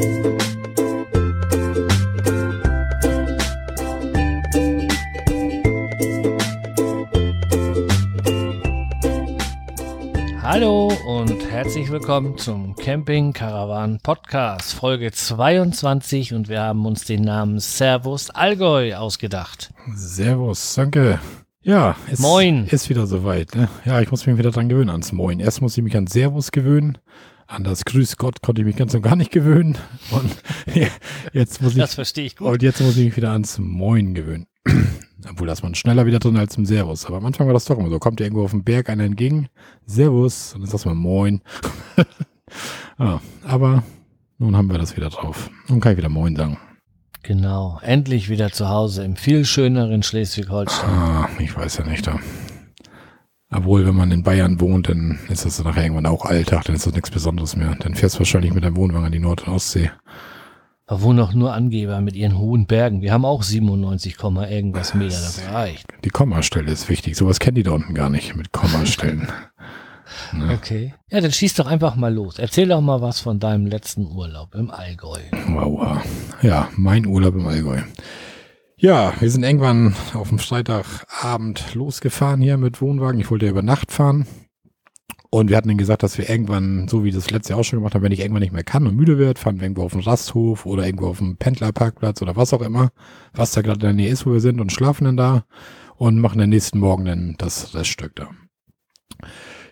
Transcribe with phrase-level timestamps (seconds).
[0.00, 0.08] Hallo
[11.06, 17.58] und herzlich willkommen zum Camping Caravan Podcast, Folge 22 und wir haben uns den Namen
[17.58, 19.70] Servus Allgäu ausgedacht.
[19.94, 21.20] Servus, danke.
[21.60, 22.64] Ja, es Moin.
[22.70, 23.54] ist wieder soweit.
[23.54, 23.68] Ne?
[23.84, 25.40] Ja, ich muss mich wieder dran gewöhnen ans Moin.
[25.40, 26.96] Erst muss ich mich an Servus gewöhnen,
[27.50, 29.76] an das Grüß Gott konnte ich mich ganz und gar nicht gewöhnen
[30.10, 30.36] und
[31.32, 32.48] jetzt muss ich Das verstehe ich gut.
[32.48, 34.46] und jetzt muss ich mich wieder ans Moin gewöhnen.
[35.28, 37.06] Obwohl, das man schneller wieder drin als im Servus.
[37.06, 37.98] Aber am Anfang war das doch immer so.
[37.98, 39.48] Kommt dir irgendwo auf dem Berg einer entgegen,
[39.84, 41.42] Servus, und dann sagst du mal Moin.
[42.98, 43.82] ja, aber
[44.38, 45.50] nun haben wir das wieder drauf.
[45.68, 46.56] Nun kann ich wieder Moin sagen.
[47.22, 50.88] Genau, endlich wieder zu Hause im viel schöneren Schleswig-Holstein.
[50.88, 52.06] Ah, ich weiß ja nicht.
[52.06, 52.18] Da.
[53.52, 56.86] Obwohl, wenn man in Bayern wohnt, dann ist das nachher irgendwann auch Alltag, dann ist
[56.86, 57.74] das nichts Besonderes mehr.
[57.80, 59.90] Dann fährst du wahrscheinlich mit deinem Wohnwagen an die Nord- und Ostsee.
[60.86, 63.00] Da wohnen auch nur Angeber mit ihren hohen Bergen.
[63.00, 65.86] Wir haben auch 97, Komma irgendwas Meter, das reicht.
[66.04, 67.16] Die Kommastelle ist wichtig.
[67.16, 69.28] Sowas kennen die da unten gar nicht mit Kommastellen.
[70.32, 70.54] Ne?
[70.54, 70.94] Okay.
[71.08, 72.40] Ja, dann schieß doch einfach mal los.
[72.40, 75.20] Erzähl doch mal was von deinem letzten Urlaub im Allgäu.
[75.46, 75.98] Wow.
[76.42, 77.78] Ja, mein Urlaub im Allgäu.
[78.82, 83.20] Ja, wir sind irgendwann auf dem Freitagabend losgefahren hier mit Wohnwagen.
[83.20, 84.26] Ich wollte ja über Nacht fahren.
[85.28, 87.78] Und wir hatten dann gesagt, dass wir irgendwann, so wie das letzte Jahr auch schon
[87.78, 89.92] gemacht haben, wenn ich irgendwann nicht mehr kann und müde wird, fahren wir irgendwo auf
[89.92, 92.88] dem Rasthof oder irgendwo auf dem Pendlerparkplatz oder was auch immer,
[93.34, 95.44] was da gerade in der Nähe ist, wo wir sind und schlafen dann da
[95.96, 98.30] und machen dann nächsten Morgen dann das Reststück da.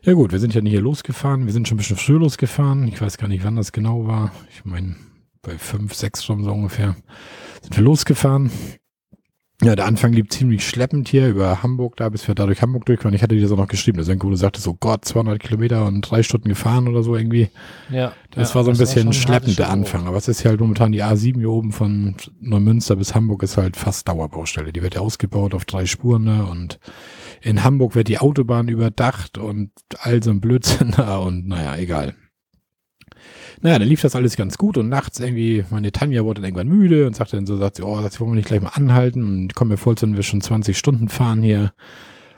[0.03, 2.87] Ja gut, wir sind ja nicht hier losgefahren, wir sind schon ein bisschen früher losgefahren.
[2.89, 4.33] Ich weiß gar nicht, wann das genau war.
[4.50, 4.97] Ich meine,
[5.41, 6.95] bei fünf, sechs Stunden so ungefähr
[7.62, 8.50] sind wir losgefahren.
[9.61, 12.87] Ja, der Anfang lief ziemlich schleppend hier über Hamburg da, bis wir da durch Hamburg
[12.87, 13.12] durchfahren.
[13.14, 15.84] Ich hatte dir das auch noch geschrieben, dass irgendwo du sagtest, so Gott, 200 Kilometer
[15.84, 17.48] und drei Stunden gefahren oder so irgendwie.
[17.91, 18.12] Ja.
[18.31, 20.06] Das ja, war so ein bisschen ein schleppend der Anfang.
[20.06, 23.56] Aber es ist ja halt momentan die A7 hier oben von Neumünster bis Hamburg ist
[23.56, 24.73] halt fast Dauerbaustelle.
[24.73, 26.47] Die wird ja ausgebaut auf drei Spuren ne?
[26.47, 26.78] und
[27.41, 32.15] in Hamburg wird die Autobahn überdacht und all so ein Blödsinn da und naja, egal.
[33.61, 36.69] Naja, dann lief das alles ganz gut und nachts irgendwie, meine Tanja wurde dann irgendwann
[36.69, 39.25] müde und sagte dann so, sagt sie, oh, jetzt wollen wir nicht gleich mal anhalten
[39.25, 41.73] und kommen mir voll, wenn wir schon 20 Stunden fahren hier.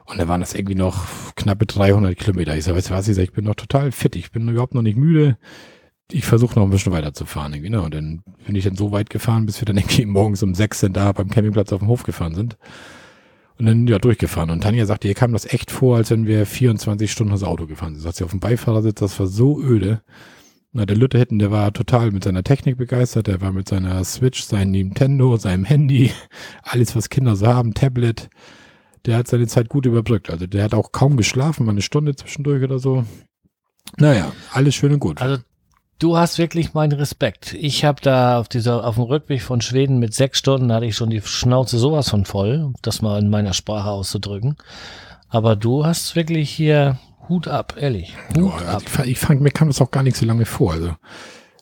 [0.06, 2.56] Und da waren das irgendwie noch knappe 300 Kilometer.
[2.56, 4.74] Ich sag, weißt du was, ich sag, ich bin noch total fit, ich bin überhaupt
[4.74, 5.36] noch nicht müde.
[6.10, 7.82] Ich versuche noch ein bisschen weiter zu fahren irgendwie, ne?
[7.82, 10.80] Und dann bin ich dann so weit gefahren, bis wir dann irgendwie morgens um sechs
[10.80, 12.56] dann da beim Campingplatz auf dem Hof gefahren sind.
[13.58, 14.50] Und dann ja durchgefahren.
[14.50, 17.66] Und Tanja sagte, ihr kam das echt vor, als wenn wir 24 Stunden das Auto
[17.66, 18.02] gefahren sind.
[18.02, 20.00] Sagt sie auf dem Beifahrersitz, das war so öde.
[20.72, 23.26] Na, der Lütte hinten, der war total mit seiner Technik begeistert.
[23.26, 26.12] Der war mit seiner Switch, seinem Nintendo, seinem Handy,
[26.62, 28.30] alles, was Kinder so haben, Tablet.
[29.06, 30.30] Der hat seine Zeit gut überbrückt.
[30.30, 33.04] Also der hat auch kaum geschlafen, mal eine Stunde zwischendurch oder so.
[33.96, 35.20] Naja, alles schön und gut.
[35.20, 35.42] Also
[35.98, 37.54] du hast wirklich meinen Respekt.
[37.54, 40.94] Ich habe da auf dieser auf dem Rückweg von Schweden mit sechs Stunden hatte ich
[40.94, 44.56] schon die Schnauze sowas von voll, um das mal in meiner Sprache auszudrücken.
[45.28, 46.98] Aber du hast wirklich hier
[47.30, 48.14] Hut ab, ehrlich.
[48.36, 48.82] Hut Boah, ab.
[48.82, 50.72] ich, fand- ich fand, mir kam das auch gar nicht so lange vor.
[50.72, 50.94] Also,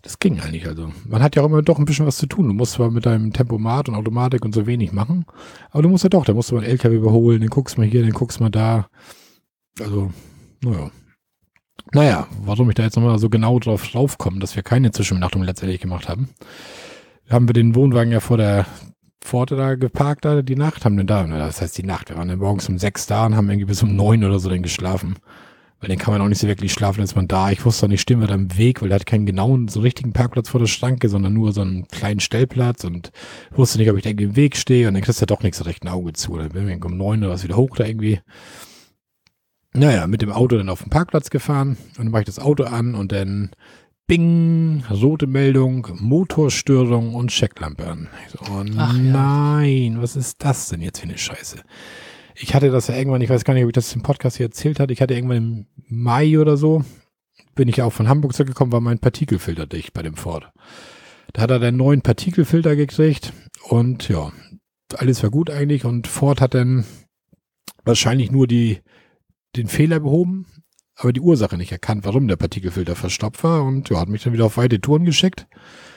[0.03, 0.67] das ging eigentlich.
[0.67, 2.49] Also, man hat ja auch immer doch ein bisschen was zu tun.
[2.49, 5.27] Du musst zwar mit deinem Tempomat und Automatik und so wenig machen,
[5.71, 7.87] aber du musst ja doch, da musst du mal einen LKW überholen, den guckst mal
[7.87, 8.89] hier, den guckst mal da.
[9.81, 10.11] Also,
[10.65, 10.91] naja.
[11.93, 15.81] Naja, warum ich da jetzt nochmal so genau drauf draufkomme, dass wir keine Zwischenbenachtung letztendlich
[15.81, 16.28] gemacht haben,
[17.31, 18.67] haben wir den Wohnwagen ja vor der
[19.23, 22.28] Pforte da geparkt, da die Nacht, haben dann da, das heißt die Nacht, wir waren
[22.28, 25.17] dann morgens um sechs da und haben irgendwie bis um neun oder so dann geschlafen.
[25.81, 27.50] Weil dann kann man auch nicht so wirklich schlafen, ist man da.
[27.50, 29.81] Ich wusste auch nicht, stehen wir da im Weg, weil der hat keinen genauen, so
[29.81, 33.12] richtigen Parkplatz vor der Schranke, sondern nur so einen kleinen Stellplatz und
[33.53, 35.43] wusste nicht, ob ich da irgendwie im Weg stehe und dann kriegst du ja doch
[35.43, 36.37] nichts recht ein Auge zu.
[36.37, 38.21] Dann bin ich um neun oder was wieder hoch da irgendwie.
[39.72, 42.65] Naja, mit dem Auto dann auf den Parkplatz gefahren und dann mache ich das Auto
[42.65, 43.50] an und dann
[44.09, 48.09] Bing, rote Meldung, Motorstörung und Checklampe an.
[48.33, 49.03] So, oh Ach ja.
[49.03, 51.59] nein, was ist das denn jetzt für eine Scheiße?
[52.41, 54.47] Ich hatte das ja irgendwann, ich weiß gar nicht, ob ich das im Podcast hier
[54.47, 56.84] erzählt hatte, ich hatte irgendwann im Mai oder so,
[57.54, 60.50] bin ich auch von Hamburg zurückgekommen, war mein Partikelfilter dicht bei dem Ford.
[61.32, 63.33] Da hat er den neuen Partikelfilter gekriegt
[63.68, 64.33] und ja,
[64.97, 66.84] alles war gut eigentlich und Ford hat dann
[67.84, 68.80] wahrscheinlich nur die,
[69.57, 70.47] den Fehler behoben,
[70.95, 74.33] aber die Ursache nicht erkannt, warum der Partikelfilter verstopft war und ja, hat mich dann
[74.33, 75.47] wieder auf weite Touren geschickt.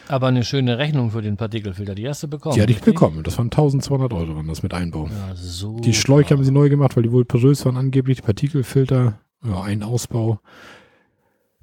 [0.07, 2.55] Aber eine schöne Rechnung für den Partikelfilter, die hast du bekommen.
[2.55, 2.93] Die hatte ich richtig?
[2.93, 3.23] bekommen.
[3.23, 5.07] Das waren 1200 Euro, waren das mit Einbau.
[5.07, 5.79] Ja, so.
[5.79, 8.17] Die Schläuche haben sie neu gemacht, weil die wohl porös waren angeblich.
[8.17, 10.39] Die Partikelfilter, ja, ein Ausbau.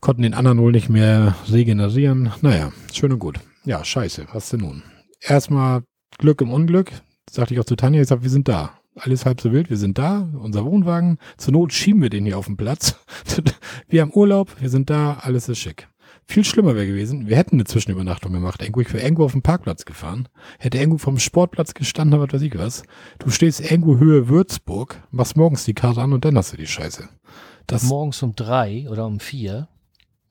[0.00, 2.31] Konnten den anderen wohl nicht mehr regenerieren.
[2.40, 3.40] Naja, schön und gut.
[3.64, 4.82] Ja, scheiße, was denn nun?
[5.20, 5.82] Erstmal
[6.19, 6.93] Glück im Unglück.
[7.31, 8.73] Sagte ich auch zu Tanja, ich sag, wir sind da.
[8.94, 11.19] Alles halb so wild, wir sind da, unser Wohnwagen.
[11.37, 12.96] Zur Not schieben wir den hier auf den Platz.
[13.88, 15.88] wir haben Urlaub, wir sind da, alles ist schick.
[16.31, 18.61] Viel schlimmer wäre gewesen, wir hätten eine Zwischenübernachtung gemacht.
[18.61, 20.29] Irgendwo, ich wäre irgendwo auf dem Parkplatz gefahren,
[20.59, 22.83] hätte irgendwo vom Sportplatz gestanden, was weiß ich was.
[23.19, 26.67] Du stehst irgendwo Höhe Würzburg, machst morgens die Karte an und dann hast du die
[26.67, 27.09] Scheiße.
[27.67, 29.69] Das, morgens um drei oder um vier.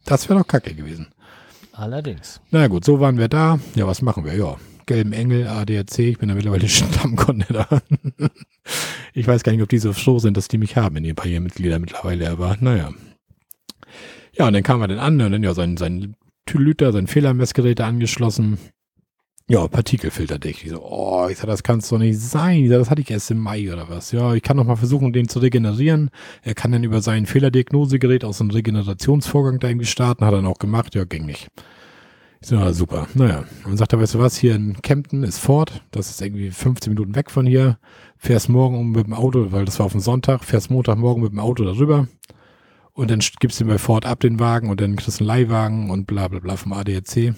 [0.06, 1.08] Das wäre doch kacke gewesen.
[1.72, 2.42] Allerdings.
[2.52, 3.60] Na gut, so waren wir da.
[3.74, 4.36] Ja, was machen wir?
[4.36, 7.82] Ja, gelben Engel, ADAC, ich bin da mittlerweile Stammkunde da.
[9.14, 11.16] ich weiß gar nicht, ob die so froh sind, dass die mich haben in den
[11.16, 12.92] paar Mitglieder mittlerweile, aber naja.
[14.38, 16.16] Ja, und dann kam er dann an und dann ja sein, sein
[16.54, 18.58] Lüter, sein Fehlermessgerät angeschlossen.
[19.50, 20.64] Ja, partikelfilterdicht.
[20.64, 22.64] Ich so, oh, ich sag, das kann es doch nicht sein.
[22.64, 24.12] Ich sag, das hatte ich erst im Mai oder was.
[24.12, 26.10] Ja, ich kann noch mal versuchen, den zu regenerieren.
[26.44, 30.26] Er kann dann über sein Fehlerdiagnosegerät aus einem Regenerationsvorgang da irgendwie starten.
[30.26, 30.96] Hat er dann auch gemacht.
[30.96, 31.48] Ja, ging nicht.
[32.42, 33.08] Ich so, ja, super.
[33.14, 33.46] Naja.
[33.64, 35.82] Und dann sagt er, weißt du was, hier in Kempten ist Ford.
[35.92, 37.80] Das ist irgendwie 15 Minuten weg von hier.
[38.18, 41.40] Fährst morgen mit dem Auto, weil das war auf dem Sonntag, fährst Montagmorgen mit dem
[41.40, 42.08] Auto darüber
[42.98, 45.92] und dann gibst du bei Ford ab den Wagen und dann kriegst du einen Leihwagen
[45.92, 47.36] und bla bla bla vom ADAC.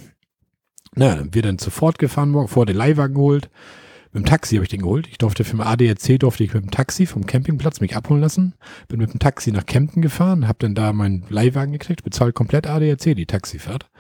[0.96, 3.50] Na, dann wird dann zu Ford gefahren morgen, vor den Leihwagen geholt.
[4.14, 5.08] Mit dem Taxi habe ich den geholt.
[5.08, 8.56] Ich durfte für den ADAC durfte ich mit dem Taxi vom Campingplatz mich abholen lassen.
[8.88, 12.66] Bin mit dem Taxi nach Kempten gefahren, habe dann da meinen Leihwagen gekriegt, bezahlt komplett
[12.66, 13.92] ADAC die Taxifahrt.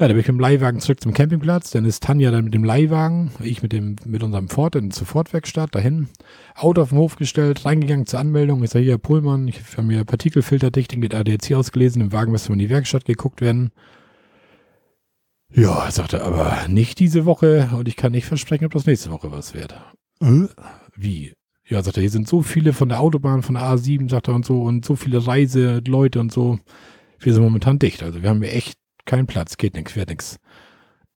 [0.00, 1.72] Ja, da bin ich mit dem Leihwagen zurück zum Campingplatz.
[1.72, 5.08] Dann ist Tanja dann mit dem Leihwagen, ich mit dem, mit unserem Ford dann zur
[5.08, 6.08] Ford-Werkstatt dahin.
[6.54, 8.62] Auto auf den Hof gestellt, reingegangen zur Anmeldung.
[8.62, 12.00] Ich sage, hier, Pullmann, ich habe mir Partikelfilterdichtung mit ADAC ausgelesen.
[12.00, 13.72] Im Wagen müsste man in die Werkstatt geguckt werden.
[15.52, 19.32] Ja, sagte aber nicht diese Woche und ich kann nicht versprechen, ob das nächste Woche
[19.32, 19.74] was wird.
[20.20, 20.46] Äh?
[20.94, 21.32] Wie?
[21.66, 24.34] Ja, sagt er, hier sind so viele von der Autobahn, von der A7, sagt er
[24.34, 26.60] und so, und so viele Reiseleute und so.
[27.18, 28.04] Wir sind momentan dicht.
[28.04, 28.77] Also wir haben hier echt
[29.08, 30.38] kein Platz, geht nix, wird nix.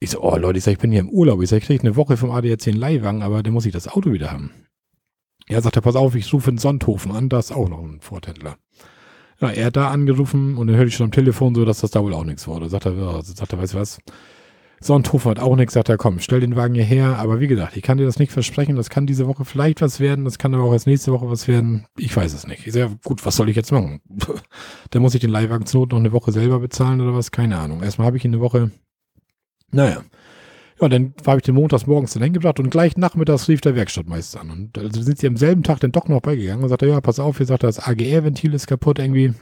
[0.00, 1.40] Ich so, oh Leute, ich sag, ich bin hier im Urlaub.
[1.42, 3.86] Ich sag, ich krieg eine Woche vom ADAC einen Leihwagen, aber dann muss ich das
[3.86, 4.50] Auto wieder haben.
[5.48, 8.00] Ja, sagt er, pass auf, ich rufe in Sonthofen an, da ist auch noch ein
[8.00, 8.56] Vortändler.
[9.40, 11.90] Ja, er hat da angerufen und dann hörte ich schon am Telefon so, dass das
[11.90, 12.68] da wohl auch nichts wurde.
[12.68, 13.98] Sagt er, ja, sagt er, weißt du was?
[14.82, 17.18] Sonthofen hat auch nichts, sagt er, komm, stell den Wagen hierher.
[17.18, 18.76] Aber wie gesagt, ich kann dir das nicht versprechen.
[18.76, 20.24] Das kann diese Woche vielleicht was werden.
[20.24, 21.86] Das kann aber auch erst nächste Woche was werden.
[21.96, 22.66] Ich weiß es nicht.
[22.66, 24.00] Ich sage, gut, was soll ich jetzt machen?
[24.90, 27.30] Dann muss ich den Leihwagen zur Not noch eine Woche selber bezahlen oder was?
[27.30, 27.82] Keine Ahnung.
[27.82, 28.70] Erstmal habe ich ihn eine Woche.
[29.70, 30.02] Naja.
[30.80, 34.40] Ja, dann habe ich den montags morgens dann hingebracht und gleich nachmittags rief der Werkstattmeister
[34.40, 34.50] an.
[34.50, 37.20] Und also sind sie am selben Tag dann doch noch beigegangen und sagte, ja, pass
[37.20, 39.32] auf, hier sagt er, das AGR-Ventil ist kaputt irgendwie.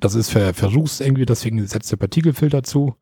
[0.00, 2.96] Das ist ver verrußt irgendwie, deswegen setzt der Partikelfilter zu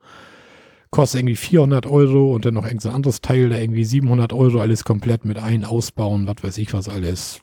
[0.91, 4.85] kostet irgendwie 400 Euro und dann noch irgendein anderes Teil, da irgendwie 700 Euro, alles
[4.85, 7.41] komplett mit ein, ausbauen, was weiß ich was alles.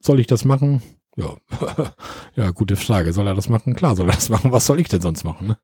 [0.00, 0.82] Soll ich das machen?
[1.16, 1.36] Ja,
[2.36, 3.12] ja, gute Frage.
[3.12, 3.74] Soll er das machen?
[3.74, 4.52] Klar soll er das machen.
[4.52, 5.48] Was soll ich denn sonst machen?
[5.48, 5.58] Ne?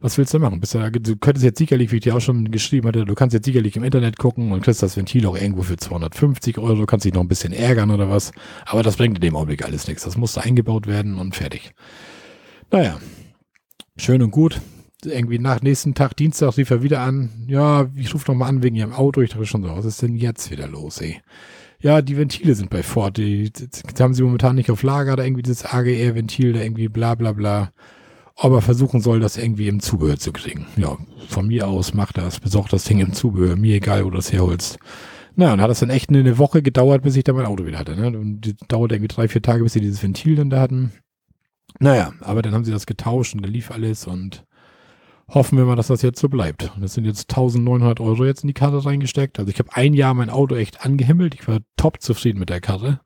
[0.00, 0.58] Was willst du machen?
[0.60, 3.34] Bist du, du könntest jetzt sicherlich, wie ich dir auch schon geschrieben hatte, du kannst
[3.34, 7.06] jetzt sicherlich im Internet gucken und kriegst das Ventil auch irgendwo für 250 Euro, kannst
[7.06, 8.32] dich noch ein bisschen ärgern oder was.
[8.66, 10.02] Aber das bringt in dem Augenblick alles nichts.
[10.02, 11.72] Das musste eingebaut werden und fertig.
[12.70, 12.98] Naja,
[13.96, 14.60] schön und gut
[15.04, 17.30] irgendwie nach nächsten Tag, Dienstag, rief er wieder an.
[17.48, 19.20] Ja, ich rufe nochmal an wegen ihrem Auto.
[19.20, 21.20] Ich dachte schon so, was ist denn jetzt wieder los, ey?
[21.80, 23.16] Ja, die Ventile sind bei Ford.
[23.16, 26.88] Die, die, die haben sie momentan nicht auf Lager, da irgendwie dieses AGR-Ventil, da irgendwie
[26.88, 27.72] bla bla bla.
[28.36, 30.66] Ob er versuchen soll, das irgendwie im Zubehör zu kriegen.
[30.76, 30.96] Ja,
[31.28, 33.56] von mir aus macht das, besorgt das Ding im Zubehör.
[33.56, 34.78] Mir egal, wo du das herholst.
[35.34, 37.78] Na, und hat das dann echt eine Woche gedauert, bis ich da mein Auto wieder
[37.78, 37.96] hatte.
[37.96, 38.06] Ne?
[38.06, 40.92] Und die dauert irgendwie drei, vier Tage, bis sie dieses Ventil dann da hatten.
[41.80, 44.44] Naja, aber dann haben sie das getauscht und dann lief alles und
[45.34, 46.70] hoffen wir mal, dass das jetzt so bleibt.
[46.78, 49.38] Das sind jetzt 1900 Euro jetzt in die Karte reingesteckt.
[49.38, 51.34] Also ich habe ein Jahr mein Auto echt angehimmelt.
[51.34, 53.00] Ich war top zufrieden mit der Karte.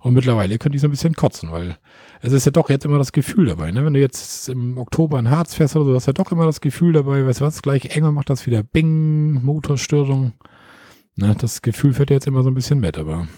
[0.00, 1.78] Und mittlerweile könnte ich so ein bisschen kotzen, weil
[2.20, 3.70] es ist ja doch jetzt immer das Gefühl dabei.
[3.70, 3.84] Ne?
[3.84, 6.44] Wenn du jetzt im Oktober in Harz fährst oder so, hast du ja doch immer
[6.44, 10.34] das Gefühl dabei, weißt du was, gleich enger macht das wieder Bing, Motorstörung.
[11.16, 11.34] Ne?
[11.38, 13.28] Das Gefühl fährt jetzt immer so ein bisschen mit, aber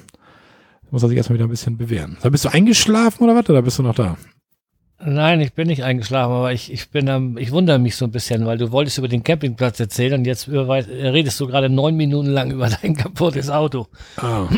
[0.90, 2.16] muss er sich erstmal wieder ein bisschen bewähren.
[2.22, 3.48] Da bist du eingeschlafen oder was?
[3.48, 4.16] Oder bist du noch da?
[4.98, 8.10] Nein, ich bin nicht eingeschlafen, aber ich, ich bin ähm, ich wundere mich so ein
[8.10, 12.30] bisschen, weil du wolltest über den Campingplatz erzählen und jetzt redest du gerade neun Minuten
[12.30, 13.88] lang über dein kaputtes Auto.
[14.16, 14.48] Ah.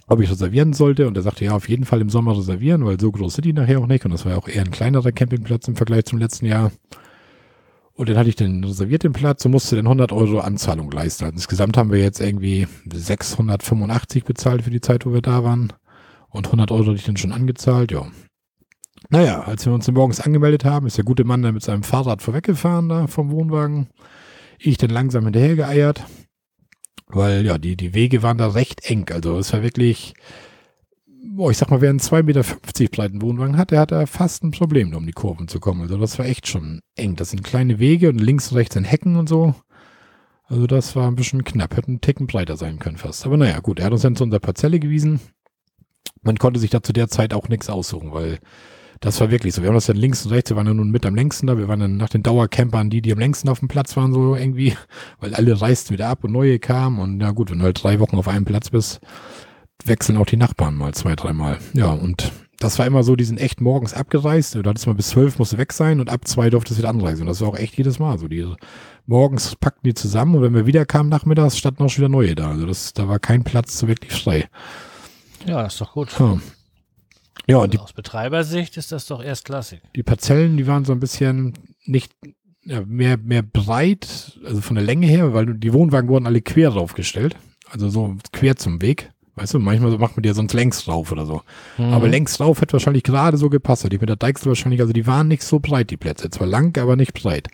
[0.06, 1.06] ob ich reservieren sollte.
[1.08, 3.52] Und er sagte, ja, auf jeden Fall im Sommer reservieren, weil so groß sind die
[3.52, 4.04] nachher auch nicht.
[4.04, 6.70] Und das war ja auch eher ein kleinerer Campingplatz im Vergleich zum letzten Jahr.
[7.94, 11.24] Und dann hatte ich den reserviert den Platz und musste dann 100 Euro Anzahlung leisten.
[11.24, 15.72] Also insgesamt haben wir jetzt irgendwie 685 bezahlt für die Zeit, wo wir da waren.
[16.28, 18.06] Und 100 Euro hatte ich dann schon angezahlt, ja.
[19.10, 22.22] Naja, als wir uns morgens angemeldet haben, ist der gute Mann dann mit seinem Fahrrad
[22.22, 23.88] vorweggefahren da vom Wohnwagen.
[24.58, 26.04] Ich dann langsam hinterher geeiert,
[27.08, 29.06] weil ja, die, die Wege waren da recht eng.
[29.12, 30.14] Also es war wirklich,
[31.22, 32.44] boah, ich sag mal, wer einen 2,50 Meter
[32.90, 35.82] breiten Wohnwagen hat, der hat da fast ein Problem, um die Kurven zu kommen.
[35.82, 37.16] Also das war echt schon eng.
[37.16, 39.54] Das sind kleine Wege und links und rechts sind Hecken und so.
[40.44, 43.24] Also das war ein bisschen knapp, hätte einen Ticken breiter sein können fast.
[43.24, 45.20] Aber naja, gut, er hat uns dann zu unserer Parzelle gewiesen.
[46.22, 48.38] Man konnte sich da zu der Zeit auch nichts aussuchen, weil
[49.00, 49.62] das war wirklich so.
[49.62, 51.58] Wir haben das dann links und rechts, wir waren ja nun mit am längsten da.
[51.58, 54.36] Wir waren dann nach den Dauercampern die, die am längsten auf dem Platz waren, so
[54.36, 54.74] irgendwie,
[55.20, 56.98] weil alle reisten wieder ab und neue kamen.
[56.98, 59.00] Und na gut, wenn du halt drei Wochen auf einem Platz bist,
[59.86, 61.58] wechseln auch die Nachbarn mal zwei, dreimal.
[61.72, 64.54] Ja, und das war immer so, die sind echt morgens abgereist.
[64.54, 67.22] Du hattest mal bis zwölf musste weg sein und ab zwei durfte es wieder anreisen.
[67.22, 68.28] Und das war auch echt jedes Mal so.
[68.28, 68.46] Die
[69.06, 72.34] morgens packten die zusammen und wenn wir wieder kamen nachmittags, standen auch schon wieder neue
[72.34, 72.50] da.
[72.50, 74.48] Also das, da war kein Platz so wirklich frei.
[75.46, 76.08] Ja, das ist doch gut.
[76.18, 76.38] Ja,
[77.48, 79.80] ja und die Aus Betreibersicht ist das doch erstklassig.
[79.96, 82.12] die Parzellen, die waren so ein bisschen nicht
[82.64, 86.70] ja, mehr, mehr breit, also von der Länge her, weil die Wohnwagen wurden alle quer
[86.70, 87.36] draufgestellt.
[87.68, 89.10] Also so quer zum Weg.
[89.34, 91.42] Weißt du, manchmal so macht man dir sonst längs drauf oder so.
[91.78, 91.92] Mhm.
[91.92, 93.90] Aber längs drauf hätte wahrscheinlich gerade so gepasst.
[93.90, 96.30] Die mit der Deichsel wahrscheinlich, also die waren nicht so breit, die Plätze.
[96.30, 97.48] Zwar lang, aber nicht breit.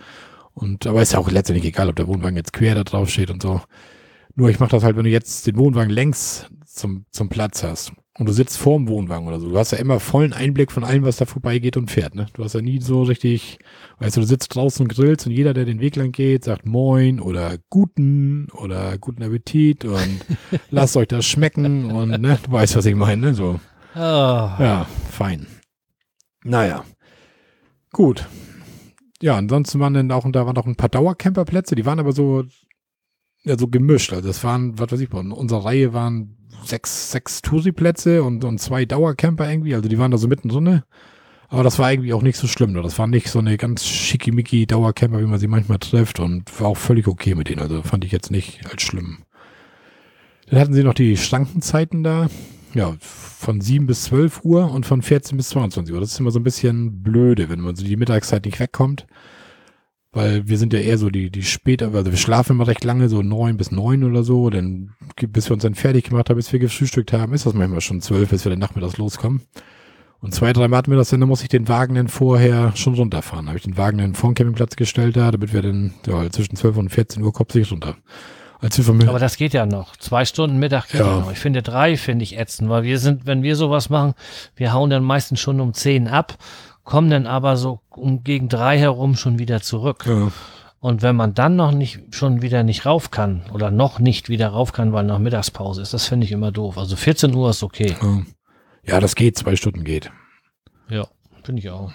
[0.55, 3.31] Und, aber ist ja auch letztendlich egal, ob der Wohnwagen jetzt quer da drauf steht
[3.31, 3.61] und so.
[4.35, 7.93] Nur ich mache das halt, wenn du jetzt den Wohnwagen längs zum, zum Platz hast
[8.19, 9.49] und du sitzt vorm Wohnwagen oder so.
[9.49, 12.15] Du hast ja immer vollen Einblick von allem, was da vorbeigeht und fährt.
[12.15, 12.27] Ne?
[12.33, 13.59] Du hast ja nie so richtig,
[13.99, 16.67] weißt du, du sitzt draußen und grillst und jeder, der den Weg lang geht, sagt
[16.67, 20.25] Moin oder Guten oder Guten Appetit und
[20.71, 23.29] lasst euch das schmecken und ne, du weißt, was ich meine.
[23.29, 23.35] Ne?
[23.35, 23.61] So,
[23.95, 25.47] Ah, ja, fein.
[26.45, 26.85] Naja,
[27.93, 28.29] gut.
[29.21, 32.13] Ja, ansonsten waren dann auch, und da waren noch ein paar Dauercamperplätze, die waren aber
[32.13, 32.45] so,
[33.43, 34.13] ja, so gemischt.
[34.13, 38.59] Also es waren, was weiß ich, in unserer Reihe waren sechs, sechs Touri-Plätze und, und
[38.59, 40.83] zwei Dauercamper irgendwie, also die waren da so mittendrin.
[41.51, 42.73] Aber das war irgendwie auch nicht so schlimm.
[42.73, 42.83] ne?
[42.83, 46.69] Das war nicht so eine ganz schickimicki Dauercamper, wie man sie manchmal trifft und war
[46.69, 47.61] auch völlig okay mit denen.
[47.61, 49.19] Also fand ich jetzt nicht als schlimm.
[50.51, 52.29] Dann hatten sie noch die Schrankenzeiten da.
[52.75, 56.01] Ja, von 7 bis 12 Uhr und von 14 bis 22 Uhr.
[56.01, 59.07] Das ist immer so ein bisschen blöde, wenn man so die Mittagszeit nicht wegkommt.
[60.19, 63.09] Weil wir sind ja eher so die, die später, also wir schlafen immer recht lange,
[63.09, 64.51] so neun bis neun oder so.
[64.51, 64.91] Dann,
[65.29, 68.01] bis wir uns dann fertig gemacht haben, bis wir gefrühstückt haben, ist das manchmal schon
[68.01, 69.43] zwölf, bis wir dann nachmittags loskommen.
[70.21, 72.73] Und zwei, drei Mal hatten wir das dann, dann muss ich den Wagen dann vorher
[72.75, 73.47] schon runterfahren.
[73.47, 76.57] Habe ich den Wagen dann vor den Campingplatz gestellt da, damit wir dann ja, zwischen
[76.57, 77.95] 12 und 14 Uhr kopfig runter.
[78.61, 79.97] Als wir aber das geht ja noch.
[79.99, 81.07] Zwei Stunden Mittag geht Ja.
[81.07, 81.21] ja.
[81.21, 81.31] noch.
[81.31, 84.15] Ich finde drei finde ich ätzend, weil wir sind, wenn wir sowas machen,
[84.57, 86.37] wir hauen dann meistens schon um zehn ab,
[86.89, 90.07] kommen dann aber so um gegen drei herum schon wieder zurück.
[90.07, 90.33] ja,
[90.81, 94.49] Und wenn man dann noch nicht, schon wieder nicht rauf kann oder noch nicht wieder
[94.49, 96.79] rauf kann, weil noch Mittagspause ist, das finde ich immer doof.
[96.79, 97.95] Also 14 Uhr ist okay.
[98.87, 99.01] ja.
[99.01, 100.11] das geht, zwei Stunden geht.
[100.89, 101.07] Ja,
[101.45, 101.93] finde ich auch.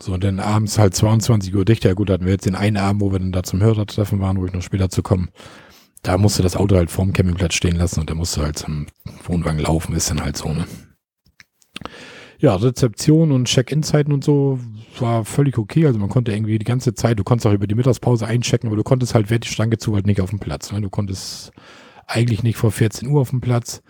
[0.00, 1.84] So, und dann abends halt 22 Uhr dicht.
[1.84, 4.38] Ja gut, hatten wir jetzt den einen Abend, wo wir dann da zum Hörertreffen waren,
[4.38, 5.28] wo ich noch später zu kommen.
[6.00, 8.86] Da musste das Auto halt vorm Campingplatz stehen lassen und der musste halt zum
[9.24, 10.64] Wohnwagen laufen, ist dann halt so, ne?
[12.40, 14.58] Ja, Rezeption und Check-In-Zeiten und so
[14.98, 15.84] war völlig okay.
[15.84, 18.76] Also man konnte irgendwie die ganze Zeit, du konntest auch über die Mittagspause einchecken, aber
[18.76, 20.72] du konntest halt, wer die Stange zu halt nicht auf dem Platz.
[20.72, 20.80] Ne?
[20.80, 21.52] Du konntest
[22.06, 23.82] eigentlich nicht vor 14 Uhr auf dem Platz.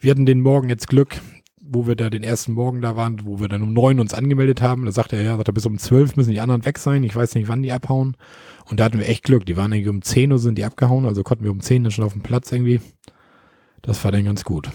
[0.00, 1.20] Wir hatten den Morgen jetzt Glück,
[1.60, 4.62] wo wir da den ersten Morgen da waren, wo wir dann um neun uns angemeldet
[4.62, 4.86] haben.
[4.86, 7.04] Da sagte er, ja, sagt er, bis um zwölf müssen die anderen weg sein.
[7.04, 8.16] Ich weiß nicht, wann die abhauen.
[8.70, 9.44] Und da hatten wir echt Glück.
[9.44, 11.90] Die waren irgendwie um 10 Uhr sind die abgehauen, also konnten wir um 10 dann
[11.90, 12.80] schon auf dem Platz irgendwie.
[13.82, 14.70] Das war dann ganz gut.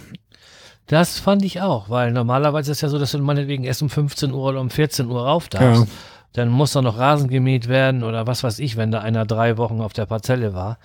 [0.88, 4.32] Das fand ich auch, weil normalerweise ist ja so, dass du meinetwegen erst um 15
[4.32, 5.84] Uhr oder um 14 Uhr rauf darfst.
[5.84, 5.88] Ja.
[6.34, 9.58] Dann muss da noch Rasen gemäht werden oder was weiß ich, wenn da einer drei
[9.58, 10.80] Wochen auf der Parzelle war.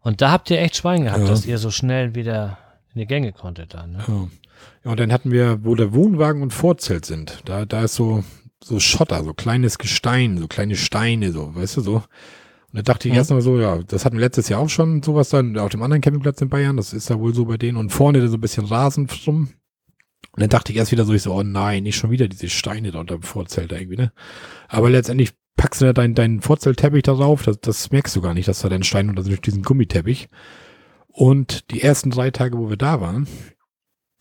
[0.00, 1.28] Und da habt ihr echt Schwein gehabt, Ja.
[1.28, 2.58] dass ihr so schnell wieder
[2.94, 3.92] in die Gänge konntet dann.
[3.92, 4.04] Ne?
[4.06, 4.14] Ja.
[4.84, 8.24] ja, und dann hatten wir, wo der Wohnwagen und Vorzelt sind, da, da ist so,
[8.62, 12.02] so Schotter, so kleines Gestein, so kleine Steine, so, weißt du, so.
[12.74, 13.18] Und da dachte ich Mhm.
[13.18, 15.80] erst mal so, ja, das hatten wir letztes Jahr auch schon, sowas dann auf dem
[15.82, 17.78] anderen Campingplatz in Bayern, das ist da wohl so bei denen.
[17.78, 19.50] Und vorne so ein bisschen Rasen drum.
[20.32, 22.48] Und dann dachte ich erst wieder so, ich so, oh nein, nicht schon wieder diese
[22.48, 24.12] Steine da unter dem Vorzelt da irgendwie, ne?
[24.66, 28.34] Aber letztendlich packst du da deinen, deinen Vorzeltteppich da drauf, das, das merkst du gar
[28.34, 30.28] nicht, dass da dein Stein unter durch diesen Gummiteppich.
[31.06, 33.28] Und die ersten drei Tage, wo wir da waren,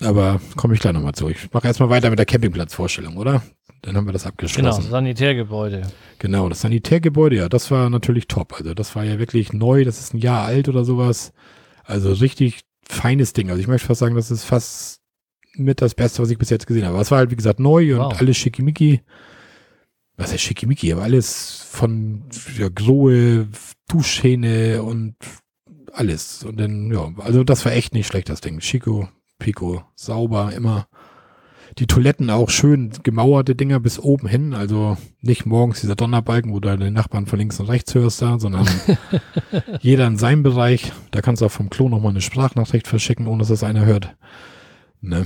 [0.01, 1.29] Aber komme ich gleich nochmal zu.
[1.29, 3.43] Ich mache erstmal weiter mit der Campingplatzvorstellung, oder?
[3.83, 4.89] Dann haben wir das Genau, abgeschlossen.
[4.89, 5.83] Sanitärgebäude.
[6.19, 8.53] Genau, das Sanitärgebäude, ja, das war natürlich top.
[8.57, 11.31] Also das war ja wirklich neu, das ist ein Jahr alt oder sowas.
[11.83, 13.49] Also richtig feines Ding.
[13.49, 15.01] Also ich möchte fast sagen, das ist fast
[15.55, 16.95] mit das Beste, was ich bis jetzt gesehen habe.
[16.95, 18.19] Aber es war halt, wie gesagt, neu und Wow.
[18.19, 19.01] alles schickimicki.
[20.17, 20.91] Was heißt schickimicki?
[20.93, 22.23] Aber alles von
[22.57, 23.47] ja, Grohe,
[23.89, 25.15] Duschhähne und
[25.91, 26.43] alles.
[26.43, 28.59] Und dann, ja, also das war echt nicht schlecht, das Ding.
[28.59, 29.09] Chico,
[29.39, 30.87] Pico, sauber, immer.
[31.79, 34.53] Die Toiletten auch schön gemauerte Dinger bis oben hin.
[34.53, 38.37] Also nicht morgens dieser Donnerbalken, wo du den Nachbarn von links und rechts hörst da,
[38.39, 38.67] sondern
[39.81, 40.91] jeder in seinem Bereich.
[41.11, 44.15] Da kannst du auch vom Klo nochmal eine Sprachnachricht verschicken, ohne dass das einer hört.
[45.01, 45.25] Ne?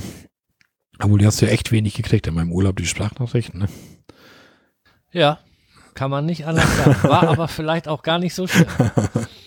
[1.00, 3.60] Obwohl, die hast du ja echt wenig gekriegt in meinem Urlaub, die Sprachnachrichten.
[3.60, 3.68] Ne?
[5.12, 5.40] Ja,
[5.94, 7.04] kann man nicht anders sagen.
[7.04, 8.68] War aber vielleicht auch gar nicht so schlimm.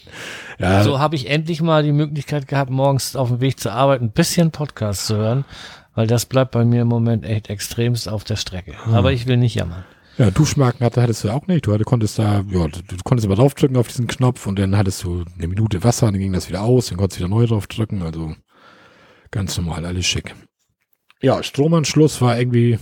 [0.60, 4.02] Ja, So habe ich endlich mal die Möglichkeit gehabt, morgens auf dem Weg zur Arbeit
[4.02, 5.44] ein bisschen Podcast zu hören,
[5.94, 8.74] weil das bleibt bei mir im Moment echt extremst auf der Strecke.
[8.92, 9.84] Aber ich will nicht jammern.
[10.18, 11.66] Ja, Duschmarken hatte, hattest du auch nicht.
[11.66, 15.02] Du, konntest da, ja, du, du konntest immer draufdrücken auf diesen Knopf und dann hattest
[15.02, 18.02] du eine Minute Wasser, dann ging das wieder aus, dann konntest du wieder neu draufdrücken.
[18.02, 18.34] Also
[19.30, 20.34] ganz normal, alles schick.
[21.22, 22.78] Ja, Stromanschluss war irgendwie,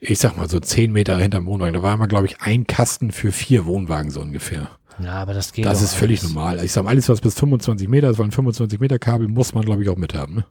[0.00, 1.74] ich sag mal so zehn Meter hinterm Wohnwagen.
[1.74, 4.70] Da war immer, glaube ich, ein Kasten für vier Wohnwagen so ungefähr.
[4.98, 6.32] Ja, aber das geht Das ist völlig alles.
[6.34, 6.64] normal.
[6.64, 9.54] Ich sag mal, alles, was bis 25 Meter ist, weil ein 25 Meter Kabel muss
[9.54, 10.36] man, glaube ich, auch mithaben.
[10.36, 10.44] Ne?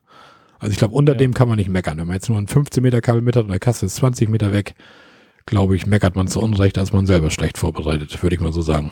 [0.60, 1.17] Also ich glaube, unter Ja.
[1.17, 1.98] dem kann man nicht meckern.
[1.98, 4.29] Wenn man jetzt nur ein 15 Meter Kabel mit hat und der Kasten ist 20
[4.29, 4.75] Meter weg,
[5.45, 8.62] glaube ich, meckert man zu Unrecht, als man selber schlecht vorbereitet, würde ich mal so
[8.62, 8.91] sagen.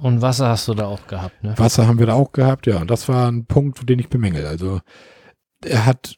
[0.00, 1.54] Und Wasser hast du da auch gehabt, ne?
[1.56, 2.78] Wasser haben wir da auch gehabt, ja.
[2.80, 4.46] Und das war ein Punkt, den ich bemängel.
[4.46, 4.80] Also
[5.64, 6.16] er hat,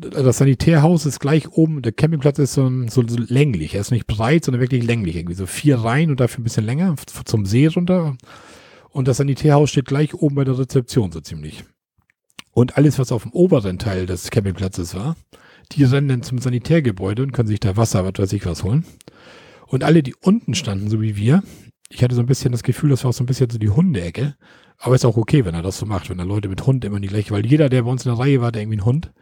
[0.00, 3.74] das Sanitärhaus ist gleich oben, der Campingplatz ist so, ein- so, so länglich.
[3.74, 5.16] Er ist nicht breit, sondern wirklich länglich.
[5.16, 8.16] Irgendwie so vier Reihen und dafür ein bisschen länger, zum See runter.
[8.90, 11.64] Und das Sanitärhaus steht gleich oben bei der Rezeption so ziemlich.
[12.52, 15.16] Und alles, was auf dem oberen Teil des Campingplatzes war,
[15.72, 18.84] die rennen dann zum Sanitärgebäude und können sich da Wasser, was weiß ich was holen.
[19.66, 21.42] Und alle, die unten standen, so wie wir,
[21.90, 24.36] ich hatte so ein bisschen das Gefühl, das war so ein bisschen so die Hundeecke.
[24.78, 26.96] Aber ist auch okay, wenn er das so macht, wenn da Leute mit Hund immer
[26.96, 28.84] in die gleiche, weil jeder, der bei uns in der Reihe war, hat irgendwie einen
[28.86, 29.12] Hund.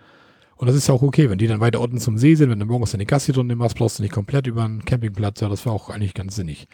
[0.57, 2.59] Und das ist ja auch okay, wenn die dann weiter unten zum See sind, wenn
[2.59, 5.41] du morgens eine Gassi-Runde machst, brauchst du nicht komplett über einen Campingplatz.
[5.41, 6.67] Ja, das war auch eigentlich ganz sinnig.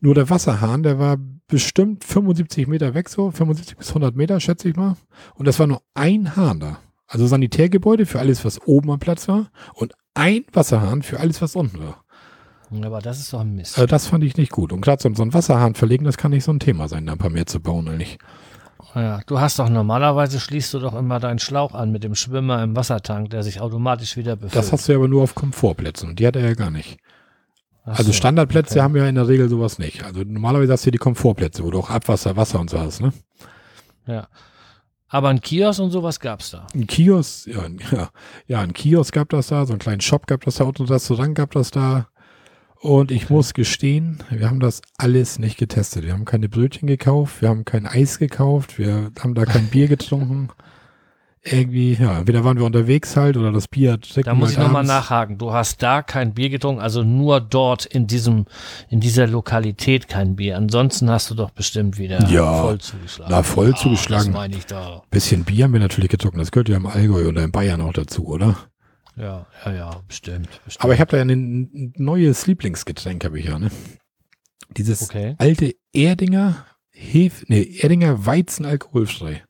[0.00, 1.16] Nur der Wasserhahn, der war
[1.48, 4.96] bestimmt 75 Meter weg, so 75 bis 100 Meter, schätze ich mal.
[5.34, 6.78] Und das war nur ein Hahn da.
[7.06, 11.56] Also Sanitärgebäude für alles, was oben am Platz war und ein Wasserhahn für alles, was
[11.56, 12.04] unten war.
[12.84, 13.76] Aber das ist doch ein Mist.
[13.76, 14.72] Also das fand ich nicht gut.
[14.72, 17.12] Und gerade so, so einen Wasserhahn verlegen, das kann nicht so ein Thema sein, da
[17.12, 18.18] ein paar mehr zu bauen eigentlich.
[18.94, 22.62] Ja, du hast doch normalerweise schließt du doch immer deinen Schlauch an mit dem Schwimmer
[22.62, 24.54] im Wassertank, der sich automatisch wieder befüllt.
[24.54, 26.98] Das hast du ja aber nur auf Komfortplätzen und die hat er ja gar nicht.
[27.84, 28.82] Ach Also so, Standardplätze okay.
[28.82, 30.04] haben ja in der Regel sowas nicht.
[30.04, 33.12] Also normalerweise hast du die Komfortplätze, wo du auch Abwasser, Wasser und so hast, ne?
[34.06, 34.28] Ja.
[35.08, 36.66] Aber ein Kiosk und sowas gab's da.
[36.74, 38.10] Ein Kiosk, ja, ja,
[38.46, 40.86] ja, ein Kiosk gab das da, so einen kleinen Shop gab das da, und ein
[40.86, 42.08] Restaurant gab das da.
[42.82, 46.02] Und ich muss gestehen, wir haben das alles nicht getestet.
[46.04, 49.86] Wir haben keine Brötchen gekauft, wir haben kein Eis gekauft, wir haben da kein Bier
[49.86, 50.48] getrunken.
[51.44, 54.84] Irgendwie, ja, entweder waren wir unterwegs halt oder das Bier trinken Da muss ich nochmal
[54.84, 55.38] nachhaken.
[55.38, 58.46] Du hast da kein Bier getrunken, also nur dort in diesem,
[58.88, 60.56] in dieser Lokalität kein Bier.
[60.56, 63.30] Ansonsten hast du doch bestimmt wieder Ja, voll zugeschlagen.
[63.32, 64.26] na, voll Ah, zugeschlagen.
[64.26, 65.02] Das meine ich da.
[65.10, 66.38] Bisschen Bier haben wir natürlich getrunken.
[66.38, 68.56] Das gehört ja im Allgäu oder in Bayern auch dazu, oder?
[69.16, 70.48] Ja, ja, ja, bestimmt.
[70.64, 70.84] bestimmt.
[70.84, 73.70] Aber ich habe da ja ein ein neues Lieblingsgetränk, habe ich ja, ne?
[74.70, 75.34] Dieses Okay.
[75.38, 79.42] alte Erdinger Hef, nee, Erdinger Weizen alkoholfrei.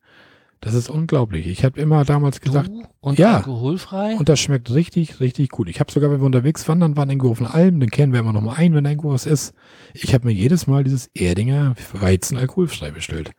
[0.60, 1.48] Das ist unglaublich.
[1.48, 3.38] Ich habe immer damals gesagt, du und ja.
[3.38, 4.14] alkoholfrei?
[4.16, 5.68] und das schmeckt richtig, richtig gut.
[5.68, 8.20] Ich habe sogar, wenn wir unterwegs wandern waren, irgendwo auf einer Alm, dann kennen wir
[8.20, 9.54] immer noch mal ein, wenn irgendwo was ist.
[9.92, 13.32] Ich habe mir jedes Mal dieses Erdinger Weizen alkoholfrei bestellt.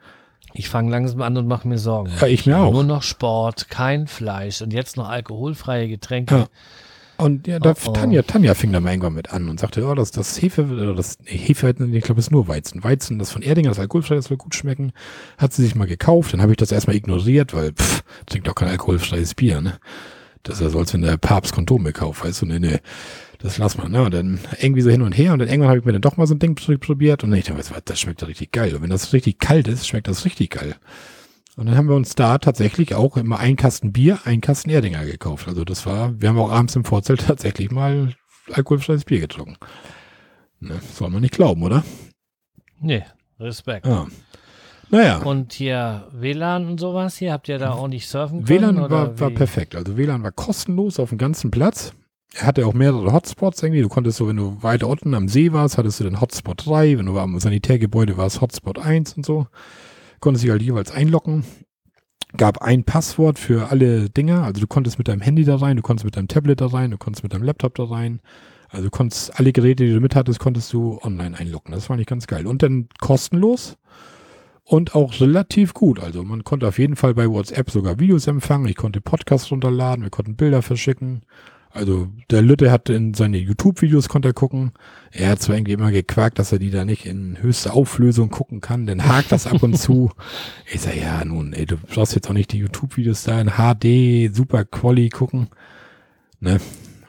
[0.53, 2.12] Ich fange langsam an und mache mir Sorgen.
[2.19, 2.71] Ja, ich mir auch.
[2.71, 6.36] Nur noch Sport, kein Fleisch und jetzt noch alkoholfreie Getränke.
[6.36, 6.47] Ja.
[7.17, 7.91] Und ja, da, Oh, oh.
[7.93, 10.95] Tanja, Tanja fing da mal irgendwann mit an und sagte, oh, das, das Hefe, oder
[10.95, 12.84] das nee, Hefe, ich glaube, ist nur Weizen.
[12.84, 14.93] Weizen, das von Erdinger, das alkoholfrei, das soll gut schmecken.
[15.38, 18.56] Hat sie sich mal gekauft, dann habe ich das erstmal ignoriert, weil, pff, trinkt doch
[18.56, 19.77] kein alkoholfreies Bier, ne?
[20.41, 22.79] Das ist ja so, als wenn der Papst Kondome kauft, weißt du, nee, nee,
[23.43, 24.03] das lass mal, ne?
[24.03, 26.15] Und dann irgendwie so hin und her und dann irgendwann habe ich mir dann doch
[26.15, 28.73] mal so ein Ding probiert und dann ich dachte, das schmeckt doch richtig geil.
[28.73, 30.75] Und wenn das richtig kalt ist, schmeckt das richtig geil.
[31.58, 35.06] Und dann haben wir uns da tatsächlich auch immer ein Kasten Bier, ein Kasten Erdinger
[35.06, 35.47] gekauft.
[35.47, 38.15] Also das war, wir haben auch abends im Vorzelt tatsächlich mal
[38.51, 39.58] alkoholfreies Bier getrunken.
[40.62, 41.84] Ne, soll man nicht glauben, oder?
[42.79, 43.03] Nee,
[43.39, 43.86] Respekt.
[43.86, 44.08] Ja.
[44.89, 48.47] Naja, Und hier WLAN und sowas, hier habt ihr da auch nicht surfen können?
[48.47, 49.75] WLAN oder war, war perfekt.
[49.75, 51.93] Also WLAN war kostenlos auf dem ganzen Platz.
[52.36, 53.82] Er hatte auch mehrere Hotspots irgendwie.
[53.82, 56.98] Du konntest so, wenn du weiter unten am See warst, hattest du den Hotspot 3.
[56.98, 59.48] Wenn du am Sanitärgebäude warst, Hotspot 1 und so.
[60.19, 61.43] Konntest dich halt jeweils einloggen.
[62.36, 64.43] gab ein Passwort für alle Dinger.
[64.43, 66.89] Also du konntest mit deinem Handy da rein, du konntest mit deinem Tablet da rein,
[66.89, 68.19] du konntest mit deinem Laptop da rein.
[68.69, 71.72] Also du konntest alle Geräte, die du mit hattest, konntest du online einloggen.
[71.72, 72.48] Das fand ich ganz geil.
[72.48, 73.78] Und dann kostenlos
[74.63, 76.00] und auch relativ gut.
[76.00, 78.67] Also man konnte auf jeden Fall bei WhatsApp sogar Videos empfangen.
[78.67, 81.22] Ich konnte Podcasts runterladen, wir konnten Bilder verschicken.
[81.74, 84.74] Also der Lütte hat in seine YouTube-Videos konnte er gucken.
[85.12, 88.62] Er hat zwar irgendwie immer gequakt, dass er die da nicht in höchster Auflösung gucken
[88.62, 90.12] kann, dann hakt das ab und zu.
[90.72, 94.34] Ich sag, ja nun, ey, du brauchst jetzt auch nicht die YouTube-Videos da in HD,
[94.36, 95.48] super Quali gucken.
[96.40, 96.60] Ne?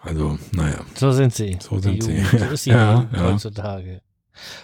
[0.01, 0.81] Also, naja.
[0.95, 1.59] So sind sie.
[1.61, 2.13] So sind sie.
[2.13, 2.41] Jugend.
[2.41, 3.23] So ist die Ja, ja.
[3.33, 4.01] heutzutage.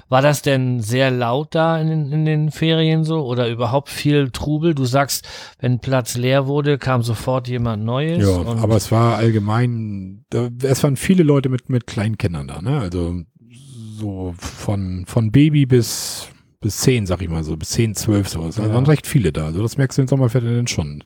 [0.09, 4.31] War das denn sehr laut da in den, in den Ferien so oder überhaupt viel
[4.31, 4.75] Trubel?
[4.75, 5.27] Du sagst,
[5.61, 8.23] wenn Platz leer wurde, kam sofort jemand Neues.
[8.27, 12.61] Ja, aber es war allgemein, da, es waren viele Leute mit, mit kleinen Kindern da,
[12.63, 12.79] ne?
[12.81, 13.23] Also
[13.99, 16.29] so von, von Baby bis,
[16.61, 18.57] bis zehn, sag ich mal so, bis zehn, zwölf sowas.
[18.57, 18.75] Da Ja.
[18.75, 19.47] waren recht viele da.
[19.47, 21.05] Also das merkst du in Sommerferien dann schon.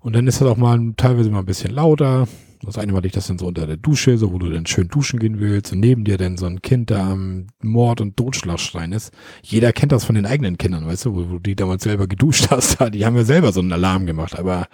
[0.00, 2.28] Und dann ist das auch mal teilweise mal ein bisschen lauter.
[2.62, 4.88] Das eine Mal liegt das dann so unter der Dusche, so wo du dann schön
[4.88, 8.92] duschen gehen willst und neben dir dann so ein Kind da am Mord- und Totschlagschreien
[8.92, 9.12] ist.
[9.42, 12.06] Jeder kennt das von den eigenen Kindern, weißt du, wo, wo du die damals selber
[12.06, 12.78] geduscht hast.
[12.92, 14.66] Die haben ja selber so einen Alarm gemacht, aber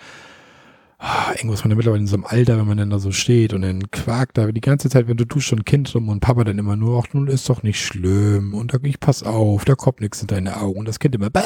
[1.02, 3.10] ah, irgendwo ist man ja mittlerweile in so einem Alter, wenn man dann da so
[3.10, 6.20] steht und dann quakt da die ganze Zeit, wenn du so ein Kind rum und
[6.20, 9.64] Papa dann immer nur, ach nun ist doch nicht schlimm und da, ich pass auf,
[9.64, 11.42] da kommt nichts in deine Augen und das Kind immer ba,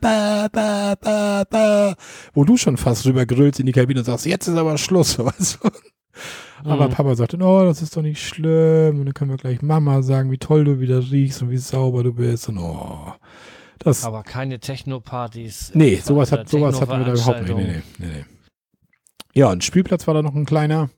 [0.00, 1.94] ba, ba, ba, ba,
[2.34, 5.18] wo du schon fast rüber grölst in die Kabine und sagst, jetzt ist aber Schluss,
[5.18, 5.70] weißt du?
[6.64, 6.92] Aber Mhm.
[6.92, 10.30] Papa sagte, oh, das ist doch nicht schlimm und dann können wir gleich Mama sagen,
[10.30, 13.12] wie toll du wieder riechst und wie sauber du bist und oh,
[13.78, 15.72] das, aber keine Techno-Partys.
[15.74, 17.54] Nee, äh, sowas, oder hat, sowas hatten wir da überhaupt nicht.
[17.54, 18.24] Nee, nee, nee, nee.
[19.36, 20.88] Ja, ein Spielplatz war da noch ein kleiner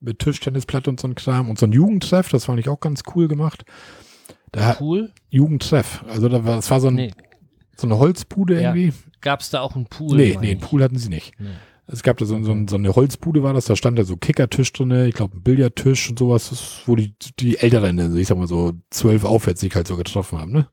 [0.00, 3.02] mit Tischtennisplatte und so ein Kram und so ein Jugendtreff, das fand ich auch ganz
[3.14, 3.64] cool gemacht.
[4.52, 5.12] Da Pool?
[5.28, 7.10] Jugendtreff, also da war, das war so, ein, Nee.
[7.76, 8.96] so eine Holzbude Ja, irgendwie.
[9.20, 10.16] Gab es da auch einen Pool?
[10.16, 10.60] nee, nee, einen?
[10.60, 11.34] Pool hatten sie nicht.
[11.38, 11.48] Nee.
[11.88, 14.72] Es gab da so, so, so eine Holzbude war das, da stand da so Kickertisch
[14.72, 18.38] drinne, ich glaube ein Billardtisch und sowas, das, wo die, die Älteren, also ich sag
[18.38, 20.68] mal so zwölf aufwärts sich halt so getroffen haben, ne?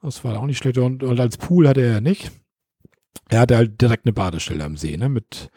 [0.00, 0.78] Das war auch nicht schlecht.
[0.78, 2.30] Und, und als Pool hatte er ja nicht.
[3.28, 5.08] Er hatte halt direkt eine Badestelle am See, ne?
[5.08, 5.50] Mit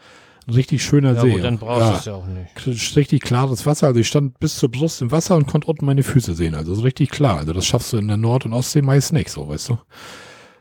[0.54, 1.32] richtig schöner Ja, See.
[1.32, 2.96] gut, dann brauchst ja, du es ja auch nicht.
[2.96, 3.88] Richtig klares Wasser.
[3.88, 6.56] Also ich stand bis zur Brust im Wasser und konnte unten meine Füße sehen.
[6.56, 7.38] Also so richtig klar.
[7.38, 9.78] Also das schaffst du in der Nord- und Ostsee meist nicht, so, weißt du.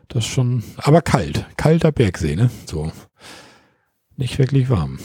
[0.09, 1.46] Das ist schon, aber kalt.
[1.57, 2.51] Kalter Bergsee, ne?
[2.66, 2.92] So.
[4.16, 4.99] Nicht wirklich warm.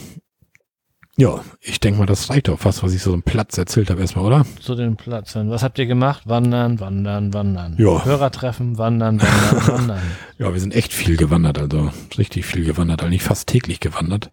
[1.18, 4.00] Ja, ich denke mal, das reicht doch fast, was ich so einen Platz erzählt habe
[4.02, 4.46] erstmal, oder?
[4.62, 5.50] Zu den Plätzen.
[5.50, 6.24] Was habt ihr gemacht?
[6.26, 7.76] Wandern, wandern, wandern.
[7.78, 8.06] Ja.
[8.06, 10.02] Hörertreffen, wandern, wandern, wandern.
[10.40, 14.32] Ja, wir sind echt viel gewandert, also richtig viel gewandert, eigentlich fast täglich gewandert.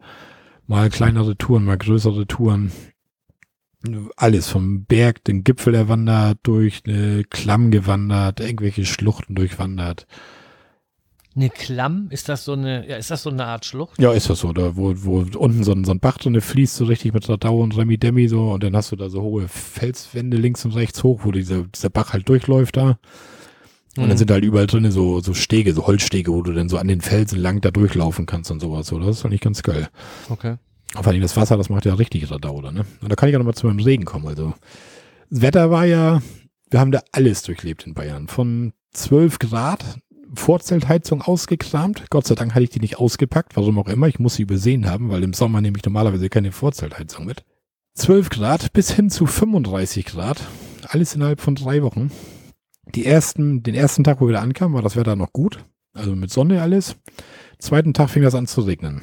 [0.69, 2.71] Mal kleinere Touren, mal größere Touren.
[4.17, 10.07] Alles vom Berg, den Gipfel erwandert, durch eine Klamm gewandert, irgendwelche Schluchten durchwandert.
[11.35, 12.09] Eine Klamm?
[12.11, 13.99] Ist das so eine, ja, ist das so eine Art Schlucht?
[13.99, 16.77] Ja, ist das so, da wo, wo unten so ein, so ein Bach drinne fließt,
[16.77, 19.49] so richtig mit Radau und Remi Demi so, und dann hast du da so hohe
[19.49, 22.99] Felswände links und rechts hoch, wo dieser, dieser Bach halt durchläuft da.
[23.99, 24.19] Und dann Mhm.
[24.19, 27.01] sind halt überall drinne so, so Stege, so Holzstege, wo du dann so an den
[27.01, 28.87] Felsen lang da durchlaufen kannst und sowas.
[28.87, 29.89] So, das ist eigentlich ganz geil.
[30.29, 30.57] Okay.
[30.95, 32.85] Vor allem das Wasser, das macht ja richtig Radau, da, ne?
[33.03, 34.27] Und da kann ich auch nochmal zu meinem Regen kommen.
[34.27, 34.55] Also,
[35.31, 36.23] das Wetter war ja,
[36.71, 38.29] wir haben da alles durchlebt in Bayern.
[38.29, 39.85] Von 12 Grad,
[40.35, 42.05] Vorzeltheizung ausgekramt.
[42.11, 44.09] Gott sei Dank hatte ich die nicht ausgepackt, warum auch immer.
[44.09, 47.45] Ich muss sie übersehen haben, weil im Sommer nehme ich normalerweise keine Vorzeltheizung mit.
[47.95, 50.41] 12 Grad bis hin zu 35 Grad.
[50.87, 52.11] Alles innerhalb von drei Wochen.
[52.95, 55.65] Die ersten, den ersten Tag, wo wir da ankamen, war das Wetter noch gut.
[55.95, 56.97] Also mit Sonne alles.
[57.59, 59.03] Zweiten Tag fing das an zu regnen.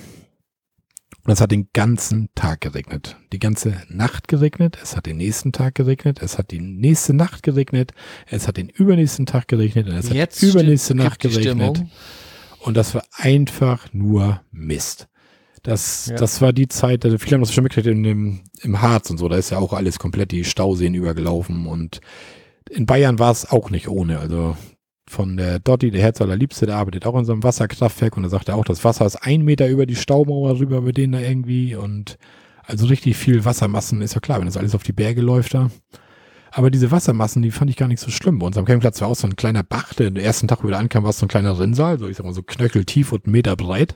[1.24, 3.17] Und es hat den ganzen Tag geregnet.
[3.34, 4.78] Die ganze Nacht geregnet.
[4.82, 6.19] Es hat den nächsten Tag geregnet.
[6.21, 7.93] Es hat die nächste Nacht geregnet.
[8.28, 9.88] Es hat den übernächsten Tag geregnet.
[9.88, 11.78] Und es Jetzt hat übernächste Nacht geregnet.
[11.78, 11.91] Stimmung.
[12.60, 15.08] Und das war einfach nur Mist.
[15.63, 16.15] Das, Ja.
[16.17, 19.17] das war die Zeit, also viele haben das schon mitgekriegt in dem, im Harz und
[19.17, 22.02] so, da ist ja auch alles komplett die Stauseen übergelaufen und
[22.69, 24.19] in Bayern war es auch nicht ohne.
[24.19, 24.58] Also
[25.08, 28.30] von der Dotti, der Herz allerliebste, der arbeitet auch in so einem Wasserkraftwerk und er
[28.30, 31.19] sagt er auch, das Wasser ist ein Meter über die Staumauer rüber bei denen da
[31.19, 32.17] irgendwie und
[32.63, 35.69] also richtig viel Wassermassen, ist ja klar, wenn das alles auf die Berge läuft da.
[36.51, 38.39] Aber diese Wassermassen, die fand ich gar nicht so schlimm.
[38.39, 40.67] Bei uns am Campingplatz war auch so ein kleiner Bach, der den ersten Tag, wo
[40.67, 43.12] wir da ankamen, war es so ein kleiner Rinnsal, so ich sag mal so knöcheltief
[43.12, 43.95] und einen Meter breit.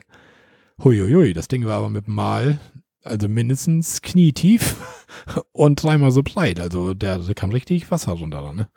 [0.84, 2.60] Huiuiui, das Ding war aber mit Mal,
[3.04, 4.76] also mindestens knietief
[5.52, 6.60] und dreimal so breit.
[6.60, 8.52] Also da kam richtig Wasser runter.
[8.52, 8.68] Ne?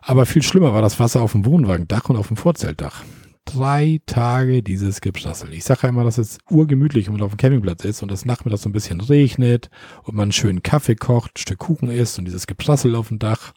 [0.00, 3.04] Aber viel schlimmer war das Wasser auf dem Wohnwagendach und auf dem Vorzeltdach.
[3.44, 5.52] Drei Tage dieses Geprassel.
[5.52, 8.24] Ich sage ja immer, dass es urgemütlich, wenn man auf dem Campingplatz ist und das
[8.24, 9.68] nachmittags so ein bisschen regnet
[10.04, 13.18] und man einen schönen Kaffee kocht, ein Stück Kuchen isst und dieses Geprassel auf dem
[13.18, 13.52] Dach.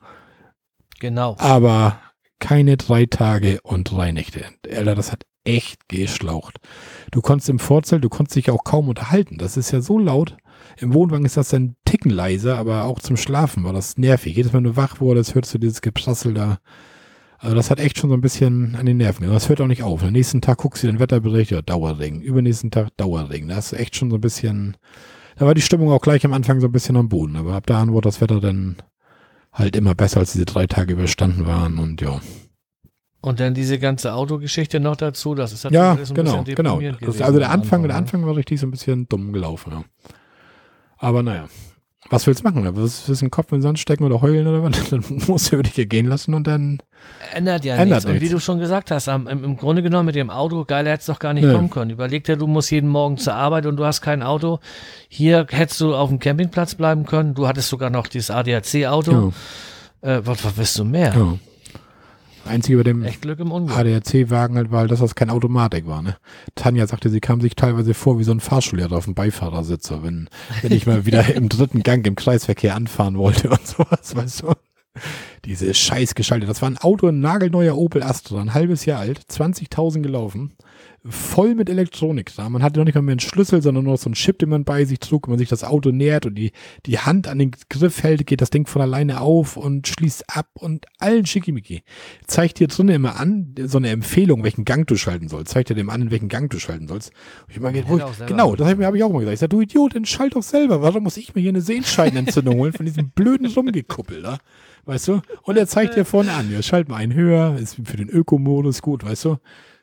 [1.00, 1.36] Genau.
[1.38, 2.00] Aber
[2.40, 4.46] keine drei Tage und drei Nächte.
[4.68, 6.58] Alter, das hat echt geschlaucht.
[7.12, 9.38] Du konntest im Vorzelt, du konntest dich auch kaum unterhalten.
[9.38, 10.36] Das ist ja so laut.
[10.78, 14.36] Im Wohnwagen ist das dann Ticken leiser, aber auch zum Schlafen war das nervig.
[14.36, 16.60] Jedes Mal, wenn du wach wurdest, hörst du dieses Geprassel da.
[17.38, 19.30] Also das hat echt schon so ein bisschen an den Nerven.
[19.30, 20.04] Das hört auch nicht auf.
[20.04, 22.22] Am nächsten Tag guckst du den Wetterbericht, ja, Dauerregen.
[22.22, 23.50] Übernächsten Tag Dauerregen.
[23.50, 24.78] Das ist echt schon so ein bisschen,
[25.38, 27.36] da war die Stimmung auch gleich am Anfang so ein bisschen am Boden.
[27.36, 28.78] Aber ab da an wurde das Wetter dann
[29.54, 32.20] halt immer besser, als diese drei Tage überstanden waren und ja.
[33.26, 36.80] Und dann diese ganze Autogeschichte noch dazu, das ist ja ein genau, genau.
[37.02, 37.96] Das, also der Anfang, Anfang, der ne?
[37.96, 39.72] Anfang war richtig so ein bisschen dumm gelaufen.
[39.72, 39.84] Ja.
[41.00, 41.48] Aber naja,
[42.12, 42.76] was willst du machen?
[42.76, 44.90] Willst du den Kopf in den Sand stecken oder heulen oder was?
[44.92, 46.84] Dann musst du über dich hier gehen lassen und dann.
[47.34, 48.06] Ändert ja ändert nichts.
[48.06, 51.10] Und wie du schon gesagt hast, im, im Grunde genommen mit dem Auto, geil, hättest
[51.10, 51.54] doch gar nicht nee.
[51.54, 51.90] kommen können.
[51.90, 54.60] Überleg dir, du musst jeden Morgen zur Arbeit und du hast kein Auto.
[55.10, 57.34] Hier hättest du auf dem Campingplatz bleiben können.
[57.34, 59.34] Du hattest sogar noch dieses ADAC-Auto.
[60.04, 60.18] Ja.
[60.18, 61.12] Äh, was, was willst du mehr?
[61.16, 61.40] Ja.
[62.46, 66.02] Einzige bei dem ADAC-Wagen halt war, halt, das kein Automatik war.
[66.02, 66.18] Ne?
[66.56, 70.30] Tanja sagte, sie kam sich teilweise vor wie so ein Fahrschullehrer auf dem Beifahrersitzer, wenn,
[70.62, 74.54] wenn ich mal wieder im dritten Gang im Kreisverkehr anfahren wollte und sowas, weißt du.
[75.44, 76.50] Diese scheiß geschaltet.
[76.50, 80.54] Das war ein Auto, ein nagelneuer Opel Astra, ein halbes Jahr alt, 20.000 gelaufen
[81.08, 82.50] voll mit Elektronik da.
[82.50, 84.64] Man hatte noch nicht mal mehr einen Schlüssel, sondern nur so einen Chip, den man
[84.64, 85.28] bei sich trug.
[85.28, 86.52] Wenn man sich das Auto nähert und die,
[86.86, 90.48] die Hand an den Griff hält, geht das Ding von alleine auf und schließt ab
[90.56, 91.84] und allen Schickimicki.
[92.26, 95.54] Zeigt dir drinnen immer an, so eine Empfehlung, welchen Gang du schalten sollst.
[95.54, 97.12] Zeigt dir dem an, in welchen Gang du schalten sollst.
[97.48, 99.34] Und ich meine, wo ich, genau, das habe hab ich auch mal gesagt.
[99.36, 100.82] Ich sage, du Idiot, dann schalt doch selber.
[100.82, 104.40] Warum muss ich mir hier eine Sehenscheidenentzündung holen von diesem blöden Rumgekuppel da?
[104.86, 105.22] Weißt du?
[105.44, 108.82] Und er zeigt dir vorne an, ja, schalt mal einen höher, ist für den Ökomodus
[108.82, 109.38] gut, weißt du?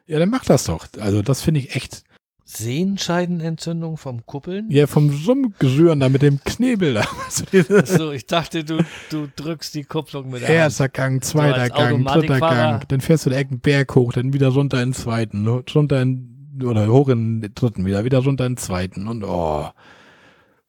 [0.07, 0.87] Ja, dann mach das doch.
[0.99, 2.03] Also das finde ich echt.
[2.45, 4.71] Sehenscheidenentzündung vom Kuppeln?
[4.71, 7.01] Ja, vom Rumgerühren da mit dem Knebel da.
[7.79, 12.05] Achso, ich dachte, du, du drückst die Kupplung mit der Erster Gang, zweiter so Gang,
[12.05, 12.89] dritter Gang.
[12.89, 16.61] Dann fährst du den Ecken Berg hoch, dann wieder runter in den zweiten, runter in,
[16.63, 19.69] oder hoch in den dritten wieder, wieder runter in den zweiten und oh.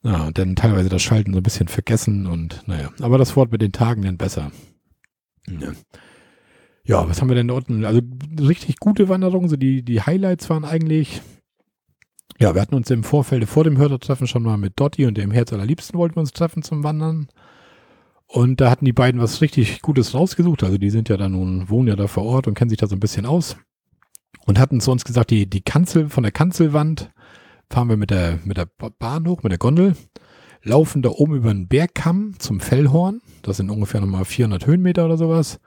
[0.04, 2.91] Ja, und dann teilweise das Schalten so ein bisschen vergessen und naja.
[3.02, 4.52] Aber das Wort mit den Tagen dann besser.
[5.48, 5.72] Ja.
[6.86, 7.86] Ja, was haben wir denn unten?
[7.86, 8.02] Also
[8.39, 9.48] richtig gute Wanderungen.
[9.48, 11.22] So die, die Highlights waren eigentlich.
[12.39, 15.32] Ja, wir hatten uns im Vorfeld vor dem Hörtertreffen schon mal mit Dotti und dem
[15.32, 17.28] Herz allerliebsten wollten wir uns treffen zum Wandern.
[18.28, 20.63] Und da hatten die beiden was richtig Gutes rausgesucht.
[20.63, 22.88] Also die sind ja da nun, wohnen ja da vor Ort und kennen sich da
[22.88, 23.56] so ein bisschen aus.
[24.46, 27.12] Und hatten zu uns gesagt, die, die Kanzel, von der Kanzelwand
[27.69, 28.67] fahren wir mit der, mit der
[29.00, 29.96] Bahn hoch, mit der Gondel,
[30.63, 33.22] laufen da oben über den Bergkamm zum Fellhorn.
[33.43, 35.60] Das sind ungefähr nochmal 400 Höhenmeter oder sowas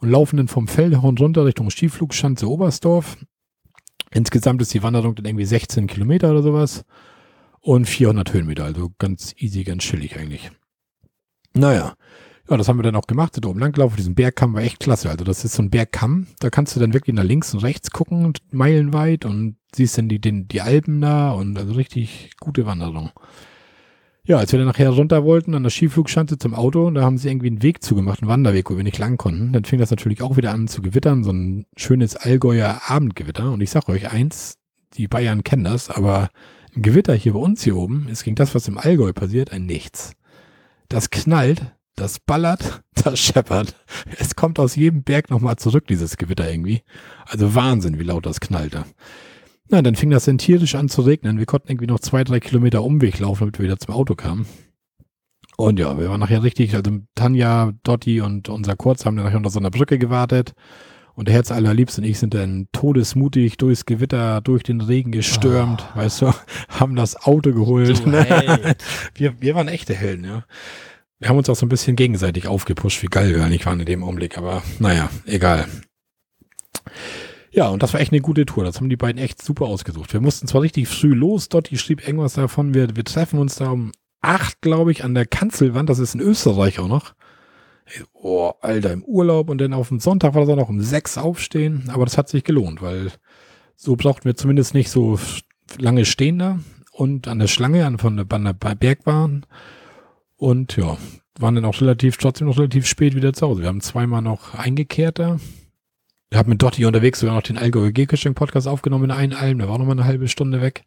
[0.00, 3.16] und laufen dann vom Feldhorn runter Richtung Skiflugschanze Oberstdorf.
[4.10, 6.84] Insgesamt ist die Wanderung dann irgendwie 16 Kilometer oder sowas
[7.60, 10.50] und 400 Höhenmeter, also ganz easy, ganz chillig eigentlich.
[11.54, 11.94] Naja,
[12.48, 15.10] ja, das haben wir dann auch gemacht, sind oben langgelaufen, diesen Bergkamm war echt klasse,
[15.10, 17.90] also das ist so ein Bergkamm, da kannst du dann wirklich nach links und rechts
[17.90, 23.10] gucken, meilenweit und siehst dann die, den, die Alpen da und also richtig gute Wanderung.
[24.28, 27.30] Ja, als wir dann nachher runter wollten an der Skiflugschanze zum Auto, da haben sie
[27.30, 29.54] irgendwie einen Weg zugemacht, einen Wanderweg, wo wir nicht lang konnten.
[29.54, 33.50] Dann fing das natürlich auch wieder an zu gewittern, so ein schönes Allgäuer Abendgewitter.
[33.50, 34.58] Und ich sag euch eins,
[34.98, 36.28] die Bayern kennen das, aber
[36.76, 39.64] ein Gewitter hier bei uns hier oben ist gegen das, was im Allgäu passiert, ein
[39.64, 40.12] Nichts.
[40.90, 41.62] Das knallt,
[41.96, 43.76] das ballert, das scheppert.
[44.18, 46.82] Es kommt aus jedem Berg nochmal zurück, dieses Gewitter irgendwie.
[47.24, 48.84] Also Wahnsinn, wie laut das knallt da.
[49.70, 51.38] Na, dann fing das dann tierisch an zu regnen.
[51.38, 54.46] Wir konnten irgendwie noch zwei, drei Kilometer Umweg laufen, damit wir wieder zum Auto kamen.
[55.56, 59.38] Und ja, wir waren nachher richtig, also Tanja, Dotti und unser Kurz haben dann nachher
[59.38, 60.54] unter so einer Brücke gewartet.
[61.14, 65.84] Und der Herz allerliebst und ich sind dann todesmutig durchs Gewitter, durch den Regen gestürmt,
[65.92, 65.98] oh.
[65.98, 66.32] weißt du,
[66.68, 68.06] haben das Auto geholt.
[69.16, 70.44] wir, wir waren echte Helden, ja.
[71.18, 73.86] Wir haben uns auch so ein bisschen gegenseitig aufgepusht, wie geil wir eigentlich waren in
[73.86, 75.66] dem Augenblick, aber naja, egal.
[77.58, 78.62] Ja, und das war echt eine gute Tour.
[78.62, 80.12] Das haben die beiden echt super ausgesucht.
[80.12, 83.56] Wir mussten zwar richtig früh los, dort, die schrieb irgendwas davon, wir, wir treffen uns
[83.56, 83.90] da um
[84.20, 85.90] acht, glaube ich, an der Kanzelwand.
[85.90, 87.14] Das ist in Österreich auch noch.
[88.12, 91.18] Oh, Alter, im Urlaub und dann auf dem Sonntag war das auch noch um sechs
[91.18, 91.90] aufstehen.
[91.92, 93.10] Aber das hat sich gelohnt, weil
[93.74, 95.18] so brauchten wir zumindest nicht so
[95.78, 96.60] lange stehen da
[96.92, 99.46] und an der Schlange an von der, der Bergbahn.
[100.36, 100.96] Und ja,
[101.40, 103.62] waren dann auch relativ, trotzdem noch relativ spät wieder zu Hause.
[103.62, 105.40] Wir haben zweimal noch eingekehrt da
[106.34, 109.58] habe mit Dotti unterwegs sogar noch den Allgäuer Geocaching-Podcast aufgenommen in einen Alm.
[109.58, 110.84] Der war noch mal eine halbe Stunde weg.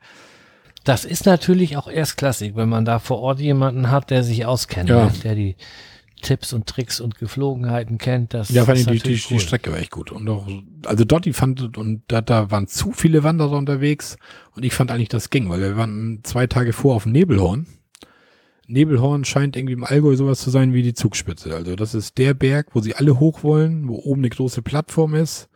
[0.84, 4.90] Das ist natürlich auch erstklassig, wenn man da vor Ort jemanden hat, der sich auskennt,
[4.90, 5.06] ja.
[5.06, 5.12] Ne?
[5.24, 5.56] der die
[6.22, 8.34] Tipps und Tricks und Geflogenheiten kennt.
[8.34, 9.22] Das ja, vor allem die, die, cool.
[9.30, 10.12] die Strecke war echt gut.
[10.12, 10.48] Und auch,
[10.86, 14.18] also Dotti fand, und da, da waren zu viele Wanderer unterwegs.
[14.56, 17.68] Und ich fand eigentlich, das ging, weil wir waren zwei Tage vor auf dem Nebelhorn.
[18.72, 21.56] Nebelhorn scheint irgendwie im Allgäu sowas zu sein wie die Zugspitze.
[21.56, 25.16] Also das ist der Berg, wo sie alle hoch wollen, wo oben eine große Plattform
[25.16, 25.50] ist.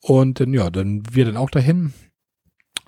[0.00, 1.92] Und dann, ja, dann wir dann auch dahin,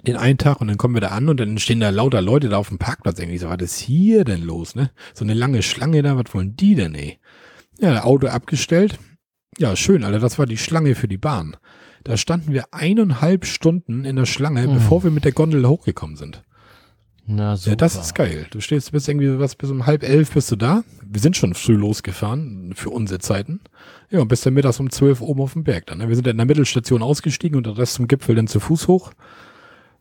[0.06, 2.48] den einen Tag und dann kommen wir da an und dann stehen da lauter Leute
[2.48, 4.90] da auf dem Parkplatz irgendwie so, was ist hier denn los, ne?
[5.14, 7.18] So eine lange Schlange da, was wollen die denn, ey?
[7.80, 8.98] Ja, Auto abgestellt.
[9.58, 11.56] Ja, schön, Alter, das war die Schlange für die Bahn.
[12.04, 14.74] Da standen wir eineinhalb Stunden in der Schlange, hm.
[14.74, 16.44] bevor wir mit der Gondel hochgekommen sind.
[17.30, 17.70] Na, super.
[17.70, 18.46] Ja, das ist geil.
[18.50, 20.82] Du stehst bis irgendwie was bis um halb elf bist du da.
[21.04, 23.60] Wir sind schon früh losgefahren für unsere Zeiten.
[24.10, 25.98] Ja, und bis dann mittags um zwölf oben auf dem Berg dann.
[25.98, 26.08] Ne?
[26.08, 28.88] Wir sind dann in der Mittelstation ausgestiegen und der Rest zum Gipfel dann zu Fuß
[28.88, 29.12] hoch.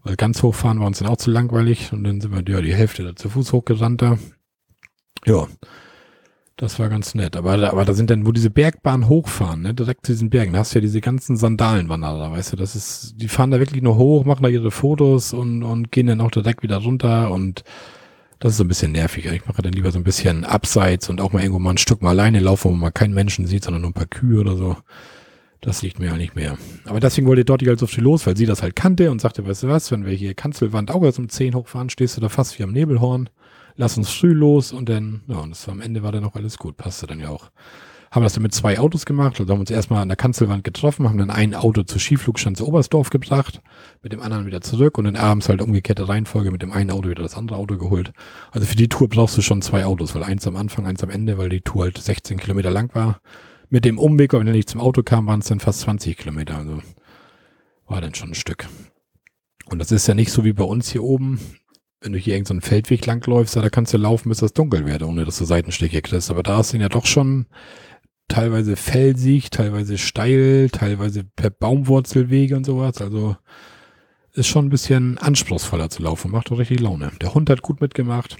[0.03, 2.73] Weil ganz hochfahren war uns dann auch zu langweilig und dann sind wir ja die
[2.73, 4.17] Hälfte da zu Fuß hochgerannt da.
[5.25, 5.47] Ja,
[6.57, 7.37] das war ganz nett.
[7.37, 10.59] Aber, aber da sind dann, wo diese Bergbahn hochfahren, ne, direkt zu diesen Bergen, da
[10.59, 13.95] hast du ja diese ganzen Sandalenwanderer, weißt du, das ist, die fahren da wirklich nur
[13.95, 17.63] hoch, machen da ihre Fotos und, und gehen dann auch direkt wieder runter und
[18.39, 19.25] das ist so ein bisschen nervig.
[19.25, 22.01] Ich mache dann lieber so ein bisschen abseits und auch mal irgendwo mal ein Stück
[22.01, 24.77] mal alleine laufen, wo man keinen Menschen sieht, sondern nur ein paar Kühe oder so.
[25.61, 26.57] Das liegt mir ja nicht mehr.
[26.85, 29.47] Aber deswegen wollte Dotti halt so viel los, weil sie das halt kannte und sagte,
[29.47, 32.29] weißt du was, wenn wir hier Kanzelwand auch erst um 10 hochfahren, stehst du da
[32.29, 33.29] fast wie am Nebelhorn
[33.77, 36.57] lass uns früh los und dann, ja, und das am Ende war dann auch alles
[36.57, 37.51] gut, passte dann ja auch.
[38.09, 41.07] Haben das dann mit zwei Autos gemacht, also haben uns erstmal an der Kanzelwand getroffen,
[41.07, 43.61] haben dann ein Auto zur Skiflugschanze Oberstdorf gebracht,
[44.01, 47.09] mit dem anderen wieder zurück und dann abends halt umgekehrte Reihenfolge mit dem einen Auto
[47.09, 48.13] wieder das andere Auto geholt.
[48.51, 51.09] Also für die Tour brauchst du schon zwei Autos, weil eins am Anfang, eins am
[51.09, 53.19] Ende, weil die Tour halt 16 Kilometer lang war.
[53.69, 56.57] Mit dem Umweg, wenn er nicht zum Auto kam, waren es dann fast 20 Kilometer,
[56.57, 56.79] also
[57.87, 58.67] war dann schon ein Stück.
[59.69, 61.41] Und das ist ja nicht so wie bei uns hier oben
[62.01, 65.03] wenn du hier irgendeinen so Feldweg langläufst, da kannst du laufen, bis das dunkel wird,
[65.03, 66.29] ohne dass du Seitenstiche kriegst.
[66.29, 67.47] Aber da ist dann ja doch schon
[68.27, 73.01] teilweise felsig, teilweise steil, teilweise per Baumwurzelwege und sowas.
[73.01, 73.35] Also
[74.33, 76.31] ist schon ein bisschen anspruchsvoller zu laufen.
[76.31, 77.11] Macht doch richtig Laune.
[77.21, 78.37] Der Hund hat gut mitgemacht.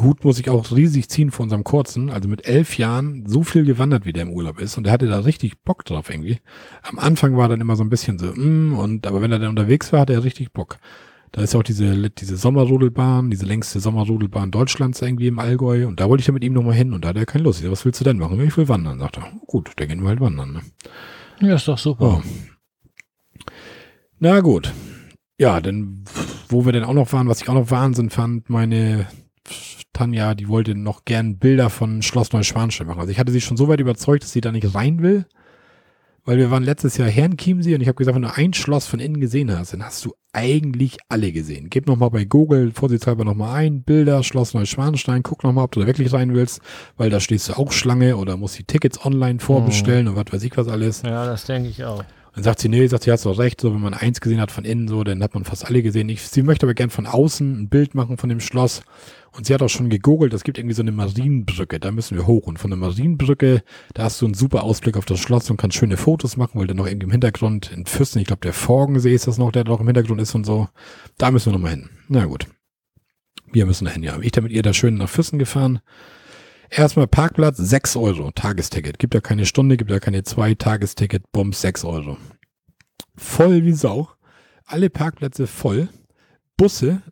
[0.00, 2.10] Hut muss ich auch riesig ziehen von unserem kurzen.
[2.10, 4.76] Also mit elf Jahren so viel gewandert, wie der im Urlaub ist.
[4.76, 6.38] Und der hatte da richtig Bock drauf irgendwie.
[6.82, 9.50] Am Anfang war dann immer so ein bisschen so, mm, und aber wenn er dann
[9.50, 10.78] unterwegs war, hat er richtig Bock.
[11.32, 15.86] Da ist ja auch diese, diese Sommerrodelbahn, diese längste Sommerrodelbahn Deutschlands irgendwie im Allgäu.
[15.86, 17.60] Und da wollte ich ja mit ihm nochmal hin und da hat er keine Lust.
[17.60, 18.38] Ich sag, was willst du denn machen?
[18.40, 18.98] Ich will wandern.
[18.98, 20.52] Sagt er, gut, dann gehen wir halt wandern.
[20.52, 21.48] Ne?
[21.48, 22.20] Ja, ist doch super.
[22.20, 23.52] Oh.
[24.18, 24.70] Na gut.
[25.38, 26.04] Ja, denn
[26.48, 29.06] wo wir denn auch noch waren, was ich auch noch Wahnsinn fand, meine
[29.94, 33.00] Tanja, die wollte noch gern Bilder von Schloss Neuschwanstein machen.
[33.00, 35.26] Also ich hatte sie schon so weit überzeugt, dass sie da nicht rein will.
[36.24, 38.86] Weil wir waren letztes Jahr Herrn Chiemsee und ich habe gesagt, wenn du ein Schloss
[38.86, 41.68] von innen gesehen hast, dann hast du eigentlich alle gesehen.
[41.68, 45.86] Gib nochmal bei Google vorsichtshalber nochmal ein, Bilder, Schloss Neuschwanstein, guck nochmal, ob du da
[45.86, 46.60] wirklich rein willst,
[46.96, 50.12] weil da stehst du auch Schlange oder musst die Tickets online vorbestellen mhm.
[50.12, 51.02] und was weiß ich was alles.
[51.02, 52.04] Ja, das denke ich auch.
[52.34, 54.50] Dann sagt sie, nee, sagt sie, hast doch recht, so wenn man eins gesehen hat
[54.50, 56.08] von innen, so, dann hat man fast alle gesehen.
[56.08, 58.82] Ich, sie möchte aber gern von außen ein Bild machen von dem Schloss.
[59.32, 62.26] Und sie hat auch schon gegoogelt, es gibt irgendwie so eine Marienbrücke, da müssen wir
[62.26, 62.46] hoch.
[62.46, 63.62] Und von der Marienbrücke,
[63.94, 66.66] da hast du einen super Ausblick auf das Schloss und kannst schöne Fotos machen, weil
[66.66, 69.64] da noch irgendwie im Hintergrund in Füssen, ich glaube der Forgensee ist das noch, der
[69.64, 70.68] da noch im Hintergrund ist und so.
[71.18, 71.88] Da müssen wir nochmal hin.
[72.08, 72.46] Na gut.
[73.52, 74.18] Wir müssen dahin, ja.
[74.20, 75.80] Ich da mit ihr da schön nach Füssen gefahren.
[76.74, 78.98] Erstmal Parkplatz, 6 Euro, Tagesticket.
[78.98, 82.16] Gibt ja keine Stunde, gibt ja keine zwei Tagesticket, Bums, 6 Euro.
[83.14, 84.08] Voll wie Sau.
[84.64, 85.90] Alle Parkplätze voll.
[86.56, 87.02] Busse,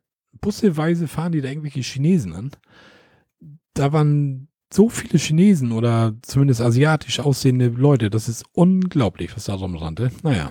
[0.40, 2.52] busseweise fahren die da irgendwelche Chinesen an.
[3.74, 8.08] Da waren so viele Chinesen oder zumindest asiatisch aussehende Leute.
[8.08, 10.10] Das ist unglaublich, was da rumrannte.
[10.22, 10.48] Naja.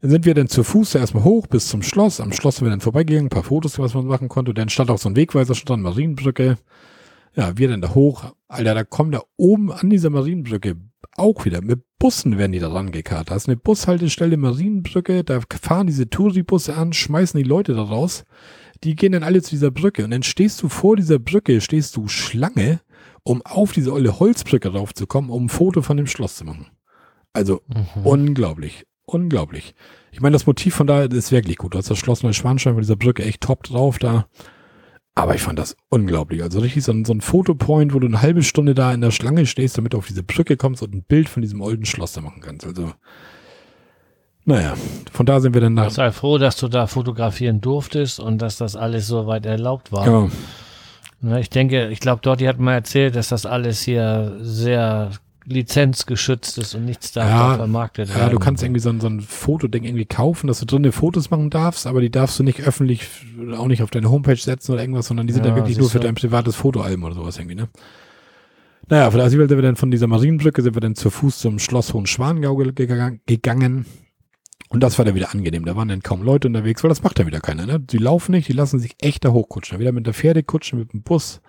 [0.00, 2.20] Dann sind wir dann zu Fuß erstmal hoch bis zum Schloss.
[2.20, 4.52] Am Schloss sind wir dann vorbeigegangen, ein paar Fotos, was man machen konnte.
[4.52, 6.58] Dann stand auch so ein Wegweiser, stand Marienbrücke.
[7.36, 8.32] Ja, wir dann da hoch.
[8.48, 10.76] Alter, da kommen da oben an dieser Marienbrücke
[11.16, 11.62] auch wieder.
[11.62, 13.30] Mit Bussen werden die da rangekarrt.
[13.30, 15.24] Da ist eine Bushaltestelle Marienbrücke.
[15.24, 18.24] Da fahren diese Touribusse an, schmeißen die Leute da raus.
[18.84, 20.04] Die gehen dann alle zu dieser Brücke.
[20.04, 22.80] Und dann stehst du vor dieser Brücke, stehst du Schlange,
[23.22, 26.66] um auf diese olle Holzbrücke raufzukommen, um ein Foto von dem Schloss zu machen.
[27.32, 28.06] Also mhm.
[28.06, 28.86] unglaublich.
[29.06, 29.74] Unglaublich.
[30.10, 31.74] Ich meine, das Motiv von da ist wirklich gut.
[31.74, 34.26] Du hast das Schloss Neuschwanstein von dieser Brücke echt top drauf da.
[35.18, 36.42] Aber ich fand das unglaublich.
[36.42, 39.10] Also richtig so ein, so ein Fotopoint, wo du eine halbe Stunde da in der
[39.10, 42.12] Schlange stehst, damit du auf diese Brücke kommst und ein Bild von diesem alten Schloss
[42.12, 42.66] da machen kannst.
[42.66, 42.92] Also,
[44.44, 44.74] naja,
[45.10, 45.90] von da sind wir dann nach.
[45.90, 50.06] Sei froh, dass du da fotografieren durftest und dass das alles so weit erlaubt war.
[50.06, 50.28] Ja.
[51.22, 55.12] Ne, ich denke, ich glaube, dort, die hat mal erzählt, dass das alles hier sehr
[55.46, 58.20] lizenzgeschützt ist und nichts da ja, vermarktet werden.
[58.20, 61.30] Ja, du kannst irgendwie so ein, so ein Fotoding irgendwie kaufen, dass du drinnen Fotos
[61.30, 63.08] machen darfst, aber die darfst du nicht öffentlich,
[63.56, 65.88] auch nicht auf deine Homepage setzen oder irgendwas, sondern die sind ja, da wirklich nur
[65.88, 67.68] für dein privates Fotoalbum oder sowas irgendwie, ne?
[68.88, 71.58] Naja, von der sind wir dann von dieser Marienbrücke, sind wir dann zu Fuß zum
[71.58, 73.86] Schloss Hohenschwangau gegangen.
[74.68, 75.64] Und das war dann wieder angenehm.
[75.64, 77.80] Da waren dann kaum Leute unterwegs, weil das macht ja wieder keiner, ne?
[77.80, 79.78] Die laufen nicht, die lassen sich echt da hochkutschen.
[79.78, 81.40] Wieder mit der Pferdekutsche, mit dem Bus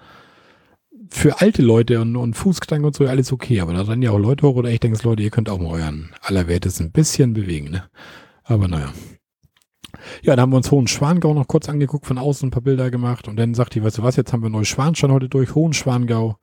[1.10, 4.20] für alte Leute und, und Fußkrank und so alles okay, aber da rennen ja auch
[4.20, 7.72] Leute hoch oder ich denke, Leute, ihr könnt auch mal euren Allerwertes ein bisschen bewegen,
[7.72, 7.84] ne?
[8.43, 8.93] Aber naja.
[10.22, 13.28] Ja, dann haben wir uns Hohenschwangau noch kurz angeguckt, von außen ein paar Bilder gemacht
[13.28, 16.38] und dann sagt die, weißt du was, jetzt haben wir Neuschwanstein heute durch, Hohenschwangau.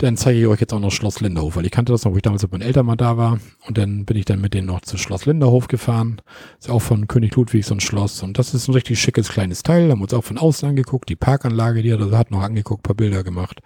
[0.00, 2.16] Dann zeige ich euch jetzt auch noch Schloss Linderhof, weil ich kannte das noch, wo
[2.16, 3.40] ich damals mit meinen Eltern mal da war.
[3.66, 6.22] Und dann bin ich dann mit denen noch zu Schloss Linderhof gefahren.
[6.60, 8.22] Ist auch von König Ludwig so ein Schloss.
[8.22, 9.90] Und das ist ein richtig schickes kleines Teil.
[9.90, 11.08] Haben uns auch von außen angeguckt.
[11.08, 13.60] Die Parkanlage, die er da hat, noch angeguckt, paar Bilder gemacht.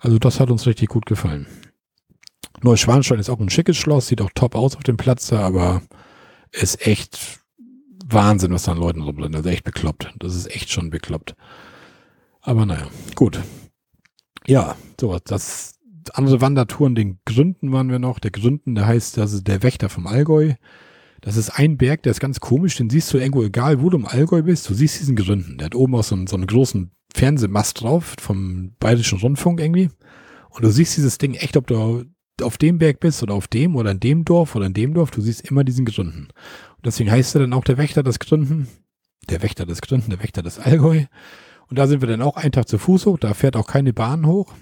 [0.00, 1.46] Also das hat uns richtig gut gefallen.
[2.62, 5.82] Neuschwanstein ist auch ein schickes Schloss, sieht auch top aus auf dem Platz da, aber
[6.50, 7.38] ist echt
[8.04, 9.36] Wahnsinn, was da an Leuten rumrennt.
[9.36, 10.12] Also echt bekloppt.
[10.18, 11.36] Das ist echt schon bekloppt.
[12.40, 13.40] Aber naja, gut.
[14.48, 15.78] Ja, so, das
[16.14, 18.18] andere Wandertouren, den Gründen waren wir noch.
[18.18, 20.54] Der Gründen, der heißt, das ist der Wächter vom Allgäu.
[21.20, 23.98] Das ist ein Berg, der ist ganz komisch, den siehst du irgendwo, egal wo du
[23.98, 25.58] im Allgäu bist, du siehst diesen Gründen.
[25.58, 29.90] Der hat oben auch so einen, so einen großen Fernsehmast drauf vom Bayerischen Rundfunk irgendwie.
[30.48, 32.04] Und du siehst dieses Ding echt, ob du
[32.40, 35.10] auf dem Berg bist oder auf dem oder in dem Dorf oder in dem Dorf,
[35.10, 36.28] du siehst immer diesen Gründen.
[36.76, 38.66] Und deswegen heißt er dann auch der Wächter des Gründen,
[39.28, 41.04] der Wächter des Gründen, der Wächter des Allgäu.
[41.68, 43.18] Und da sind wir dann auch einen Tag zu Fuß hoch.
[43.18, 44.54] Da fährt auch keine Bahn hoch.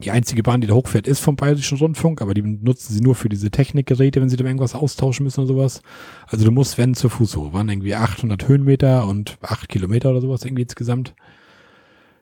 [0.00, 3.14] Die einzige Bahn, die da hochfährt, ist vom Bayerischen Rundfunk, aber die benutzen sie nur
[3.14, 5.82] für diese Technikgeräte, wenn sie da irgendwas austauschen müssen oder sowas.
[6.26, 7.52] Also du musst, wenn, zu Fuß hoch.
[7.52, 11.14] Waren irgendwie 800 Höhenmeter und 8 Kilometer oder sowas irgendwie insgesamt.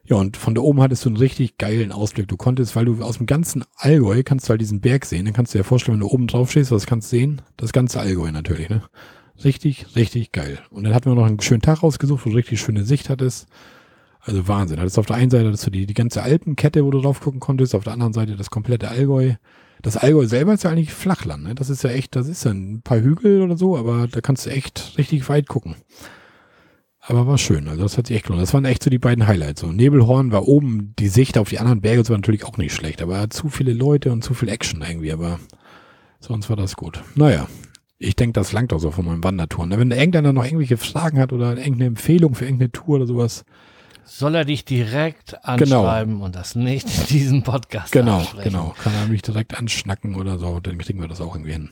[0.05, 2.29] Ja, und von da oben hattest du einen richtig geilen Ausblick.
[2.29, 5.25] Du konntest, weil du aus dem ganzen Allgäu kannst du halt diesen Berg sehen.
[5.25, 7.43] Dann kannst du dir vorstellen, wenn du oben drauf stehst, was kannst du sehen?
[7.57, 8.83] Das ganze Allgäu natürlich, ne?
[9.45, 10.59] Richtig, richtig geil.
[10.71, 13.47] Und dann hatten wir noch einen schönen Tag rausgesucht, wo du richtig schöne Sicht hattest.
[14.25, 14.79] Also Wahnsinn.
[14.79, 17.41] Hattest auf der einen Seite hattest du die, die ganze Alpenkette, wo du drauf gucken
[17.41, 19.35] konntest, auf der anderen Seite das komplette Allgäu.
[19.83, 21.55] Das Allgäu selber ist ja eigentlich Flachland, ne?
[21.57, 24.47] Das ist ja echt, das ist ja ein paar Hügel oder so, aber da kannst
[24.47, 25.75] du echt richtig weit gucken.
[27.01, 28.45] Aber war schön, also das hat sich echt gelohnt.
[28.45, 29.63] Das waren echt so die beiden Highlights.
[29.63, 33.03] So Nebelhorn war oben, die Sicht auf die anderen Berge war natürlich auch nicht schlecht,
[33.03, 35.41] aber zu viele Leute und zu viel Action irgendwie, aber
[36.21, 37.03] sonst war das gut.
[37.17, 37.49] Naja,
[37.99, 39.71] ich denke, das langt auch so von meinem Wandertouren.
[39.71, 43.45] Wenn irgendeiner noch irgendwelche Fragen hat oder irgendeine Empfehlung für irgendeine Tour oder sowas,
[44.05, 45.83] soll er dich direkt genau.
[45.83, 46.25] anschreiben genau.
[46.27, 48.51] und das nicht in diesem Podcast Genau, ansprechen.
[48.51, 48.75] genau.
[48.83, 51.71] Kann er mich direkt anschnacken oder so, dann kriegen wir das auch irgendwie hin.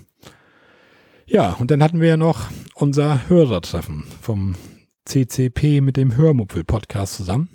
[1.26, 4.56] Ja, und dann hatten wir ja noch unser Hörertreffen vom
[5.04, 7.48] CCP mit dem Hörmupfel-Podcast zusammen.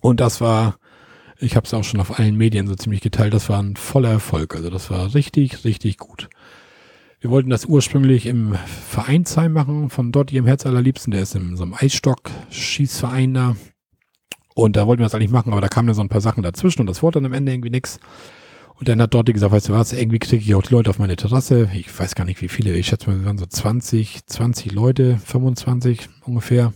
[0.00, 0.78] Und das war,
[1.38, 4.10] ich habe es auch schon auf allen Medien so ziemlich geteilt, das war ein voller
[4.10, 4.54] Erfolg.
[4.54, 6.28] Also das war richtig, richtig gut.
[7.20, 11.10] Wir wollten das ursprünglich im Vereinsheim machen, von dort ihrem Herz allerliebsten.
[11.10, 13.56] Der ist in so einem Eisstock-Schießverein da.
[14.54, 16.44] Und da wollten wir das eigentlich machen, aber da kamen dann so ein paar Sachen
[16.44, 17.98] dazwischen und das wurde dann am Ende irgendwie nix.
[18.76, 21.00] Und dann hat dort gesagt, weißt du was, irgendwie kriege ich auch die Leute auf
[21.00, 21.68] meine Terrasse.
[21.74, 22.72] Ich weiß gar nicht, wie viele.
[22.76, 26.72] Ich schätze mal, wir waren so 20, 20 Leute, 25 ungefähr.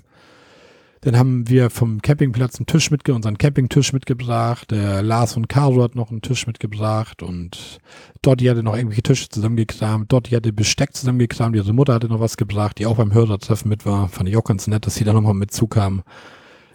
[1.04, 4.70] Dann haben wir vom Campingplatz einen Tisch mitgebracht, unseren Campingtisch mitgebracht.
[4.70, 7.80] Der Lars und Caro hat noch einen Tisch mitgebracht und
[8.22, 10.12] dort die hatte noch irgendwelche Tische zusammengekramt.
[10.12, 11.56] Dort die hatte Besteck zusammengekramt.
[11.56, 14.08] Ihre Mutter hatte noch was gebracht, die auch beim Hörertreffen mit war.
[14.10, 16.04] Fand ich auch ganz nett, dass sie da nochmal mit zukam.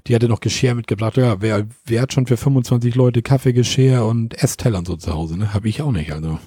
[0.08, 1.16] Die hatte noch Geschirr mitgebracht.
[1.16, 5.14] Ja, wer, wer hat schon für 25 Leute Kaffee, Geschirr und Essteller und so zu
[5.14, 5.54] Hause, ne?
[5.54, 6.38] Habe ich auch nicht, also.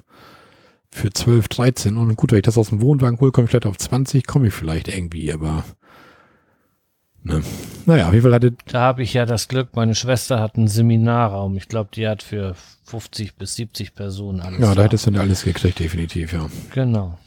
[0.93, 1.97] Für 12, 13.
[1.97, 4.49] Und gut, wenn ich das aus dem Wohnwagen hole, komme ich vielleicht auf 20, komme
[4.49, 5.65] ich vielleicht irgendwie, aber
[7.23, 7.43] Ne?
[7.87, 8.55] Naja, auf jeden Fall hatte.
[8.67, 11.57] Da habe ich ja das Glück, meine Schwester hat einen Seminarraum.
[11.57, 12.55] Ich glaube, die hat für
[12.85, 14.61] 50 bis 70 Personen alles.
[14.61, 16.49] Ja, da hättest du dann alles gekriegt, definitiv, ja.
[16.75, 17.19] Genau.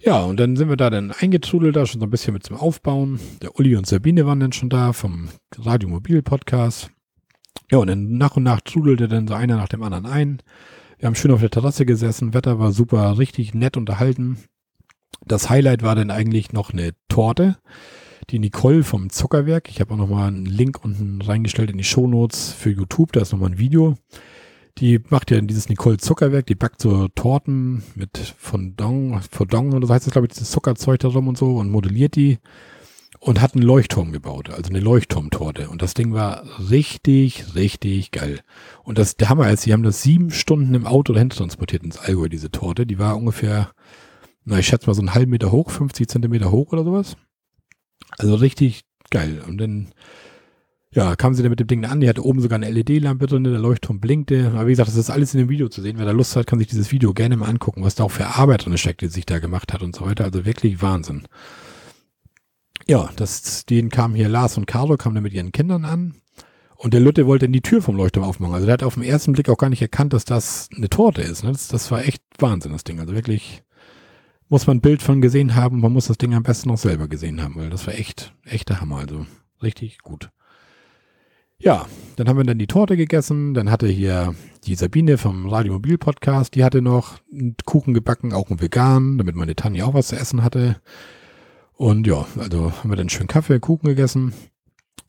[0.00, 2.56] Ja, und dann sind wir da dann eingetrudelt, da schon so ein bisschen mit zum
[2.56, 3.20] Aufbauen.
[3.42, 5.28] Der Uli und Sabine waren dann schon da vom
[5.58, 6.90] Radiomobil Podcast.
[7.70, 10.42] Ja, und dann nach und nach trudelte dann so einer nach dem anderen ein.
[10.98, 14.38] Wir haben schön auf der Terrasse gesessen, Wetter war super, richtig nett unterhalten.
[15.26, 17.58] Das Highlight war dann eigentlich noch eine Torte
[18.30, 19.68] die Nicole vom Zuckerwerk.
[19.70, 23.12] Ich habe auch nochmal einen Link unten reingestellt in die Shownotes für YouTube.
[23.12, 23.96] Da ist nochmal ein Video.
[24.78, 29.94] Die macht ja dieses Nicole Zuckerwerk, die backt so Torten mit Fondant, Fondant oder so
[29.94, 32.38] heißt das, glaube ich, dieses Zuckerzeug da rum und so und modelliert die
[33.18, 35.68] und hat einen Leuchtturm gebaut, also eine Leuchtturmtorte.
[35.68, 38.40] Und das Ding war richtig, richtig geil.
[38.84, 41.98] Und das, der Hammer ist, sie haben das sieben Stunden im Auto dahin transportiert ins
[41.98, 42.86] Allgäu, diese Torte.
[42.86, 43.72] Die war ungefähr,
[44.44, 47.16] na, ich schätze mal so einen halben Meter hoch, 50 Zentimeter hoch oder sowas.
[48.16, 49.42] Also richtig geil.
[49.46, 49.88] Und dann,
[50.90, 52.00] ja, kam sie dann mit dem Ding an.
[52.00, 54.50] Die hatte oben sogar eine LED-Lampe drin, der Leuchtturm blinkte.
[54.54, 55.98] Aber wie gesagt, das ist alles in dem Video zu sehen.
[55.98, 58.26] Wer da Lust hat, kann sich dieses Video gerne mal angucken, was da auch für
[58.26, 60.24] Arbeit drin steckt, die sich da gemacht hat und so weiter.
[60.24, 61.28] Also wirklich Wahnsinn.
[62.86, 66.14] Ja, das, denen kamen hier Lars und Carlo, kamen dann mit ihren Kindern an.
[66.78, 68.54] Und der Lütte wollte die Tür vom Leuchtturm aufmachen.
[68.54, 71.22] Also der hat auf den ersten Blick auch gar nicht erkannt, dass das eine Torte
[71.22, 71.42] ist.
[71.42, 71.50] Ne?
[71.50, 73.00] Das, das war echt Wahnsinn, das Ding.
[73.00, 73.64] Also wirklich
[74.48, 75.80] muss man ein Bild von gesehen haben.
[75.80, 78.80] Man muss das Ding am besten noch selber gesehen haben, weil das war echt, echter
[78.80, 78.98] Hammer.
[78.98, 79.26] Also
[79.62, 80.30] richtig gut.
[81.60, 81.86] Ja,
[82.16, 83.52] dann haben wir dann die Torte gegessen.
[83.52, 84.34] Dann hatte hier
[84.64, 89.34] die Sabine vom Radiomobil Podcast, die hatte noch einen Kuchen gebacken, auch einen vegan, damit
[89.34, 90.80] meine Tanja auch was zu essen hatte.
[91.72, 94.32] Und ja, also haben wir dann schön Kaffee, Kuchen gegessen.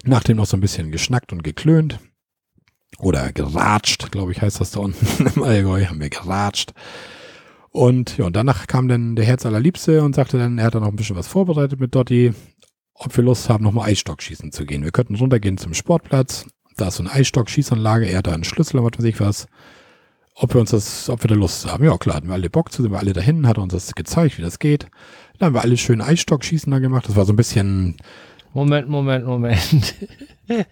[0.04, 2.00] Nachdem noch so ein bisschen geschnackt und geklönt.
[2.98, 6.74] Oder geratscht, glaube ich, heißt das da unten im Allgäu, haben wir geratscht.
[7.72, 10.80] Und ja, und danach kam dann der Herz allerliebste und sagte dann, er hat da
[10.80, 12.34] noch ein bisschen was vorbereitet mit Dotti,
[12.96, 14.84] ob wir Lust haben, nochmal Eisstockschießen zu gehen.
[14.84, 16.48] Wir könnten runtergehen zum Sportplatz.
[16.78, 19.48] Da ist so eine Eisstock-Schießanlage, er hat da einen Schlüssel, was weiß ich was.
[20.36, 21.84] Ob wir uns das, ob wir da Lust haben.
[21.84, 24.38] Ja, klar, hatten wir alle Bock zu, sind wir alle dahin, hat uns das gezeigt,
[24.38, 24.88] wie das geht.
[25.38, 27.08] Dann haben wir alle schön Eisstockschießen da gemacht.
[27.08, 27.98] Das war so ein bisschen.
[28.54, 29.96] Moment, Moment, Moment.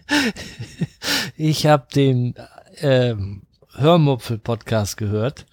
[1.38, 2.34] ich habe den
[2.80, 3.44] ähm,
[3.76, 5.46] Hörmupfel-Podcast gehört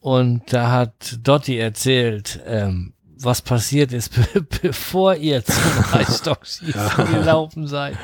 [0.00, 5.54] und da hat Dotti erzählt, ähm, was passiert ist, be bevor ihr zum
[5.92, 7.96] Eisstockschießen gelaufen seid.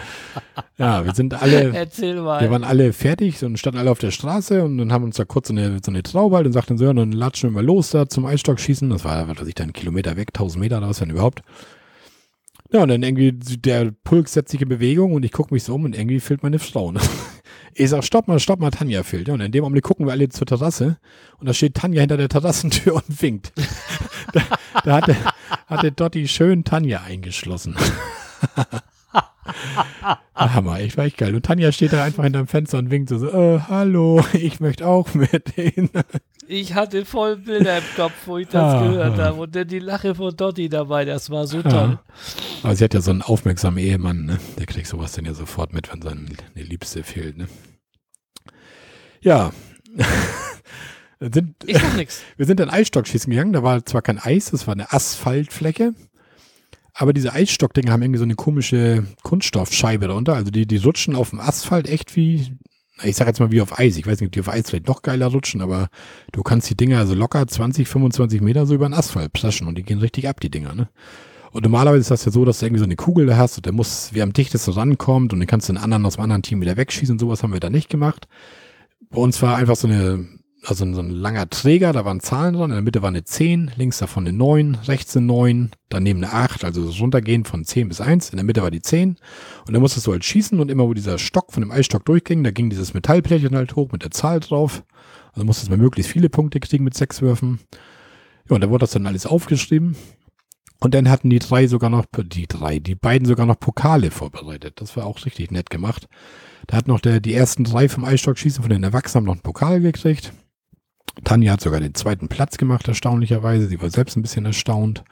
[0.79, 2.41] Ja, wir sind alle, Erzähl mal.
[2.41, 5.25] wir waren alle fertig und standen alle auf der Straße und dann haben uns da
[5.25, 7.65] kurz so eine, so eine Traube halt und sagten so, ja, dann latschen wir mal
[7.65, 8.89] los da zum Eisstockschießen.
[8.91, 11.43] Das war, was weiß ich, dann einen Kilometer weg, 1000 Meter oder was denn überhaupt.
[12.73, 15.75] Ja, und dann irgendwie, der Pulk setzt sich in Bewegung und ich gucke mich so
[15.75, 16.91] um und irgendwie fehlt meine Frau.
[16.91, 17.01] Ne?
[17.75, 19.29] Ich sag, stopp mal, stopp mal, Tanja fehlt.
[19.29, 20.99] Ja, und in dem Augenblick gucken wir alle zur Terrasse
[21.39, 23.53] und da steht Tanja hinter der Terrassentür und winkt.
[24.33, 24.43] da,
[24.85, 25.17] da hatte,
[25.67, 27.77] hatte Dotti schön Tanja eingeschlossen.
[30.35, 31.35] Hammer, ich war echt geil.
[31.35, 34.87] Und Tanja steht da einfach hinterm Fenster und winkt so, so äh, hallo, ich möchte
[34.87, 35.91] auch mit denen.
[36.49, 39.25] Ich hatte voll Bilder im Kopf, wo ich das Ah, gehört ah.
[39.27, 39.41] habe.
[39.43, 41.71] Und dann die Lache von Dotti dabei, das war so Ja.
[41.71, 41.99] toll.
[42.63, 44.39] Aber sie hat ja so einen aufmerksamen Ehemann, ne?
[44.59, 47.49] Der kriegt sowas dann ja sofort mit, wenn seine Liebste fehlt, ne?
[49.21, 49.53] Ja.
[51.21, 52.23] sind, Ich sag nix.
[52.37, 53.53] wir sind dann Eisstockschießen gegangen.
[53.53, 55.95] Da war zwar kein Eis, das war eine Asphaltfläche.
[56.95, 60.35] Aber diese Eisstockdinger haben irgendwie so eine komische Kunststoffscheibe darunter.
[60.35, 62.53] Also die, die rutschen auf dem Asphalt echt wie,
[63.03, 63.97] ich sag jetzt mal wie auf Eis.
[63.97, 65.89] Ich weiß nicht, ob die auf Eis vielleicht noch geiler rutschen, aber
[66.33, 69.79] du kannst die Dinger also locker 20, 25 Meter so über den Asphalt preschen und
[69.79, 70.89] die gehen richtig ab, die Dinger, ne?
[71.53, 73.67] Und normalerweise ist das ja so, dass du irgendwie so eine Kugel da hast und
[73.67, 76.43] der muss, wer am dichtesten rankommt und dann kannst du den anderen aus dem anderen
[76.43, 77.19] Team wieder wegschießen.
[77.19, 78.27] Sowas haben wir da nicht gemacht.
[79.11, 80.27] Bei uns war einfach so eine,
[80.65, 83.73] also so ein langer Träger, da waren Zahlen dran, in der Mitte war eine 10,
[83.77, 87.89] links davon eine 9, rechts eine 9, daneben eine 8, also das runtergehen von 10
[87.89, 89.17] bis 1, in der Mitte war die 10
[89.67, 92.45] und dann musstest du halt schießen und immer wo dieser Stock von dem Eisstock durchging,
[92.45, 94.85] da ging dieses Metallplättchen halt hoch mit der Zahl drauf,
[95.33, 97.59] also musstest du möglichst viele Punkte kriegen mit sechs Würfen.
[98.49, 99.97] Ja, und da wurde das dann alles aufgeschrieben
[100.83, 104.81] und dann hatten die drei sogar noch, die drei, die beiden sogar noch Pokale vorbereitet.
[104.81, 106.09] Das war auch richtig nett gemacht.
[106.67, 109.81] Da hat noch der, die ersten drei vom Eisstockschießen von den Erwachsenen noch einen Pokal
[109.81, 110.33] gekriegt.
[111.25, 113.67] Tanja hat sogar den zweiten Platz gemacht, erstaunlicherweise.
[113.67, 115.05] Sie war selbst ein bisschen erstaunt.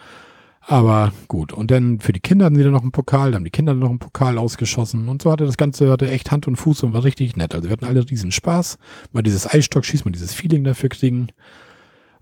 [0.60, 1.52] Aber gut.
[1.52, 3.72] Und dann für die Kinder hatten sie dann noch einen Pokal, da haben die Kinder
[3.72, 5.08] dann noch einen Pokal ausgeschossen.
[5.08, 7.54] Und so hatte das Ganze hatte echt Hand und Fuß und war richtig nett.
[7.54, 8.78] Also wir hatten alle riesen Spaß.
[9.12, 11.28] Mal dieses Eisstockschießen, mal dieses Feeling dafür kriegen.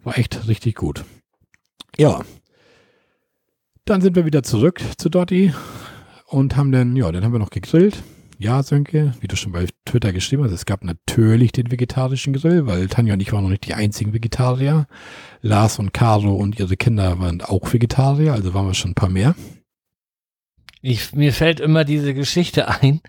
[0.05, 1.05] War echt richtig gut.
[1.97, 2.23] Ja.
[3.85, 5.53] Dann sind wir wieder zurück zu Dotti
[6.27, 8.03] und haben dann, ja, dann haben wir noch gegrillt.
[8.41, 12.69] Ja, Sönke, wie du schon bei Twitter geschrieben hast, es gab natürlich den vegetarischen Grill,
[12.69, 14.87] weil Tanja und ich waren noch nicht die einzigen Vegetarier.
[15.43, 19.09] Lars und Caro und ihre Kinder waren auch Vegetarier, also waren wir schon ein paar
[19.09, 19.35] mehr.
[20.83, 23.01] Ich, mir fällt immer diese Geschichte ein,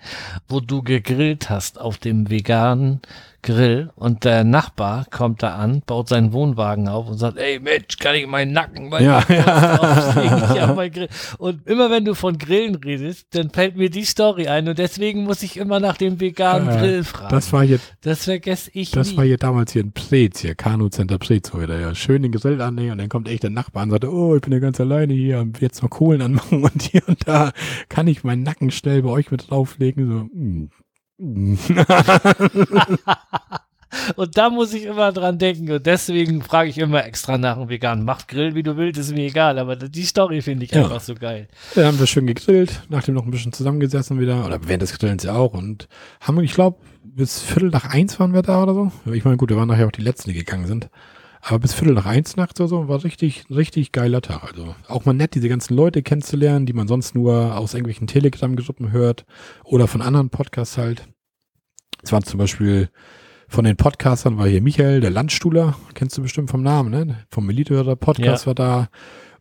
[0.48, 3.00] wo du gegrillt hast auf dem veganen
[3.42, 7.98] Grill und der Nachbar kommt da an, baut seinen Wohnwagen auf und sagt, ey Mensch,
[8.00, 10.74] kann ich meinen Nacken mal Ja, ja.
[10.76, 11.08] mein Grill.
[11.38, 15.24] Und immer wenn du von Grillen redest, dann fällt mir die Story ein und deswegen
[15.24, 17.30] muss ich immer nach dem veganen Äh, Grill fragen.
[17.30, 19.18] Das war hier, Das vergesse ich das nie.
[19.18, 22.24] war hier damals hier in Preetz, hier, Kanu Center Preetz, wo wir da ja schön
[22.24, 24.60] den Grill annehmen und dann kommt echt der Nachbar und sagt, oh, ich bin ja
[24.60, 27.52] ganz alleine hier, jetzt noch Kohlen anmachen und hier und da
[27.90, 30.70] kann ich meinen Nacken schnell bei euch mit drauflegen, so, mm.
[34.16, 35.72] Und da muss ich immer dran denken.
[35.72, 38.06] Und deswegen frage ich immer extra nach einem Vegan.
[38.06, 39.58] Mach Grill, wie du willst, ist mir egal.
[39.58, 40.84] Aber die Story finde ich Ja.
[40.84, 41.48] einfach so geil.
[41.76, 45.24] Dann haben wir schön gegrillt, nachdem noch ein bisschen zusammengesessen wieder, oder während des Grillens
[45.24, 45.88] ja auch und
[46.22, 48.92] haben, ich glaube, bis Viertel nach eins waren wir da oder so.
[49.12, 50.90] Ich meine, gut, wir waren nachher auch die Letzten, die gegangen sind.
[51.42, 54.44] Aber bis Viertel nach eins nachts oder so war richtig, richtig geiler Tag.
[54.44, 58.92] Also auch mal nett, diese ganzen Leute kennenzulernen, die man sonst nur aus irgendwelchen Telegram-Gruppen
[58.92, 59.26] hört
[59.64, 61.08] oder von anderen Podcasts halt.
[62.04, 62.90] Es waren zum Beispiel
[63.48, 67.18] von den Podcastern war hier Michael, der Landstuhler, kennst du bestimmt vom Namen, ne?
[67.30, 68.90] Vom Milithörer Podcast war da.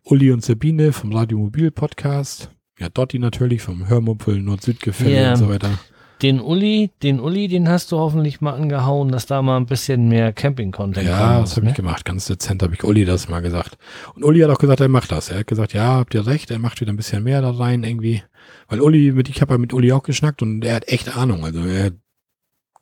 [0.03, 2.49] Uli und Sabine vom Radiomobil Podcast.
[2.79, 5.29] Ja, Dotti natürlich vom Hörmumpel Nord-Süd-Gefälle Ja.
[5.31, 5.77] und so weiter.
[6.21, 10.09] Den Uli, den Uli, den hast du hoffentlich mal angehauen, dass da mal ein bisschen
[10.09, 11.71] mehr Camping-Content Ja, das habe ne?
[11.71, 12.05] ich gemacht.
[12.05, 13.77] Ganz dezent habe ich Uli das mal gesagt.
[14.15, 15.29] Und Uli hat auch gesagt, er macht das.
[15.29, 17.83] Er hat gesagt, ja, habt ihr recht, er macht wieder ein bisschen mehr da rein
[17.83, 18.23] irgendwie.
[18.67, 21.45] Weil Uli, mit, ich habe ja mit Uli auch geschnackt und er hat echt Ahnung.
[21.45, 21.91] Also er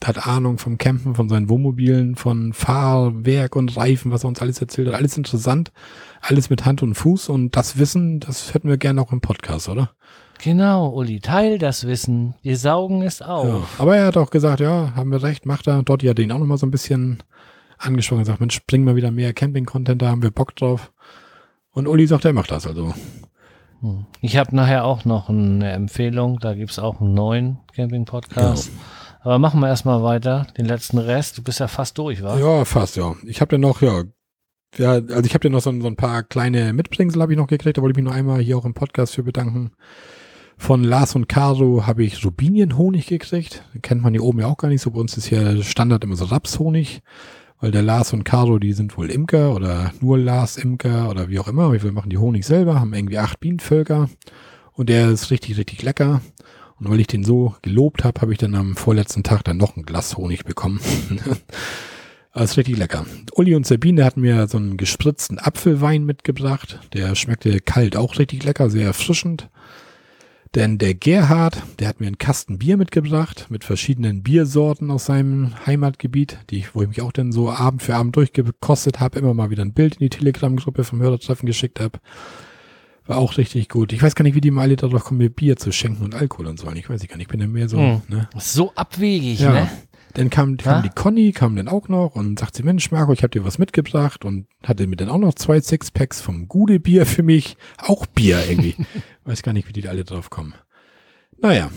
[0.03, 4.61] hat Ahnung vom Campen, von seinen Wohnmobilen, von Fahrwerk und Reifen, was er uns alles
[4.61, 4.95] erzählt hat.
[4.95, 5.71] Alles interessant,
[6.21, 9.69] alles mit Hand und Fuß und das Wissen, das hätten wir gerne auch im Podcast,
[9.69, 9.91] oder?
[10.43, 12.35] Genau, Uli, teil das Wissen.
[12.41, 13.47] Wir saugen es auf.
[13.47, 15.83] Ja, aber er hat auch gesagt, ja, haben wir recht, macht er.
[15.83, 17.23] Dort hat ihn auch nochmal so ein bisschen
[17.77, 20.91] angesprochen, gesagt, Mensch, bring mal wieder mehr Camping-Content, da haben wir Bock drauf.
[21.71, 22.93] Und Uli sagt, er macht das, also.
[23.81, 24.05] Hm.
[24.21, 28.69] Ich habe nachher auch noch eine Empfehlung, da gibt es auch einen neuen Camping-Podcast.
[28.69, 28.81] Genau.
[29.21, 31.37] Aber machen wir erstmal weiter, den letzten Rest.
[31.37, 32.37] Du bist ja fast durch, wa?
[32.39, 33.15] Ja, fast, ja.
[33.25, 34.03] Ich habe ja noch, ja,
[34.77, 37.47] ja, also ich habe ja noch so, so, ein paar kleine Mitbringsel habe ich noch
[37.47, 39.71] gekriegt, da wollte ich mich noch einmal hier auch im Podcast für bedanken.
[40.57, 43.63] Von Lars und Caro habe ich Rubinienhonig gekriegt.
[43.81, 44.91] Kennt man hier oben ja auch gar nicht so.
[44.91, 47.01] Bei uns ist hier Standard immer so Rapshonig.
[47.59, 51.39] Weil der Lars und Caro, die sind wohl Imker oder nur Lars Imker oder wie
[51.39, 51.71] auch immer.
[51.71, 54.09] Wir machen die Honig selber, haben irgendwie acht Bienenvölker.
[54.73, 56.21] Und der ist richtig, richtig lecker.
[56.79, 59.75] Und weil ich den so gelobt habe, habe ich dann am vorletzten Tag dann noch
[59.75, 60.79] ein Glas Honig bekommen.
[62.33, 63.03] Das ist richtig lecker.
[63.33, 66.79] Uli und Sabine hatten mir so einen gespritzten Apfelwein mitgebracht.
[66.93, 69.49] Der schmeckte kalt auch richtig lecker, sehr erfrischend.
[70.57, 75.53] Denn der Gerhard, der hat mir einen Kasten Bier mitgebracht mit verschiedenen Biersorten aus seinem
[75.67, 79.35] Heimatgebiet, die ich, wo ich mich auch dann so Abend für Abend durchgekostet habe, immer
[79.35, 81.99] mal wieder ein Bild in die Telegram-Gruppe vom Hörertreffen geschickt habe.
[83.05, 83.93] War auch richtig gut.
[83.93, 86.15] Ich weiß gar nicht, wie die mal alle darauf kommen, mir Bier zu schenken und
[86.15, 86.71] Alkohol und so.
[86.71, 87.25] Ich weiß gar nicht.
[87.25, 88.01] Ich bin ja mehr so, hm.
[88.07, 88.27] ne?
[88.39, 89.53] So abwegig, ja.
[89.53, 89.69] ne?
[90.13, 93.23] Dann kam, kam die Conny, kam dann auch noch und sagt sie, Mensch, Marco, ich
[93.23, 97.05] habe dir was mitgebracht und hatte mir dann auch noch zwei Sixpacks vom Gude Bier
[97.05, 97.57] für mich.
[97.77, 98.75] Auch Bier irgendwie.
[99.25, 100.55] Weiß gar nicht, wie die alle drauf kommen.
[101.39, 101.69] Naja.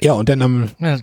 [0.00, 0.70] Ja, und dann am.
[0.78, 0.98] Ja,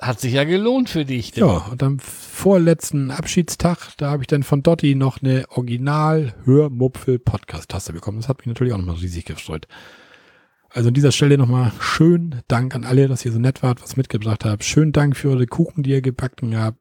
[0.00, 1.32] hat sich ja gelohnt für dich.
[1.32, 1.46] Denn.
[1.46, 8.18] Ja, und am vorletzten Abschiedstag, da habe ich dann von Dotti noch eine Original-Hörmupfel-Podcast-Taste bekommen.
[8.18, 9.66] Das hat mich natürlich auch nochmal riesig gefreut.
[10.76, 13.96] Also an dieser Stelle nochmal schön Dank an alle, dass ihr so nett wart, was
[13.96, 14.62] mitgebracht habt.
[14.62, 16.76] Schönen Dank für eure Kuchen, die ihr gebacken habt.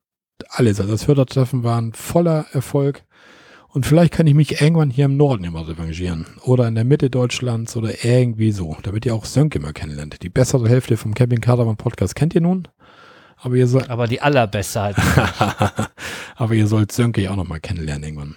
[0.50, 0.82] Alles.
[0.82, 3.06] Also das Hörertreffen war ein voller Erfolg.
[3.70, 6.26] Und vielleicht kann ich mich irgendwann hier im Norden immer revanchieren.
[6.44, 8.76] Oder in der Mitte Deutschlands oder irgendwie so.
[8.84, 10.22] Damit ihr auch Sönke mal kennenlernt.
[10.24, 12.68] Die bessere Hälfte vom Camping Caravan Podcast kennt ihr nun.
[13.38, 13.90] Aber ihr sollt.
[13.90, 14.98] Aber die allerbeste halt.
[16.36, 18.36] Aber ihr sollt Sönke ja auch nochmal kennenlernen irgendwann.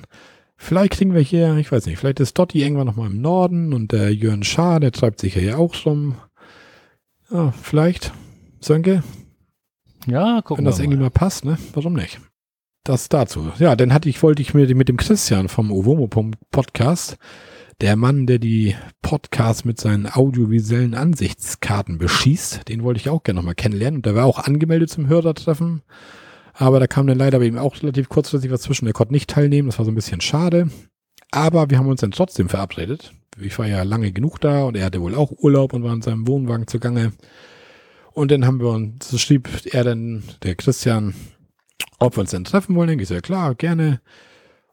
[0.61, 3.92] Vielleicht kriegen wir hier, ich weiß nicht, vielleicht ist Dotti irgendwann nochmal im Norden und
[3.92, 6.16] der Jörn Schaar, der treibt sich ja hier auch rum.
[7.30, 8.12] Ja, vielleicht.
[8.61, 9.04] Sönke?
[10.06, 11.59] Ja, gucken Wenn das irgendwie mal passt, ne?
[11.74, 12.20] Warum nicht?
[12.82, 13.52] Das dazu.
[13.59, 16.09] Ja, dann hatte ich, wollte ich mir mit dem Christian vom Ovomo
[16.50, 17.18] Podcast,
[17.80, 23.38] der Mann, der die Podcasts mit seinen audiovisuellen Ansichtskarten beschießt, den wollte ich auch gerne
[23.38, 23.98] nochmal kennenlernen.
[23.98, 25.82] Und der war auch angemeldet zum Hörertreffen.
[26.61, 28.88] Aber da kam dann leider bei ihm auch relativ kurzfristig was zwischen.
[28.88, 30.68] Er konnte nicht teilnehmen, das war so ein bisschen schade.
[31.30, 33.12] Aber wir haben uns dann trotzdem verabredet.
[33.40, 36.02] Ich war ja lange genug da und er hatte wohl auch Urlaub und war in
[36.02, 37.12] seinem Wohnwagen zugange.
[38.12, 41.14] Und dann haben wir uns, so schrieb er dann, der Christian,
[42.00, 42.98] ob wir uns dann treffen wollen.
[42.98, 44.00] Ich so, ja klar, gerne.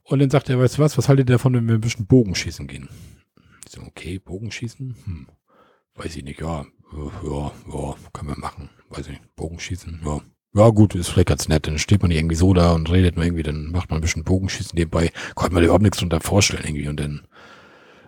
[0.06, 2.08] Und dann sagt er, weißt du was, was haltet ihr davon, wenn wir ein bisschen
[2.08, 2.90] Bogenschießen gehen?
[3.64, 4.96] Ich so, okay, Bogenschießen?
[5.06, 5.28] Hm,
[5.94, 6.66] weiß ich nicht, ja,
[6.96, 8.72] ja, ja, können wir machen.
[8.90, 10.22] Weiß ich nicht, Bogenschießen, ja
[10.56, 11.68] ja gut, ist vielleicht ganz nett.
[11.68, 14.24] Dann steht man irgendwie so da und redet man irgendwie, dann macht man ein bisschen
[14.24, 15.12] Bogenschießen nebenbei.
[15.36, 16.88] Konnte man überhaupt nichts drunter vorstellen irgendwie.
[16.88, 17.22] Und dann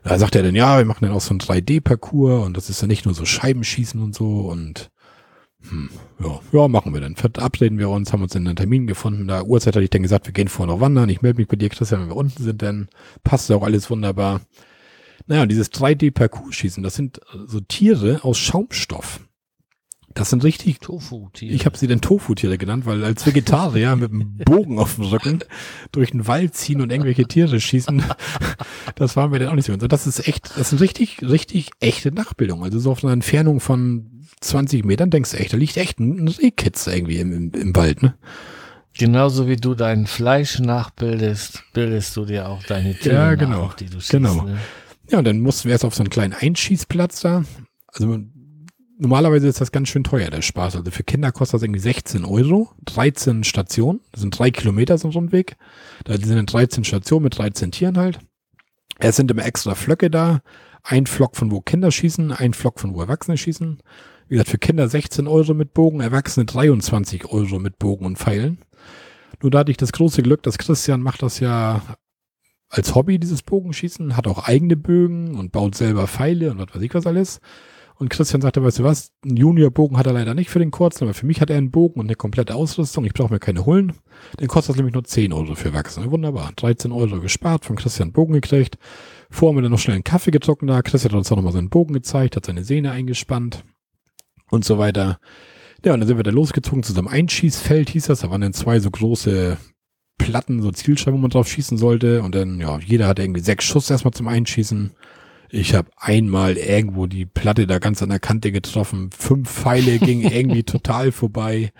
[0.08, 2.82] da sagt er dann, ja, wir machen dann auch so ein 3D-Parcours und das ist
[2.82, 4.90] dann nicht nur so Scheibenschießen und so und
[5.70, 5.90] hm,
[6.20, 7.16] ja, ja, machen wir dann.
[7.16, 9.28] Verabreden wir uns, haben uns in einen Termin gefunden.
[9.28, 11.10] Da Uhrzeit hatte ich dann gesagt, wir gehen vorher noch wandern.
[11.10, 12.88] Ich melde mich bei dir, Christian, wenn wir unten sind, dann
[13.24, 14.42] passt auch alles wunderbar.
[15.26, 19.20] Naja, dieses 3D-Parcours-Schießen, das sind so Tiere aus Schaumstoff.
[20.18, 21.54] Das sind richtig Tofu-Tiere.
[21.54, 25.40] Ich habe sie denn Tofu-Tiere genannt, weil als Vegetarier mit einem Bogen auf dem Rücken
[25.92, 28.04] durch den Wald ziehen und irgendwelche Tiere schießen,
[28.96, 29.74] das waren wir dann auch nicht so.
[29.74, 32.64] Und das ist echt, das sind richtig, richtig echte Nachbildungen.
[32.64, 36.28] Also so auf einer Entfernung von 20 Metern denkst du echt, da liegt echt ein
[36.28, 38.16] Rehkitz irgendwie im, im, im Wald, ne?
[38.98, 43.76] Genauso wie du dein Fleisch nachbildest, bildest du dir auch deine Tiere ja, genau, nach,
[43.76, 44.10] die du schießt.
[44.10, 44.42] Genau.
[44.42, 44.58] Ne?
[45.12, 47.44] Ja, und dann mussten wir erst auf so einen kleinen Einschießplatz da.
[47.94, 48.18] Also
[48.98, 50.76] normalerweise ist das ganz schön teuer, der Spaß.
[50.76, 55.10] Also für Kinder kostet das irgendwie 16 Euro, 13 Stationen, das sind drei Kilometer so
[55.10, 55.58] ein Weg.
[56.04, 58.20] Da sind 13 Stationen mit 13 Tieren halt.
[59.00, 60.42] Es sind immer extra Flöcke da.
[60.84, 63.80] Ein Flock von wo Kinder schießen, ein Flock von wo Erwachsene schießen.
[64.28, 68.60] Wie gesagt, für Kinder 16 Euro mit Bogen, Erwachsene 23 Euro mit Bogen und Pfeilen.
[69.42, 71.82] Nur da hatte ich das große Glück, dass Christian macht das ja
[72.70, 76.82] als Hobby, dieses Bogenschießen, hat auch eigene Bögen und baut selber Pfeile und was weiß
[76.82, 77.40] ich was alles.
[78.00, 81.06] Und Christian sagte, weißt du was, einen Juniorbogen hat er leider nicht für den kurzen,
[81.06, 83.06] aber für mich hat er einen Bogen und eine komplette Ausrüstung.
[83.06, 83.94] Ich brauche mir keine holen.
[84.40, 86.12] Den kostet das nämlich nur 10 Euro für Erwachsene.
[86.12, 86.52] Wunderbar.
[86.56, 88.78] 13 Euro gespart, von Christian Bogen gekriegt.
[89.32, 90.84] Vorher haben wir dann noch schnell einen Kaffee getrunken da.
[90.84, 93.64] Christian hat uns auch nochmal seinen Bogen gezeigt, hat seine Sehne eingespannt
[94.52, 95.20] und so weiter.
[95.84, 98.20] Ja, und dann sind wir da losgezogen zu so einem Einschießfeld, hieß das.
[98.20, 99.58] Da waren dann zwei so große
[100.20, 102.22] Platten, so Zielscheiben, wo man drauf schießen sollte.
[102.22, 104.92] Und dann, ja, jeder hatte irgendwie sechs Schuss erstmal zum Einschießen.
[105.50, 109.10] Ich habe einmal irgendwo die Platte da ganz an der Kante getroffen.
[109.18, 111.72] Fünf Pfeile gingen irgendwie total vorbei.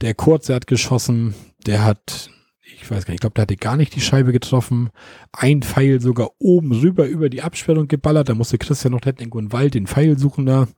[0.00, 1.34] Der Kurze hat geschossen.
[1.66, 2.30] Der hat,
[2.64, 4.90] ich weiß gar nicht, ich glaube, der hatte gar nicht die Scheibe getroffen.
[5.32, 8.28] Ein Pfeil sogar oben rüber über die Absperrung geballert.
[8.28, 10.68] Da musste Christian noch irgendwo im Wald den Pfeil suchen da.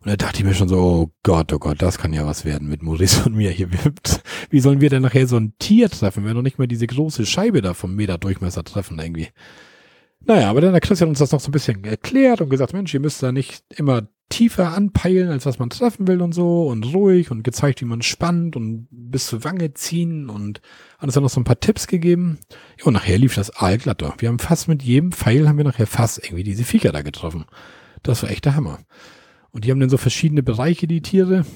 [0.00, 2.44] Und da dachte ich mir schon so, oh Gott, oh Gott, das kann ja was
[2.44, 3.68] werden mit Maurice und mir hier.
[4.50, 6.86] Wie sollen wir denn nachher so ein Tier treffen, wenn wir noch nicht mal diese
[6.86, 9.28] große Scheibe da vom Meter Durchmesser treffen irgendwie?
[10.28, 12.92] Naja, aber dann hat Christian uns das noch so ein bisschen erklärt und gesagt, Mensch,
[12.92, 16.84] ihr müsst da nicht immer tiefer anpeilen, als was man treffen will und so und
[16.92, 20.60] ruhig und gezeigt, wie man spannt und bis zur Wange ziehen und
[20.98, 22.38] hat uns dann noch so ein paar Tipps gegeben.
[22.78, 24.04] Ja, und nachher lief das allglatt.
[24.18, 27.46] Wir haben fast mit jedem Pfeil haben wir nachher fast irgendwie diese Viecher da getroffen.
[28.02, 28.80] Das war echt der Hammer.
[29.50, 31.46] Und die haben dann so verschiedene Bereiche, die Tiere.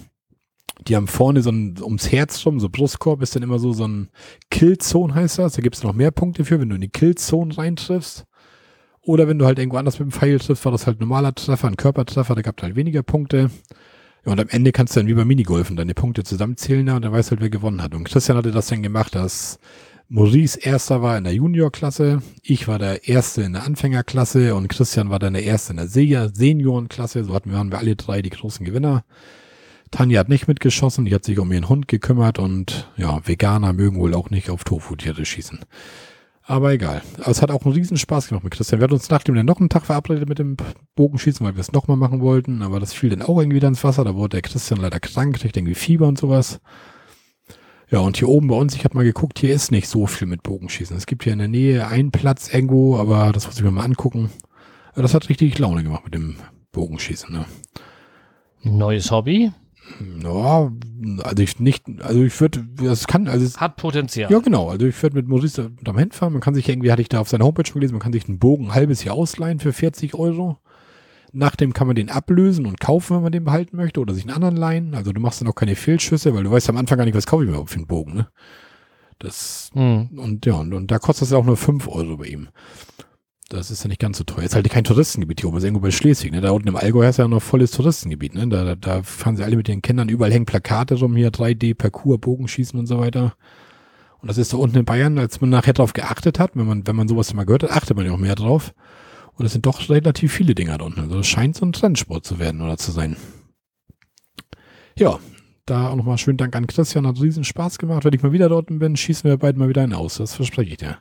[0.89, 3.87] Die haben vorne so ein, ums Herz rum, so Brustkorb ist dann immer so, so
[3.87, 4.09] ein
[4.51, 5.53] Killzone heißt das.
[5.53, 8.25] Da gibt es noch mehr Punkte für, wenn du in die Killzone reintriffst.
[9.05, 11.67] Oder wenn du halt irgendwo anders mit dem Pfeil triffst, war das halt normaler Treffer,
[11.67, 13.51] ein Körpertreffer, da gab es halt weniger Punkte.
[14.25, 17.13] Ja, und am Ende kannst du dann wie bei Minigolfen deine Punkte zusammenzählen und dann
[17.13, 17.95] weißt du halt, wer gewonnen hat.
[17.95, 19.59] Und Christian hatte das dann gemacht, dass
[20.09, 25.11] Maurice erster war in der Juniorklasse, ich war der erste in der Anfängerklasse und Christian
[25.11, 27.25] war dann der erste in der Seniorenklasse.
[27.25, 29.05] So hatten wir, waren wir alle drei die großen Gewinner.
[29.91, 33.99] Tanja hat nicht mitgeschossen, die hat sich um ihren Hund gekümmert und ja, Veganer mögen
[33.99, 35.61] wohl auch nicht auf Tofu-Tiere schießen.
[36.45, 37.03] Aber egal.
[37.19, 38.81] Aber es hat auch einen riesen Spaß gemacht mit Christian.
[38.81, 40.57] Wir hatten uns nachdem dann noch einen Tag verabredet mit dem
[40.97, 42.63] Bogenschießen, weil wir es nochmal machen wollten.
[42.63, 44.05] Aber das fiel dann auch irgendwie wieder ins Wasser.
[44.05, 46.61] Da wurde der Christian leider krank, kriegt irgendwie Fieber und sowas.
[47.91, 50.27] Ja, und hier oben bei uns, ich habe mal geguckt, hier ist nicht so viel
[50.27, 50.97] mit Bogenschießen.
[50.97, 53.85] Es gibt hier in der Nähe einen Platz irgendwo, aber das muss ich mir mal
[53.85, 54.31] angucken.
[54.95, 56.37] Das hat richtig Laune gemacht mit dem
[56.73, 57.33] Bogenschießen.
[57.33, 57.45] Ne?
[58.63, 59.53] Neues Hobby?
[60.23, 60.71] Ja,
[61.23, 64.31] also ich nicht, also ich würde, das kann, also es, hat Potenzial.
[64.31, 64.71] Ja, genau.
[64.71, 66.33] Also ich würde mit Maurice da hinfahren.
[66.33, 68.29] Man kann sich irgendwie, hatte ich da auf seiner Homepage schon gelesen, man kann sich
[68.29, 70.59] einen Bogen ein halbes Jahr ausleihen für 40 Euro.
[71.33, 74.25] Nach dem kann man den ablösen und kaufen, wenn man den behalten möchte, oder sich
[74.25, 74.95] einen anderen leihen.
[74.95, 77.27] Also du machst dann auch keine Fehlschüsse, weil du weißt am Anfang gar nicht, was
[77.27, 78.29] kaufe ich mir überhaupt für einen Bogen, ne?
[79.19, 80.19] Das, hm.
[80.19, 82.49] und ja, und, und da kostet es auch nur 5 Euro bei ihm.
[83.53, 84.45] Das ist ja nicht ganz so teuer.
[84.45, 86.33] Ist halt kein Touristengebiet hier oben, ist irgendwo bei Schleswig.
[86.33, 86.41] Ne?
[86.41, 88.35] Da unten im Allgäu ist ja noch volles Touristengebiet.
[88.35, 88.49] Ne?
[88.49, 92.79] Da, da fahren sie alle mit ihren Kindern, überall hängen Plakate rum, hier 3D-Parcours, Bogenschießen
[92.79, 93.35] und so weiter.
[94.21, 96.87] Und das ist da unten in Bayern, als man nachher drauf geachtet hat, wenn man,
[96.87, 98.73] wenn man sowas mal gehört hat, achtet man ja auch mehr drauf.
[99.35, 101.01] Und es sind doch relativ viele Dinger da unten.
[101.01, 103.17] Also das scheint so ein Trendsport zu werden oder zu sein.
[104.99, 105.19] Ja,
[105.67, 108.07] da auch nochmal schönen Dank an Christian, hat riesen Spaß gemacht.
[108.07, 110.17] Wenn ich mal wieder dort bin, schießen wir beide mal wieder einen aus.
[110.17, 111.01] Das verspreche ich dir.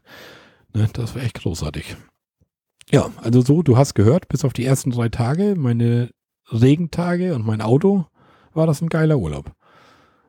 [0.73, 1.95] Ne, das war echt großartig.
[2.91, 6.09] Ja, also so, du hast gehört, bis auf die ersten drei Tage, meine
[6.51, 8.05] Regentage und mein Auto,
[8.53, 9.53] war das ein geiler Urlaub.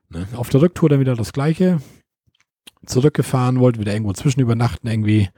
[0.09, 0.29] Ne?
[0.37, 1.81] Auf der Rücktour dann wieder das gleiche.
[2.87, 5.29] Zurückgefahren, wollte wieder irgendwo zwischen übernachten irgendwie.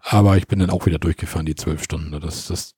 [0.00, 2.18] Aber ich bin dann auch wieder durchgefahren, die zwölf Stunden.
[2.18, 2.74] Das, das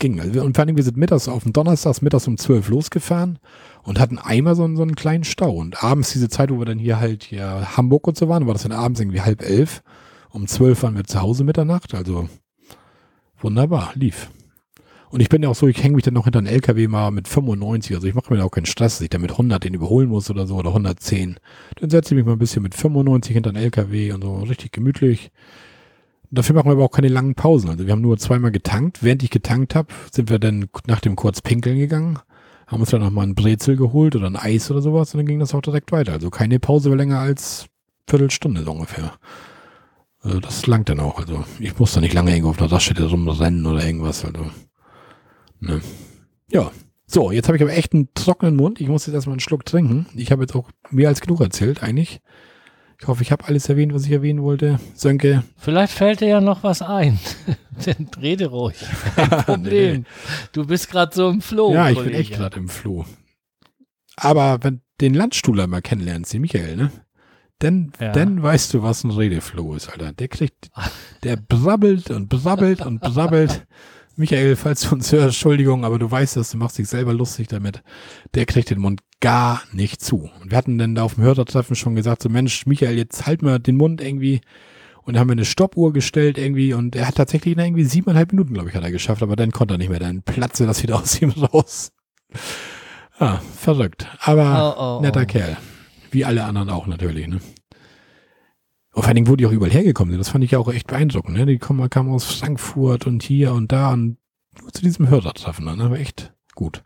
[0.00, 0.20] ging.
[0.20, 3.38] Und vor allem, wir sind mittags auf dem Donnerstag, mittags um zwölf losgefahren
[3.84, 5.52] und hatten einmal so einen, so einen kleinen Stau.
[5.52, 8.54] Und abends diese Zeit, wo wir dann hier halt hier Hamburg und so waren, war
[8.54, 9.82] das dann abends irgendwie halb elf.
[10.30, 11.94] Um zwölf waren wir zu Hause Mitternacht.
[11.94, 12.28] Also
[13.40, 14.30] Wunderbar, lief.
[15.10, 17.10] Und ich bin ja auch so, ich hänge mich dann noch hinter einen LKW mal
[17.10, 19.62] mit 95, also ich mache mir da auch keinen Stress, dass ich da mit 100
[19.62, 21.36] den überholen muss oder so oder 110.
[21.76, 24.72] Dann setze ich mich mal ein bisschen mit 95 hinter einen LKW und so richtig
[24.72, 25.30] gemütlich.
[26.30, 27.70] Dafür machen wir aber auch keine langen Pausen.
[27.70, 29.04] Also wir haben nur zweimal getankt.
[29.04, 32.18] Während ich getankt habe, sind wir dann nach dem kurz pinkeln gegangen,
[32.66, 35.38] haben uns dann nochmal ein Brezel geholt oder ein Eis oder sowas und dann ging
[35.38, 36.12] das auch direkt weiter.
[36.12, 37.66] Also keine Pause länger als
[38.08, 39.12] Viertelstunde so ungefähr.
[40.26, 41.18] Also das langt dann auch.
[41.18, 44.24] Also ich muss da nicht lange irgendwo auf einer Raststätte rumrennen oder irgendwas.
[44.24, 44.50] Also,
[45.60, 45.80] ne.
[46.50, 46.72] Ja.
[47.06, 48.80] So, jetzt habe ich aber echt einen trockenen Mund.
[48.80, 50.06] Ich muss jetzt erstmal einen Schluck trinken.
[50.16, 52.20] Ich habe jetzt auch mehr als genug erzählt, eigentlich.
[53.00, 54.80] Ich hoffe, ich habe alles erwähnt, was ich erwähnen wollte.
[54.94, 55.44] Sönke.
[55.56, 57.20] Vielleicht fällt dir ja noch was ein.
[57.84, 58.84] Dann rede ruhig.
[59.14, 60.00] Kein Problem.
[60.00, 60.04] nee.
[60.52, 61.72] Du bist gerade so im Floh.
[61.72, 62.12] Ja, ich Kollege.
[62.12, 63.04] bin echt gerade im Floh.
[64.16, 66.90] Aber wenn den Landstuhler mal kennenlernst, den Michael, ne?
[67.62, 68.12] Denn, ja.
[68.12, 70.12] denn weißt du, was ein Redefloh ist, Alter.
[70.12, 70.70] Der kriegt,
[71.22, 73.66] der brabbelt und brabbelt und brabbelt.
[74.16, 77.48] Michael, falls du uns hörst, Entschuldigung, aber du weißt das, du machst dich selber lustig
[77.48, 77.82] damit.
[78.34, 80.30] Der kriegt den Mund gar nicht zu.
[80.40, 83.42] Und wir hatten dann da auf dem Hörertreffen schon gesagt, so Mensch, Michael, jetzt halt
[83.42, 84.40] mal den Mund irgendwie.
[85.02, 88.70] Und haben wir eine Stoppuhr gestellt irgendwie und er hat tatsächlich irgendwie siebeneinhalb Minuten, glaube
[88.70, 90.00] ich, hat er geschafft, aber dann konnte er nicht mehr.
[90.00, 91.92] Dann platzte das wieder aus ihm raus.
[93.20, 94.08] Ja, verrückt.
[94.18, 95.26] Aber Oh, oh, netter oh.
[95.26, 95.56] Kerl.
[96.10, 97.40] Wie alle anderen auch natürlich, ne?
[98.92, 100.72] Und vor allen Dingen, wo die auch überall hergekommen sind, das fand ich ja auch
[100.72, 101.46] echt beeindruckend, ne?
[101.46, 104.16] Die kommen, kamen aus Frankfurt und hier und da und
[104.60, 105.84] nur zu diesem Hörertreffen, ne?
[105.84, 106.82] Aber echt gut.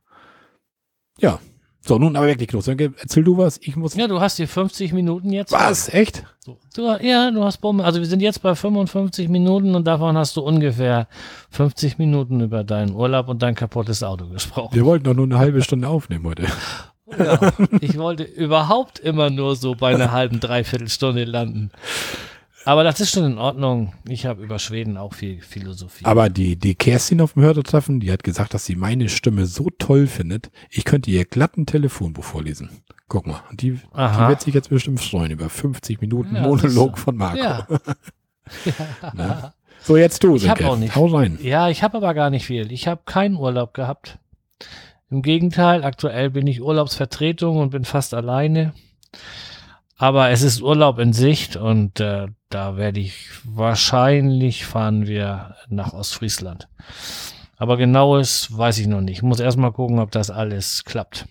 [1.18, 1.38] Ja.
[1.82, 2.68] So, nun aber wirklich los.
[2.68, 3.94] Erzähl du was, ich muss.
[3.94, 5.50] Ja, du hast die 50 Minuten jetzt.
[5.50, 5.88] Was?
[5.88, 6.24] Echt?
[6.74, 7.84] Du, ja, du hast Bombe.
[7.84, 11.08] Also wir sind jetzt bei 55 Minuten und davon hast du ungefähr
[11.50, 14.74] 50 Minuten über deinen Urlaub und dein kaputtes Auto gesprochen.
[14.74, 16.46] Wir wollten doch nur eine halbe Stunde aufnehmen heute.
[17.18, 17.52] Ja.
[17.80, 21.70] Ich wollte überhaupt immer nur so bei einer halben, dreiviertel Stunde landen.
[22.64, 23.94] Aber das ist schon in Ordnung.
[24.06, 26.04] Ich habe über Schweden auch viel Philosophie.
[26.04, 29.68] Aber die, die Kerstin auf dem Hörertreffen, die hat gesagt, dass sie meine Stimme so
[29.78, 32.70] toll findet, ich könnte ihr glatt ein Telefonbuch vorlesen.
[33.08, 37.16] Guck mal, die, die wird sich jetzt bestimmt freuen über 50 Minuten Ja, Monolog von
[37.16, 37.64] Marco.
[38.64, 39.12] Ja.
[39.14, 39.52] Ne?
[39.82, 40.96] So, jetzt du, Ich hab auch nicht.
[40.96, 41.38] Hau rein.
[41.40, 42.72] Ja, ich habe aber gar nicht viel.
[42.72, 44.18] Ich habe keinen Urlaub gehabt.
[45.10, 48.72] Im Gegenteil, aktuell bin ich Urlaubsvertretung und bin fast alleine.
[49.96, 55.92] Aber es ist Urlaub in Sicht und äh, da werde ich wahrscheinlich fahren wir nach
[55.92, 56.68] Ostfriesland.
[57.56, 59.18] Aber genaues weiß ich noch nicht.
[59.18, 61.26] Ich muss erstmal gucken, ob das alles klappt.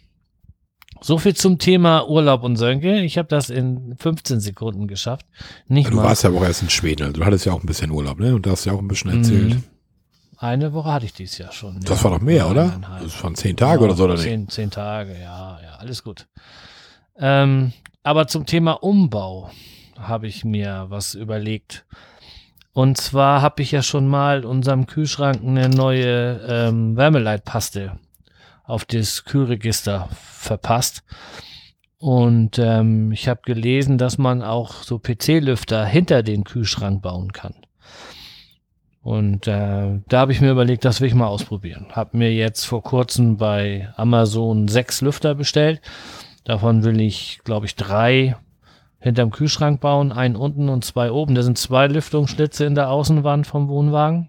[1.01, 2.99] So viel zum Thema Urlaub und Sönke.
[2.99, 5.25] Ich habe das in 15 Sekunden geschafft.
[5.67, 6.03] Nicht Du mal.
[6.03, 8.35] warst ja auch erst in Schweden, also du hattest ja auch ein bisschen Urlaub, ne?
[8.35, 9.55] Und da hast ja auch ein bisschen erzählt.
[9.55, 9.63] Mhm.
[10.41, 11.81] Eine Woche hatte ich dies Jahr schon.
[11.81, 12.03] Das ja.
[12.05, 12.79] war doch mehr, oder?
[13.03, 14.23] Das waren zehn Tage Ja, oder so, oder nicht?
[14.23, 16.27] Zehn, zehn Tage, ja, ja, alles gut.
[17.17, 17.73] Ähm,
[18.03, 19.51] aber zum Thema Umbau
[19.97, 21.85] habe ich mir was überlegt.
[22.71, 27.99] Und zwar habe ich ja schon mal unserem Kühlschrank eine neue ähm, Wärmeleitpaste
[28.63, 31.03] auf das Kühlregister verpasst.
[31.97, 37.55] Und ähm, ich habe gelesen, dass man auch so PC-Lüfter hinter den Kühlschrank bauen kann.
[39.01, 41.87] Und äh, da habe ich mir überlegt, das will ich mal ausprobieren.
[41.91, 45.81] Habe mir jetzt vor kurzem bei Amazon sechs Lüfter bestellt.
[46.43, 48.35] Davon will ich, glaube ich, drei
[48.99, 51.33] hinterm Kühlschrank bauen, einen unten und zwei oben.
[51.33, 54.27] Da sind zwei Lüftungsschlitze in der Außenwand vom Wohnwagen.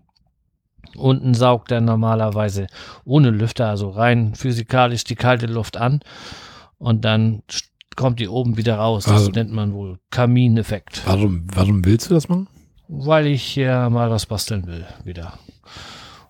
[0.97, 2.66] Unten saugt er normalerweise
[3.05, 6.01] ohne Lüfter, also rein physikalisch die kalte Luft an.
[6.79, 7.43] Und dann
[7.97, 9.05] kommt die oben wieder raus.
[9.05, 11.03] Das Also- nennt man wohl Kamineffekt.
[11.07, 12.47] Warum, warum willst du das machen?
[12.93, 15.34] Weil ich hier mal was basteln will wieder.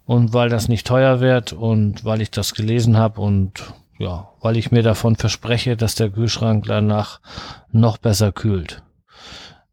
[0.04, 4.56] Und weil das nicht teuer wird und weil ich das gelesen habe und ja, weil
[4.56, 7.20] ich mir davon verspreche, dass der Kühlschrank danach
[7.72, 8.82] noch besser kühlt.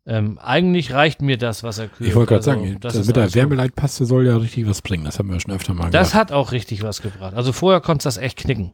[0.09, 2.09] Ähm, eigentlich reicht mir das, was er kühlt.
[2.09, 3.33] Ich wollte gerade Also, sagen, das mit der.
[3.35, 5.03] Wärmeleitpaste soll ja richtig was bringen.
[5.03, 7.33] Das haben wir schon öfter mal Das hat auch richtig was gebracht.
[7.33, 8.71] Also vorher konnte das echt knicken.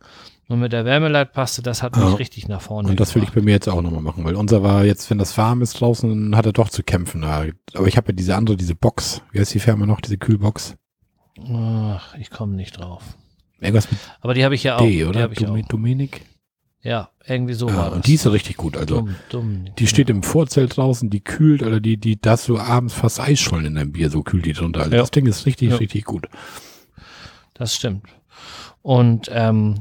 [0.48, 2.14] Und mit der Wärmeleitpaste, das hat mich Ja.
[2.16, 3.42] richtig nach vorne Und das will ich gebracht.
[3.42, 6.08] bei mir jetzt auch nochmal machen, weil unser war jetzt, wenn das warm ist draußen,
[6.10, 7.24] dann hat er doch zu kämpfen.
[7.24, 7.48] Aber
[7.88, 9.22] ich habe ja diese andere, diese Box.
[9.32, 10.02] Wie heißt die Firma noch?
[10.02, 10.76] Diese Kühlbox?
[11.52, 13.02] Ach, ich komme nicht drauf.
[13.60, 14.82] Irgendwas mit Aber die habe ich ja auch.
[14.82, 15.28] D, Die oder?
[15.30, 16.22] Domi- Dominik?
[16.86, 17.94] Ja, irgendwie so Ja, war das.
[17.96, 18.76] und die ist richtig gut.
[18.76, 19.66] Also dumm, dumm.
[19.80, 23.66] die steht im Vorzelt draußen, die kühlt, oder die, die, das so abends fast Eisschollen
[23.66, 24.82] in deinem Bier, so kühlt die drunter.
[24.82, 25.02] Also Ja.
[25.02, 25.78] das Ding ist richtig, Ja.
[25.78, 26.28] richtig gut.
[27.54, 28.04] Das stimmt.
[28.82, 29.76] Und ähm,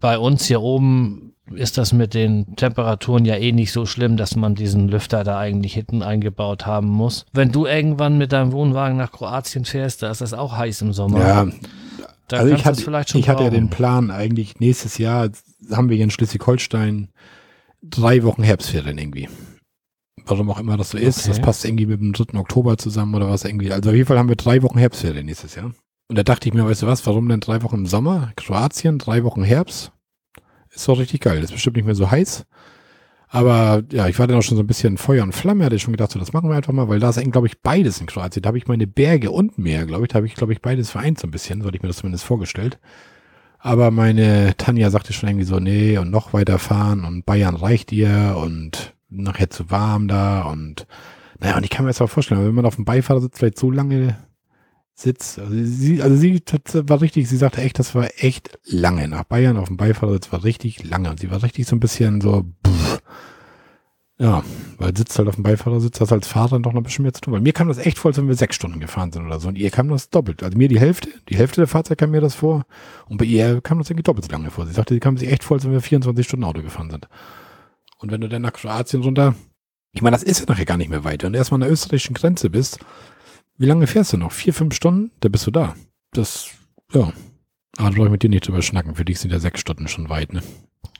[0.00, 4.36] bei uns hier oben ist das mit den Temperaturen ja eh nicht so schlimm, dass
[4.36, 7.26] man diesen Lüfter da eigentlich hinten eingebaut haben muss.
[7.34, 10.94] Wenn du irgendwann mit deinem Wohnwagen nach Kroatien fährst, da ist das auch heiß im
[10.94, 11.18] Sommer.
[11.20, 11.46] Ja,
[12.28, 13.68] da also ich hatte, vielleicht schon ich hatte ja den.
[13.68, 15.28] Plan, eigentlich nächstes Jahr
[15.70, 17.10] haben wir hier in Schleswig-Holstein
[17.82, 19.28] drei Wochen Herbstferien irgendwie.
[20.24, 21.20] Warum auch immer das so ist.
[21.20, 21.28] Okay.
[21.28, 22.38] Das passt irgendwie mit dem 3.
[22.38, 23.72] Oktober zusammen oder was irgendwie.
[23.72, 25.72] Also auf jeden Fall haben wir drei Wochen Herbstferien nächstes Jahr.
[26.08, 28.32] Und da dachte ich mir, weißt du was, warum denn drei Wochen im Sommer?
[28.36, 29.92] Kroatien, drei Wochen Herbst.
[30.70, 31.42] Ist doch richtig geil.
[31.42, 32.44] Ist bestimmt nicht mehr so heiß.
[33.28, 35.82] Aber ja, ich war dann auch schon so ein bisschen Feuer und Flamme, hatte ich
[35.82, 38.06] schon gedacht, so, das machen wir einfach mal, weil da ist glaube ich, beides in
[38.06, 38.42] Kroatien.
[38.42, 40.10] Da habe ich meine Berge und Meer, glaube ich.
[40.10, 41.96] Da habe ich, glaube ich, beides vereint so ein bisschen, so hatte ich mir das
[41.96, 42.78] zumindest vorgestellt.
[43.64, 47.92] Aber meine Tanja sagte schon irgendwie so, nee, und noch weiter fahren und Bayern reicht
[47.92, 50.88] ihr und nachher zu warm da und
[51.38, 53.70] naja, und ich kann mir das auch vorstellen, wenn man auf dem Beifahrersitz vielleicht so
[53.70, 54.16] lange
[54.94, 56.42] sitzt, also sie, also sie
[56.72, 59.06] war richtig, sie sagte echt, das war echt lange.
[59.06, 62.20] Nach Bayern auf dem Beifahrersitz war richtig lange und sie war richtig so ein bisschen
[62.20, 63.00] so, pff.
[64.22, 64.44] Ja,
[64.78, 67.22] weil sitzt halt auf dem Beifahrersitz, hast als Fahrer doch noch ein bisschen mehr zu
[67.22, 67.34] tun.
[67.34, 69.48] Weil mir kam das echt vor, als wenn wir sechs Stunden gefahren sind oder so.
[69.48, 70.44] Und ihr kam das doppelt.
[70.44, 72.64] Also mir die Hälfte, die Hälfte der Fahrzeit kam mir das vor.
[73.08, 74.64] Und bei ihr kam das irgendwie doppelt so lange vor.
[74.64, 77.08] Sie sagte, sie kam sich echt vor, als wenn wir 24 Stunden Auto gefahren sind.
[77.98, 79.34] Und wenn du dann nach Kroatien runter,
[79.90, 81.24] ich meine, das ist ja nachher gar nicht mehr weit.
[81.24, 82.78] Wenn du erstmal an der österreichischen Grenze bist,
[83.58, 84.30] wie lange fährst du noch?
[84.30, 85.10] Vier, fünf Stunden?
[85.18, 85.74] Da bist du da.
[86.12, 86.48] Das,
[86.92, 87.12] ja.
[87.76, 88.94] Aber da brauche ich mit dir nicht drüber schnacken.
[88.94, 90.44] Für dich sind ja sechs Stunden schon weit, ne?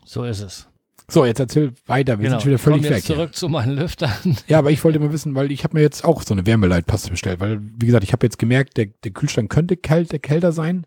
[0.05, 0.72] So ist es.
[1.13, 2.19] So, jetzt erzähl weiter.
[2.19, 2.39] Wir genau.
[2.39, 2.97] sind wieder völlig Komm weg.
[2.97, 4.11] jetzt zurück zu meinen Lüftern.
[4.49, 7.11] Ja, aber ich wollte mal wissen, weil ich habe mir jetzt auch so eine Wärmeleitpaste
[7.11, 10.53] bestellt, weil, wie gesagt, ich habe jetzt gemerkt, der, der Kühlschrank könnte kalt, der kälter
[10.53, 10.87] sein.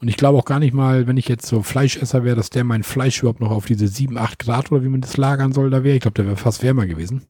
[0.00, 2.62] Und ich glaube auch gar nicht mal, wenn ich jetzt so Fleischesser wäre, dass der
[2.62, 5.70] mein Fleisch überhaupt noch auf diese 7, 8 Grad oder wie man das lagern soll,
[5.70, 5.96] da wäre.
[5.96, 7.22] Ich glaube, der wäre fast wärmer gewesen.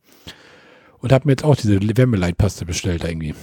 [0.98, 3.34] Und habe mir jetzt auch diese Wärmeleitpaste bestellt irgendwie.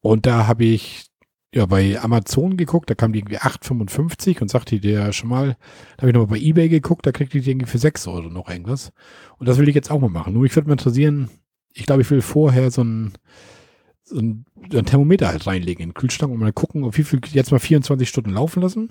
[0.00, 1.09] Und da habe ich
[1.54, 5.56] ja bei Amazon geguckt, da kam die irgendwie 8,55 und sagte die der schon mal,
[5.96, 8.28] da habe ich nochmal bei Ebay geguckt, da kriegte ich die irgendwie für 6 Euro
[8.28, 8.92] noch irgendwas.
[9.38, 10.32] Und das will ich jetzt auch mal machen.
[10.32, 11.28] Nur ich würde mich interessieren,
[11.72, 13.12] ich glaube, ich will vorher so ein,
[14.04, 17.04] so ein, so ein Thermometer halt reinlegen in den Kühlschrank und mal gucken, auf wie
[17.04, 18.88] viel jetzt mal 24 Stunden laufen lassen.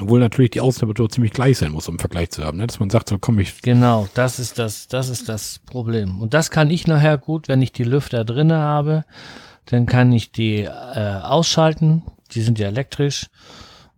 [0.00, 2.58] Obwohl natürlich die Außentemperatur ziemlich gleich sein muss, um einen Vergleich zu haben.
[2.58, 2.66] Ne?
[2.66, 3.62] Dass man sagt, so komm ich.
[3.62, 6.20] Genau, das ist das, das ist das Problem.
[6.20, 9.04] Und das kann ich nachher gut, wenn ich die Lüfter drinne habe,
[9.70, 10.68] dann kann ich die äh,
[11.22, 12.02] ausschalten.
[12.32, 13.26] Die sind ja elektrisch.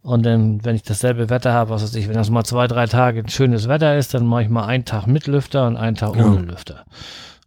[0.03, 2.87] Und dann, wenn ich dasselbe Wetter habe, was weiß ich, wenn das mal zwei, drei
[2.87, 6.17] Tage schönes Wetter ist, dann mache ich mal einen Tag mit Lüfter und einen Tag
[6.17, 6.25] Ja.
[6.27, 6.85] ohne Lüfter.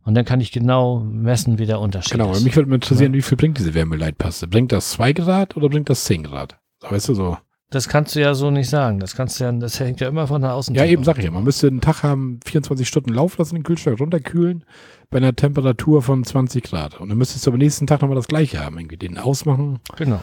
[0.05, 2.37] Und dann kann ich genau messen, wie der Unterschied Genau, ist.
[2.37, 4.47] aber mich würde interessieren, wie viel bringt diese Wärmeleitpaste?
[4.47, 6.57] Bringt das 2 Grad oder bringt das 10 Grad?
[6.81, 7.37] Weißt du so?
[7.73, 8.99] Das kannst du ja so nicht sagen.
[8.99, 10.75] Das kannst du ja, das hängt ja immer von der Außen.
[10.75, 11.31] Ja, eben sag ich ja.
[11.31, 14.63] Man müsste einen Tag haben, 24 Stunden laufen lassen, den Kühlschrank runterkühlen,
[15.09, 17.01] bei einer Temperatur von 20 Grad.
[17.01, 18.77] Und dann müsstest du am nächsten Tag nochmal das gleiche haben.
[18.77, 19.79] Irgendwie den ausmachen.
[19.97, 20.19] Genau,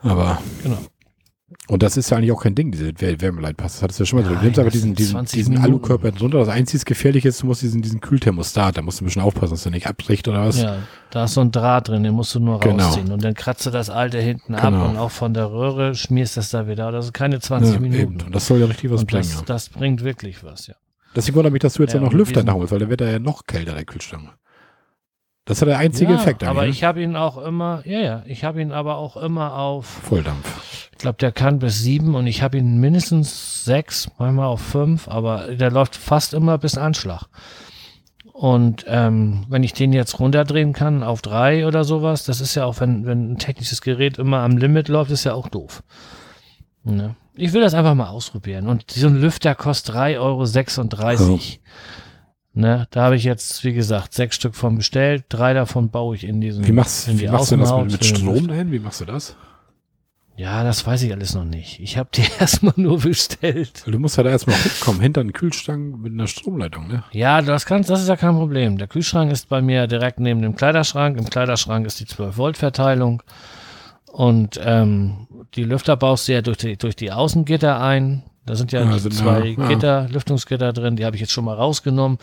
[0.00, 0.78] Aber, genau.
[1.68, 3.76] Und das ist ja eigentlich auch kein Ding, diese Wär- Wärmeleitpaste.
[3.78, 4.34] Das hattest du ja schon mal so.
[4.34, 5.58] Du nimmst aber das diesen, sind diesen, 20 diesen.
[5.58, 6.38] Alukörper drunter.
[6.38, 9.52] Das einzige Gefährliche ist, du musst diesen, diesen Kühlthermostat, da musst du ein bisschen aufpassen,
[9.52, 10.60] dass der nicht abbricht oder was.
[10.60, 10.76] Ja,
[11.10, 12.84] da ist so ein Draht drin, den musst du nur Genau.
[12.84, 13.10] rausziehen.
[13.12, 14.82] Und dann kratzt du das alte hinten Genau.
[14.84, 16.92] ab und auch von der Röhre schmierst das da wieder.
[16.92, 18.00] Das ist keine 20 Ja, Minuten.
[18.02, 18.20] eben.
[18.22, 19.22] Und das soll ja richtig was und bringen.
[19.22, 19.42] das, ja.
[19.46, 20.74] das bringt wirklich was, ja.
[21.14, 23.10] Deswegen wundert mich, dass du jetzt Ja, ja, noch Lüfter nachholst, weil dann wird er
[23.12, 24.30] ja noch kälter, der Kühlschrank.
[25.52, 28.22] Das ist ja der einzige ja, Effekt aber ich habe ihn auch immer, ja, ja,
[28.26, 29.86] ich habe ihn aber auch immer auf?
[29.86, 30.88] Volldampf.
[30.92, 35.08] ich glaube, der kann bis sieben und ich habe ihn mindestens sechs, manchmal auf fünf,
[35.08, 37.26] aber der läuft fast immer bis Anschlag.
[38.32, 42.64] Und ähm, wenn ich den jetzt runterdrehen kann auf drei oder sowas, das ist ja
[42.64, 45.82] auch, wenn, wenn ein technisches Gerät immer am Limit läuft, ist ja auch doof.
[46.82, 47.14] Ne?
[47.34, 48.68] Ich will das einfach mal ausprobieren.
[48.68, 51.40] Und so ein Lüfter kostet 3,36 Euro.
[52.54, 55.24] Ne, da habe ich jetzt, wie gesagt, sechs Stück von bestellt.
[55.30, 56.66] Drei davon baue ich in diesen.
[56.66, 58.70] Wie machst, in die wie machst du das mit, mit Strom dahin?
[58.70, 59.36] Wie machst du das?
[60.36, 61.80] Ja, das weiß ich alles noch nicht.
[61.80, 63.84] Ich habe die erstmal nur bestellt.
[63.86, 67.04] Du musst ja da erstmal hochkommen, hinter den Kühlschrank mit einer Stromleitung, ne?
[67.12, 68.76] Ja, das kannst, das ist ja kein Problem.
[68.76, 71.18] Der Kühlschrank ist bei mir direkt neben dem Kleiderschrank.
[71.18, 73.22] Im Kleiderschrank ist die 12 Volt Verteilung.
[74.06, 78.24] Und ähm, die Lüfter baust du ja durch die, durch die Außengitter ein.
[78.44, 79.68] Da sind ja Ja, sind zwei ja, ja.
[79.68, 82.18] Gitter, Lüftungsgitter drin, die habe ich jetzt schon mal rausgenommen.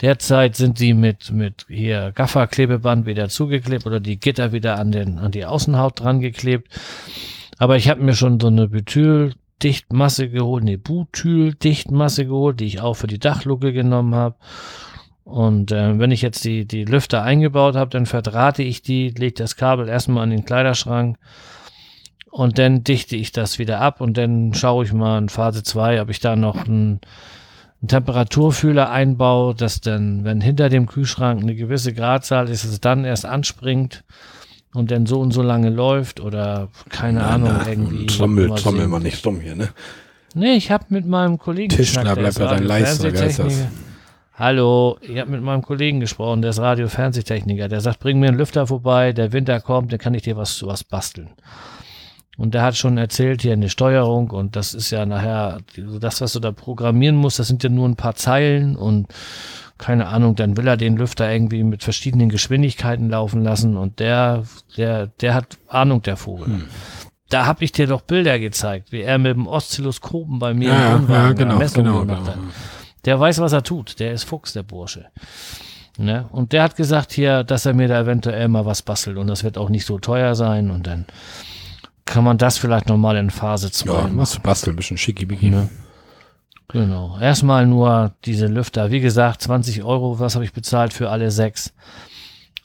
[0.00, 5.18] Derzeit sind die mit, mit hier Gafferklebeband wieder zugeklebt oder die Gitter wieder an, den,
[5.18, 6.68] an die Außenhaut dran geklebt.
[7.58, 12.94] Aber ich habe mir schon so eine Butyldichtmasse geholt, nee, Butyldichtmasse geholt, die ich auch
[12.94, 14.36] für die Dachluke genommen habe.
[15.24, 19.34] Und äh, wenn ich jetzt die, die Lüfter eingebaut habe, dann verdrahte ich die, lege
[19.34, 21.16] das Kabel erstmal an den Kleiderschrank
[22.32, 26.00] und dann dichte ich das wieder ab und dann schaue ich mal in Phase 2,
[26.00, 27.00] ob ich da noch einen,
[27.82, 33.04] einen Temperaturfühler einbaue, dass dann, wenn hinter dem Kühlschrank eine gewisse Gradzahl ist, es dann
[33.04, 34.02] erst anspringt
[34.72, 38.06] und dann so und so lange läuft oder keine Ahnung, irgendwie.
[38.06, 38.90] Trommel, mal trommel sehen.
[38.90, 39.68] mal nicht rum hier, ne?
[40.34, 43.26] Nee, ich habe mit meinem Kollegen Tischler, geschnackt, der bleib ist bei deinem Leister, wer
[43.26, 43.66] ist das?
[44.36, 47.68] Hallo, ich habe mit meinem Kollegen gesprochen, der ist Radio-Fernsehtechniker.
[47.68, 50.66] Der sagt, bring mir einen Lüfter vorbei, der Winter kommt, dann kann ich dir was,
[50.66, 51.28] was basteln.
[52.38, 56.32] Und der hat schon erzählt, hier eine Steuerung und das ist ja nachher, das, was
[56.32, 59.08] du da programmieren musst, das sind ja nur ein paar Zeilen und
[59.76, 64.44] keine Ahnung, dann will er den Lüfter irgendwie mit verschiedenen Geschwindigkeiten laufen lassen und der,
[64.76, 66.46] der, der hat Ahnung, der Vogel.
[66.46, 66.68] Hm.
[67.28, 71.00] Da habe ich dir doch Bilder gezeigt, wie er mit dem Oszilloskopen bei mir Ja,
[71.08, 72.46] ja, im genau, Messungen genau, gemacht genau.
[72.46, 72.54] hat.
[73.04, 73.98] Der weiß, was er tut.
[74.00, 75.06] Der ist Fuchs, der Bursche.
[75.98, 76.26] Ne?
[76.30, 79.44] Und der hat gesagt hier, dass er mir da eventuell mal was bastelt und das
[79.44, 81.06] wird auch nicht so teuer sein und dann
[82.04, 84.16] kann man das vielleicht nochmal in Phase 2 Ja, machen.
[84.16, 85.50] machst du basteln, ein bisschen schickimicki.
[85.50, 85.68] Ne?
[86.68, 87.18] Genau.
[87.20, 88.90] Erstmal nur diese Lüfter.
[88.90, 91.72] Wie gesagt, 20 Euro, was habe ich bezahlt für alle sechs?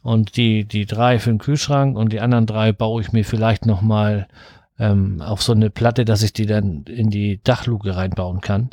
[0.01, 3.65] Und die, die drei für den Kühlschrank und die anderen drei baue ich mir vielleicht
[3.65, 4.27] nochmal
[4.79, 8.69] ähm, auf so eine Platte, dass ich die dann in die Dachluke reinbauen kann.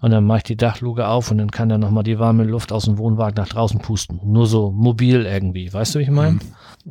[0.00, 2.70] Und dann mache ich die Dachluke auf und dann kann dann nochmal die warme Luft
[2.70, 4.20] aus dem Wohnwagen nach draußen pusten.
[4.22, 5.72] Nur so mobil irgendwie.
[5.72, 6.38] Weißt du, wie ich meine?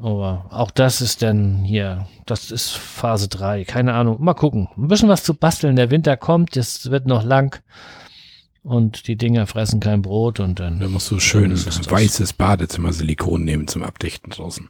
[0.02, 3.64] Aber auch das ist dann hier, das ist Phase 3.
[3.64, 4.18] Keine Ahnung.
[4.20, 4.68] Mal gucken.
[4.78, 5.78] Ein bisschen was zu basteln.
[5.78, 7.62] Der Winter kommt, es wird noch lang.
[8.62, 12.92] Und die Dinger fressen kein Brot und dann Da musst du schön Das weißes Badezimmer
[12.92, 14.68] Silikon nehmen zum Abdichten draußen.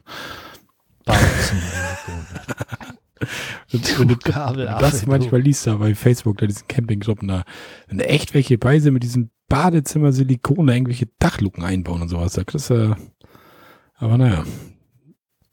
[1.04, 1.62] Badezimmer.
[3.72, 7.44] Und, du, Kabel das manchmal liest da bei Facebook, da diesen Campinggruppen da,
[7.88, 12.34] wenn echt welche bei sind mit diesem Badezimmer Silikon, da irgendwelche Dachluken einbauen und sowas,
[12.34, 12.96] da kriegst du,
[13.96, 14.44] aber naja.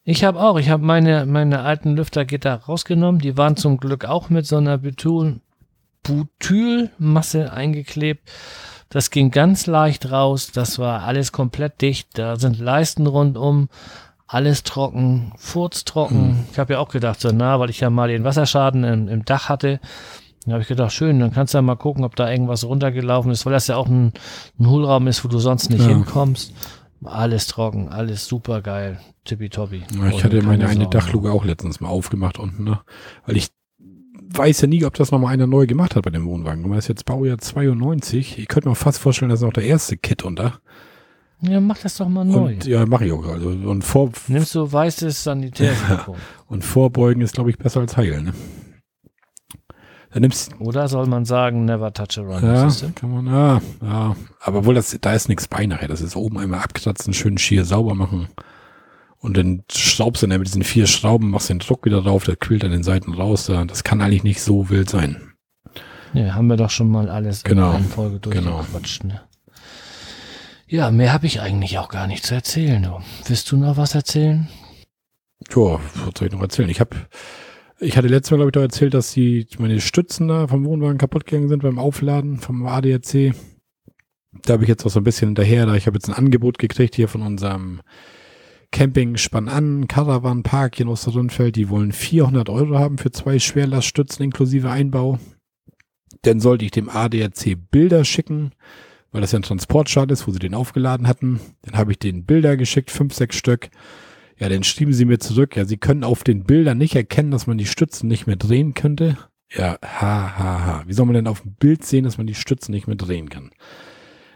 [0.04, 4.30] Ich habe auch, ich habe meine, meine alten Lüftergitter rausgenommen, die waren zum Glück auch
[4.30, 5.40] mit so einer Butyl,
[6.04, 8.30] Butylmasse eingeklebt.
[8.90, 13.70] Das ging ganz leicht raus, das war alles komplett dicht, da sind Leisten rundum,
[14.28, 16.30] alles trocken, furztrocken.
[16.30, 16.46] Hm.
[16.52, 19.26] Ich habe ja auch gedacht, so na, weil ich ja mal den Wasserschaden im, im
[19.26, 19.80] Dach hatte,
[20.46, 23.32] dann habe ich gedacht, schön, dann kannst du ja mal gucken, ob da irgendwas runtergelaufen
[23.32, 24.14] ist, weil das ja auch ein,
[24.60, 25.88] ein Hohlraum ist, wo du sonst nicht Ja.
[25.90, 26.54] hinkommst.
[27.04, 29.84] Alles trocken, alles super geil, tippitoppi.
[29.96, 30.88] Ja, ich Und hatte meine eine.
[30.88, 32.80] Dachluke auch letztens mal aufgemacht unten, ne?
[33.28, 33.50] Weil ich
[34.34, 36.64] weiß ja nie, ob das nochmal einer neu gemacht hat bei dem Wohnwagen.
[36.66, 38.40] Und das ist jetzt Baujahr 92.
[38.40, 40.60] Ich könnte mir fast vorstellen, das ist noch der erste Kit unter.
[41.42, 42.54] Ja, mach das doch mal neu.
[42.54, 43.26] Und ja, mache ich auch.
[43.28, 46.16] Also, und, vor, Nimmst du weißes Sanitärsilikon.
[46.48, 48.34] und vorbeugen ist, glaube ich, besser als heilen, ne?
[50.12, 52.42] Dann nimmst Oder soll man sagen, never touch a run?
[52.44, 54.16] ja, kann man, ja, ja.
[54.40, 55.90] Aber wohl, das, da ist nichts bei nachher.
[55.90, 58.30] Das ist oben einmal abkratzen, schön schier sauber machen.
[59.18, 62.38] Und dann schraubst du dann mit diesen vier Schrauben, machst den Druck wieder drauf, der
[62.38, 63.48] quillt an den Seiten raus.
[63.48, 65.34] Da- Das kann eigentlich nicht so wild sein.
[66.14, 68.58] Ja, haben wir doch schon mal alles Genau, in einer Folge genau.
[68.60, 69.04] durchgequatscht.
[69.04, 69.20] Ne?
[70.68, 72.82] Ja, mehr habe ich eigentlich auch gar nicht zu erzählen.
[72.82, 73.00] Du.
[73.28, 74.48] Willst du noch was erzählen?
[75.48, 76.70] Tja, was soll ich noch erzählen?
[76.70, 76.96] Ich habe,
[77.80, 80.98] ich hatte letztes Mal, glaube ich, doch erzählt, dass die, meine Stützen da vom Wohnwagen
[80.98, 83.36] kaputt gegangen sind beim Aufladen vom ADAC.
[84.44, 86.58] Da habe ich jetzt auch so ein bisschen hinterher, da ich habe jetzt ein Angebot
[86.58, 87.82] gekriegt hier von unserem
[88.72, 91.56] Camping Spann an, Caravan Park hier in Osterrundfeld.
[91.56, 95.20] Die wollen 400 Euro haben für zwei Schwerlaststützen inklusive Einbau.
[96.24, 98.52] Dann sollte ich dem ADAC Bilder schicken,
[99.16, 101.40] weil das ja ein Transportschad ist, wo sie den aufgeladen hatten.
[101.62, 103.70] Dann habe ich den Bilder geschickt, fünf, sechs Stück.
[104.38, 107.48] Ja, dann schrieben sie mir zurück, ja, sie können auf den Bildern nicht erkennen, dass
[107.48, 109.18] man die Stützen nicht mehr drehen könnte.
[109.50, 110.84] Ja, ha, ha, ha.
[110.86, 113.30] Wie soll man denn auf dem Bild sehen, dass man die Stützen nicht mehr drehen
[113.30, 113.52] kann?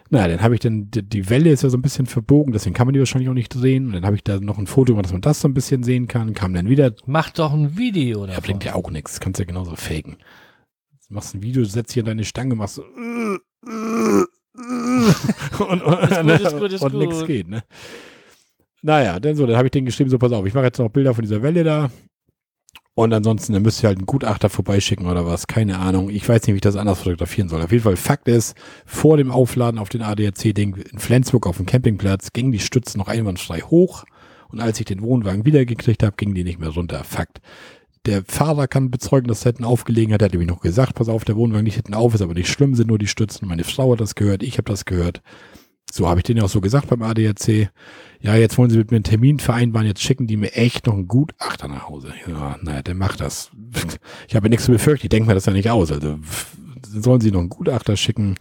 [0.10, 2.88] Na, dann habe ich dann, die, Welle ist ja so ein bisschen verbogen, deswegen kann
[2.88, 3.88] man die wahrscheinlich auch nicht drehen.
[3.88, 5.84] Und dann habe ich da noch ein Foto gemacht, dass man das so ein bisschen
[5.84, 6.34] sehen kann.
[6.34, 9.20] Kam dann wieder, Mach doch ein Video oder ja, bringt ja auch nichts.
[9.20, 10.16] Kannst ja genauso faken.
[11.10, 12.86] Du machst ein Video, setzt hier deine Stange, machst so
[15.60, 17.64] und, und, ist und nichts geht, ne?
[18.82, 20.90] Naja, dann so, dann habe ich denen geschrieben, so pass auf, ich mache jetzt noch
[20.90, 21.92] Bilder von dieser Welle da.
[22.96, 26.10] Und ansonsten, dann müsst ihr halt einen Gutachter vorbeischicken oder was, keine Ahnung.
[26.10, 27.62] Ich weiß nicht, wie ich das anders fotografieren soll.
[27.62, 31.66] Auf jeden Fall, Fakt ist, vor dem Aufladen auf den ADAC-Ding in Flensburg auf dem
[31.66, 34.04] Campingplatz gingen die Stützen noch einwandfrei hoch.
[34.50, 37.04] Und als ich den Wohnwagen wiedergekriegt habe, gingen die nicht mehr runter.
[37.06, 37.40] Fakt.
[38.06, 40.22] Der Fahrer kann bezeugen, dass er hätten aufgelegen hat.
[40.22, 42.50] Er hat nämlich noch gesagt, pass auf, der Wohnwagen nicht hinten auf, ist aber nicht
[42.50, 43.48] schlimm, sind nur die Stützen.
[43.48, 45.22] Meine Frau hat das gehört, ich habe das gehört.
[45.92, 47.70] So habe ich denen ja auch so gesagt beim ADAC.
[48.22, 50.94] Ja, jetzt wollen sie mit mir einen Termin vereinbaren, jetzt schicken die mir echt noch
[50.94, 52.14] einen Gutachter nach Hause.
[52.28, 53.52] Ja, naja, der macht das.
[54.28, 55.92] Ich habe nichts zu befürchten, ich denke mir das ja nicht aus.
[55.92, 56.20] Also
[56.88, 58.36] sollen sie noch einen Gutachter schicken,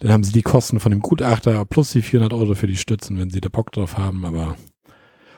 [0.00, 3.18] dann haben sie die Kosten von dem Gutachter plus die 400 Euro für die Stützen,
[3.18, 4.56] wenn sie da Bock drauf haben, aber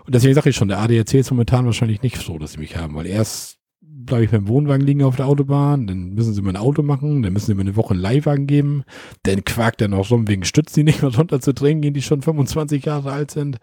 [0.04, 2.76] und deswegen sage ich schon, der ADAC ist momentan wahrscheinlich nicht so, dass sie mich
[2.76, 6.50] haben, weil erst bleibe ich beim Wohnwagen liegen auf der Autobahn, dann müssen sie mir
[6.50, 8.84] ein Auto machen, dann müssen sie mir eine Woche einen Leihwagen geben,
[9.22, 12.84] dann quakt er noch rum wegen Stützen, die nicht mehr runterzudrehen gehen, die schon 25
[12.84, 13.58] Jahre alt sind.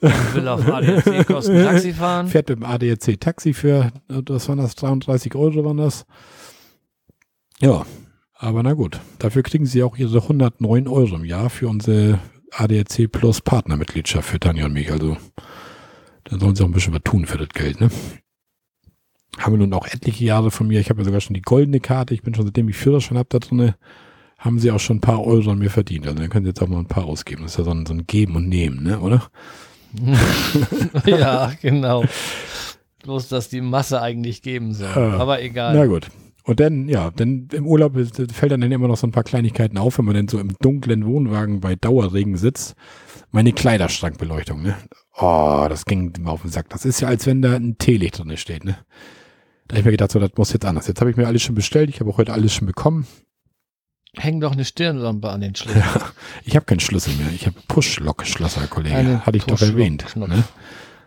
[0.00, 2.28] Ich will auf ADAC-Kosten Taxi fahren.
[2.28, 6.04] Fährt mit dem ADAC Taxi für, das waren das, 33 Euro waren das.
[7.60, 7.86] Ja,
[8.34, 9.00] aber na gut.
[9.18, 12.18] Dafür kriegen sie auch ihre 109 Euro im Jahr für unsere
[12.58, 14.90] ADAC Plus Partnermitgliedschaft für Tanja und mich.
[14.90, 15.16] Also,
[16.24, 17.90] dann sollen sie auch ein bisschen was tun für das Geld, ne?
[19.38, 20.80] Haben wir nun auch etliche Jahre von mir.
[20.80, 22.14] Ich habe ja sogar schon die goldene Karte.
[22.14, 23.76] Ich bin schon seitdem ich Führerschein habe da drinne.
[24.38, 26.06] Haben sie auch schon ein paar Euro an mir verdient.
[26.06, 27.42] Also dann können sie jetzt auch mal ein paar ausgeben.
[27.42, 29.28] Das ist ja so ein, so ein Geben und Nehmen, ne, oder?
[31.06, 32.04] ja, genau.
[33.02, 34.90] Bloß, dass die Masse eigentlich geben soll.
[34.94, 35.18] Ja.
[35.18, 35.74] Aber egal.
[35.76, 36.08] Na gut.
[36.46, 37.94] Und dann, ja, dann im Urlaub
[38.32, 41.04] fällt dann immer noch so ein paar Kleinigkeiten auf, wenn man dann so im dunklen
[41.04, 42.76] Wohnwagen bei Dauerregen sitzt.
[43.32, 44.76] Meine Kleiderschrankbeleuchtung, ne?
[45.18, 46.68] Oh, das ging mir auf den Sack.
[46.68, 48.78] Das ist ja, als wenn da ein Teelicht drin steht, ne?
[49.66, 50.86] Da habe ich mir gedacht, so, das muss jetzt anders.
[50.86, 51.90] Jetzt habe ich mir alles schon bestellt.
[51.90, 53.08] Ich habe auch heute alles schon bekommen.
[54.16, 55.82] Häng doch eine Stirnlampe an den Schlüssel.
[56.44, 57.26] Ich habe keinen Schlüssel mehr.
[57.34, 58.94] Ich habe Push-Lock-Schlosser, Kollege.
[58.94, 60.14] Eine Hatte ich doch erwähnt.
[60.14, 60.44] Ne?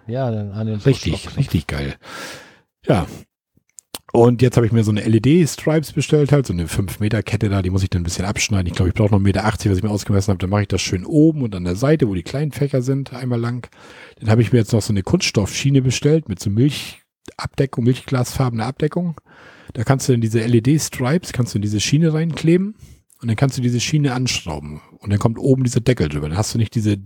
[0.06, 1.95] Ja, dann an den Richtig, richtig geil.
[2.86, 3.07] Ja.
[4.11, 7.69] Und jetzt habe ich mir so eine LED-Stripes bestellt, halt, so eine 5-Meter-Kette da, die
[7.69, 8.68] muss ich dann ein bisschen abschneiden.
[8.68, 10.40] Ich glaube, ich brauche noch 1,80 Meter, was ich mir ausgemessen habe.
[10.40, 13.14] Dann mache ich das schön oben und an der Seite, wo die kleinen Fächer sind,
[13.14, 13.69] einmal lang.
[14.19, 19.22] Dann habe ich mir jetzt noch so eine Kunststoffschiene bestellt mit so Milchabdeckung, milchglasfarbene Abdeckung.
[19.73, 22.76] Da kannst du dann diese LED-Stripes, kannst du in diese Schiene reinkleben
[23.22, 24.81] und dann kannst du diese Schiene anschrauben.
[24.98, 26.30] Und dann kommt oben dieser Deckel drüber.
[26.30, 26.98] Dann hast du nicht diese,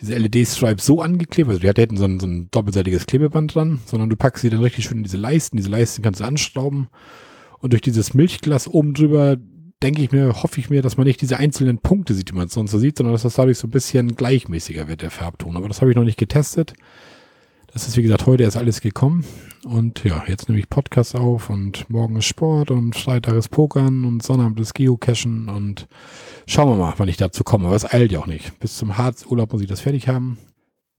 [0.00, 4.10] diese LED-Stripes so angeklebt, also die hätten so ein, so ein doppelseitiges Klebeband dran, sondern
[4.10, 5.56] du packst sie dann richtig schön in diese Leisten.
[5.56, 6.88] Diese Leisten kannst du anschrauben.
[7.58, 9.36] Und durch dieses Milchglas oben drüber
[9.82, 12.48] denke ich mir, hoffe ich mir, dass man nicht diese einzelnen Punkte sieht, die man
[12.48, 15.56] sonst so sieht, sondern dass das dadurch so ein bisschen gleichmäßiger wird, der Farbton.
[15.56, 16.74] Aber das habe ich noch nicht getestet.
[17.78, 19.24] Das ist, wie gesagt, heute erst alles gekommen.
[19.64, 24.04] Und ja, jetzt nehme ich Podcast auf und morgen ist Sport und Freitag ist Pokern
[24.04, 25.86] und Sonnabend ist Geocachen und
[26.48, 27.66] schauen wir mal, wann ich dazu komme.
[27.66, 28.58] Aber es eilt ja auch nicht.
[28.58, 30.38] Bis zum Harzurlaub muss ich das fertig haben.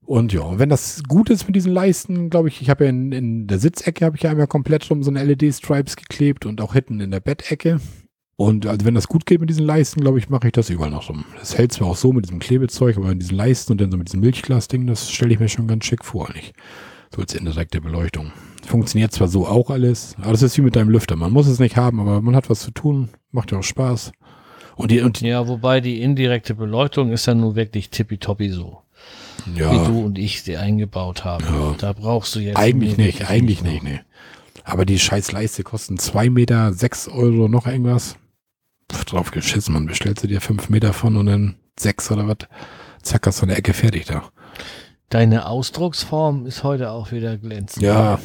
[0.06, 3.12] Und ja, wenn das gut ist mit diesen Leisten, glaube ich, ich habe ja in,
[3.12, 6.72] in der Sitzecke habe ich ja einmal komplett rum so eine LED-Stripes geklebt und auch
[6.72, 7.78] hinten in der Bettecke.
[8.40, 10.90] Und also wenn das gut geht mit diesen Leisten, glaube ich, mache ich das überall
[10.90, 11.14] noch so.
[11.38, 13.98] Das hält zwar auch so mit diesem Klebezeug, aber mit diesen Leisten und dann so
[13.98, 16.54] mit diesem Milchglas-Ding, das stelle ich mir schon ganz schick vor, nicht?
[17.14, 18.32] So als indirekte Beleuchtung.
[18.64, 21.16] Funktioniert zwar so auch alles, aber das ist wie mit deinem Lüfter.
[21.16, 24.12] Man muss es nicht haben, aber man hat was zu tun, macht ja auch Spaß.
[24.74, 28.78] Und die, und ja, wobei die indirekte Beleuchtung ist ja nun wirklich tippitoppi so.
[29.54, 29.70] Ja.
[29.70, 31.44] Wie du und ich sie eingebaut haben.
[31.44, 31.74] Ja.
[31.76, 32.56] Da brauchst du jetzt.
[32.56, 34.00] Eigentlich nicht, eigentlich nicht, nee.
[34.64, 38.16] Aber die scheiß Leiste kosten zwei Meter, sechs Euro, noch irgendwas
[38.92, 42.36] drauf geschissen, man bestellst du dir fünf Meter von und dann sechs oder was,
[43.02, 44.24] zack, hast du eine Ecke fertig da.
[45.08, 47.82] Deine Ausdrucksform ist heute auch wieder glänzend.
[47.82, 48.20] Ja.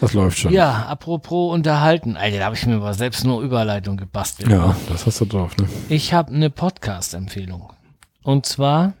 [0.00, 0.52] das läuft schon.
[0.52, 2.16] Ja, apropos unterhalten.
[2.16, 4.50] Alter, da habe ich mir aber selbst nur Überleitung gebastelt.
[4.50, 5.68] Ja, das hast du drauf, ne?
[5.88, 7.72] Ich habe eine Podcast-Empfehlung.
[8.22, 8.92] Und zwar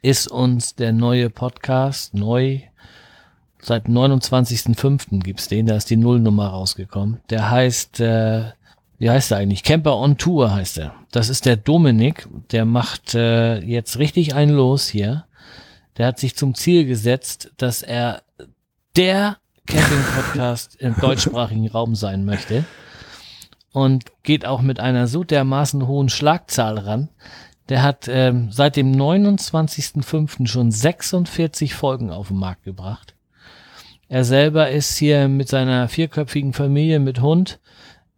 [0.00, 2.60] ist uns der neue Podcast neu
[3.64, 5.22] Seit 29.05.
[5.22, 7.20] gibt's den, da ist die Nullnummer rausgekommen.
[7.30, 8.50] Der heißt, äh,
[8.98, 9.62] wie heißt er eigentlich?
[9.62, 10.94] Camper on Tour heißt er.
[11.12, 15.26] Das ist der Dominik, der macht äh, jetzt richtig einen los hier.
[15.96, 18.22] Der hat sich zum Ziel gesetzt, dass er
[18.96, 19.36] der
[19.66, 22.64] Camping-Podcast im deutschsprachigen Raum sein möchte.
[23.72, 27.10] Und geht auch mit einer so dermaßen hohen Schlagzahl ran.
[27.68, 30.48] Der hat ähm, seit dem 29.05.
[30.48, 33.14] schon 46 Folgen auf den Markt gebracht.
[34.12, 37.60] Er selber ist hier mit seiner vierköpfigen Familie mit Hund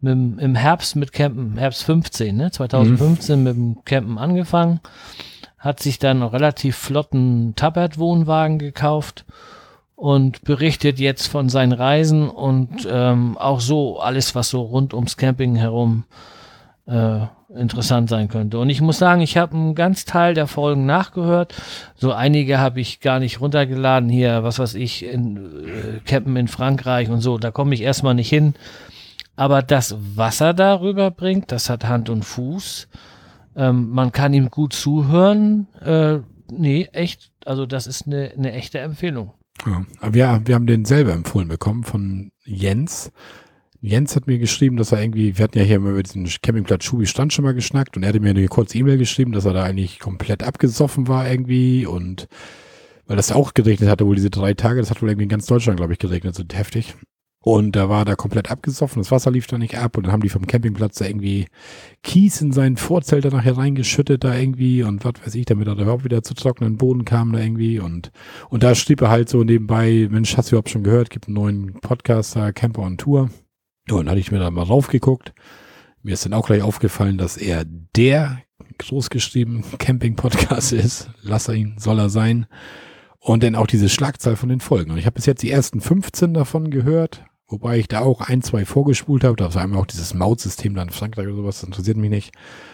[0.01, 2.51] mit, im Herbst mit Campen, Herbst 15, ne?
[2.51, 3.43] 2015 mhm.
[3.45, 4.81] mit dem Campen angefangen,
[5.57, 9.23] hat sich dann einen relativ flotten Tabbert-Wohnwagen gekauft
[9.95, 15.15] und berichtet jetzt von seinen Reisen und ähm, auch so alles, was so rund ums
[15.15, 16.03] Camping herum
[16.87, 17.21] äh,
[17.55, 18.59] interessant sein könnte.
[18.59, 21.53] Und ich muss sagen, ich habe einen ganz Teil der Folgen nachgehört.
[21.95, 26.47] So einige habe ich gar nicht runtergeladen hier, was weiß ich, in äh, Campen in
[26.47, 27.37] Frankreich und so.
[27.37, 28.53] Da komme ich erstmal nicht hin.
[29.35, 32.87] Aber das, was er darüber bringt, das hat Hand und Fuß.
[33.55, 35.67] Ähm, man kann ihm gut zuhören.
[35.81, 36.19] Äh,
[36.51, 37.31] nee, echt.
[37.45, 39.33] Also das ist eine, eine echte Empfehlung.
[39.65, 43.11] Ja, wir, wir haben den selber empfohlen bekommen von Jens.
[43.81, 46.83] Jens hat mir geschrieben, dass er irgendwie, wir hatten ja hier immer über diesen Campingplatz
[46.83, 49.53] Schubi Strand schon mal geschnackt und er hatte mir eine kurze E-Mail geschrieben, dass er
[49.53, 52.27] da eigentlich komplett abgesoffen war irgendwie und
[53.07, 55.45] weil das auch geregnet hatte, wohl diese drei Tage, das hat wohl irgendwie in ganz
[55.45, 56.95] Deutschland, glaube ich, geregnet, so heftig.
[57.39, 60.23] Und da war da komplett abgesoffen, das Wasser lief da nicht ab und dann haben
[60.23, 61.45] die vom Campingplatz da irgendwie
[62.01, 65.75] Kies in seinen Vorzelt da nachher reingeschüttet da irgendwie und was weiß ich, damit er
[65.75, 68.11] da überhaupt wieder zu trockenen Boden kam da irgendwie und,
[68.49, 71.35] und da schrieb er halt so nebenbei, Mensch, hast du überhaupt schon gehört, gibt einen
[71.35, 73.29] neuen Podcast da, Camper on Tour.
[73.87, 75.33] Ja, dann hatte ich mir da mal raufgeguckt.
[76.01, 78.41] Mir ist dann auch gleich aufgefallen, dass er der
[78.77, 81.09] großgeschrieben Camping-Podcast ist.
[81.21, 82.47] Lass er ihn, soll er sein.
[83.19, 84.91] Und dann auch diese Schlagzahl von den Folgen.
[84.91, 88.43] Und ich habe bis jetzt die ersten 15 davon gehört, wobei ich da auch ein,
[88.43, 89.35] zwei vorgespult habe.
[89.35, 92.33] Da war einmal auch dieses Mautsystem dann in Frankreich oder sowas, das interessiert mich nicht.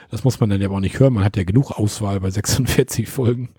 [0.09, 1.13] Das muss man dann ja auch nicht hören.
[1.13, 3.49] Man hat ja genug Auswahl bei 46 Folgen.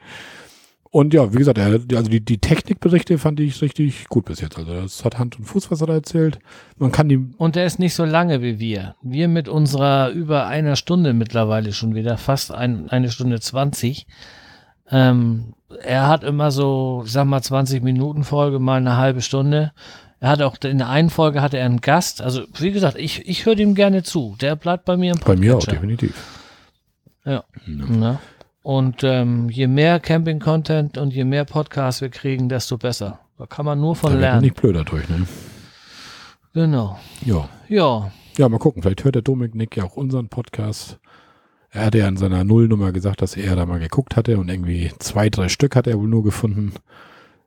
[0.93, 4.59] Und ja, wie gesagt, er, also die, die Technikberichte fand ich richtig gut bis jetzt.
[4.59, 6.39] Also das hat Hand und Fuß, was er da erzählt.
[6.77, 7.31] Man kann die.
[7.39, 8.95] Und er ist nicht so lange wie wir.
[9.01, 14.07] Wir mit unserer über einer Stunde mittlerweile schon wieder, fast ein, eine Stunde zwanzig.
[14.91, 19.73] Ähm, er hat immer so, sag mal, 20 Minuten Folge, mal eine halbe Stunde.
[20.21, 22.21] Er hat auch in der einen Folge hatte er einen Gast.
[22.21, 24.37] Also, wie gesagt, ich, ich höre ihm gerne zu.
[24.43, 25.41] Der bleibt bei mir im Podcast.
[25.41, 26.43] Bei mir auch, definitiv.
[27.25, 27.33] Ja.
[27.33, 27.45] ja.
[27.67, 28.21] Na?
[28.63, 33.19] Und ähm, je mehr Camping-Content und je mehr Podcasts wir kriegen, desto besser.
[33.39, 34.43] Da kann man nur von da lernen.
[34.43, 35.27] nicht blöder durch, ne?
[36.55, 36.99] Genau.
[37.25, 37.49] Ja.
[37.69, 38.13] Ja.
[38.37, 38.83] Ja, mal gucken.
[38.83, 41.01] Vielleicht hört der Dominik ja auch unseren Podcast.
[41.71, 44.93] Er hatte ja in seiner Nullnummer gesagt, dass er da mal geguckt hatte und irgendwie
[44.99, 46.75] zwei, drei Stück hat er wohl nur gefunden.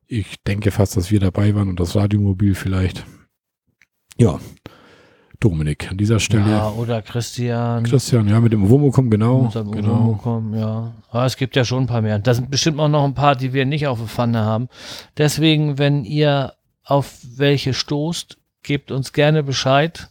[0.07, 3.05] Ich denke fast, dass wir dabei waren und das Radiomobil vielleicht.
[4.17, 4.39] Ja,
[5.45, 6.49] Dominik an dieser Stelle.
[6.49, 7.83] Ja, oder Christian.
[7.83, 9.43] Christian, ja, mit dem Womokom, genau.
[9.43, 9.99] Mit dem genau.
[9.99, 10.91] Womokom, ja.
[11.11, 12.17] Aber es gibt ja schon ein paar mehr.
[12.17, 14.69] Da sind bestimmt auch noch ein paar, die wir nicht auf der Pfanne haben.
[15.17, 16.53] Deswegen, wenn ihr
[16.83, 20.09] auf welche stoßt, gebt uns gerne Bescheid.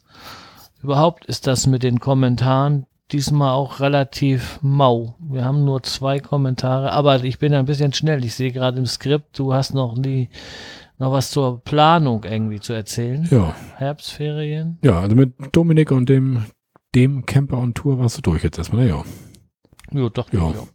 [0.82, 5.16] Überhaupt ist das mit den Kommentaren, diesmal auch relativ mau.
[5.18, 8.24] Wir haben nur zwei Kommentare, aber ich bin ein bisschen schnell.
[8.24, 10.28] Ich sehe gerade im Skript, du hast noch nie
[11.04, 13.28] noch was zur Planung irgendwie zu erzählen.
[13.30, 13.54] Ja.
[13.76, 14.78] Herbstferien.
[14.82, 16.46] Ja, also mit Dominik und dem,
[16.94, 19.04] dem Camper on Tour warst du durch jetzt erstmal, na ja.
[19.92, 20.32] Ja, doch.
[20.32, 20.50] Ja.
[20.50, 20.66] ja.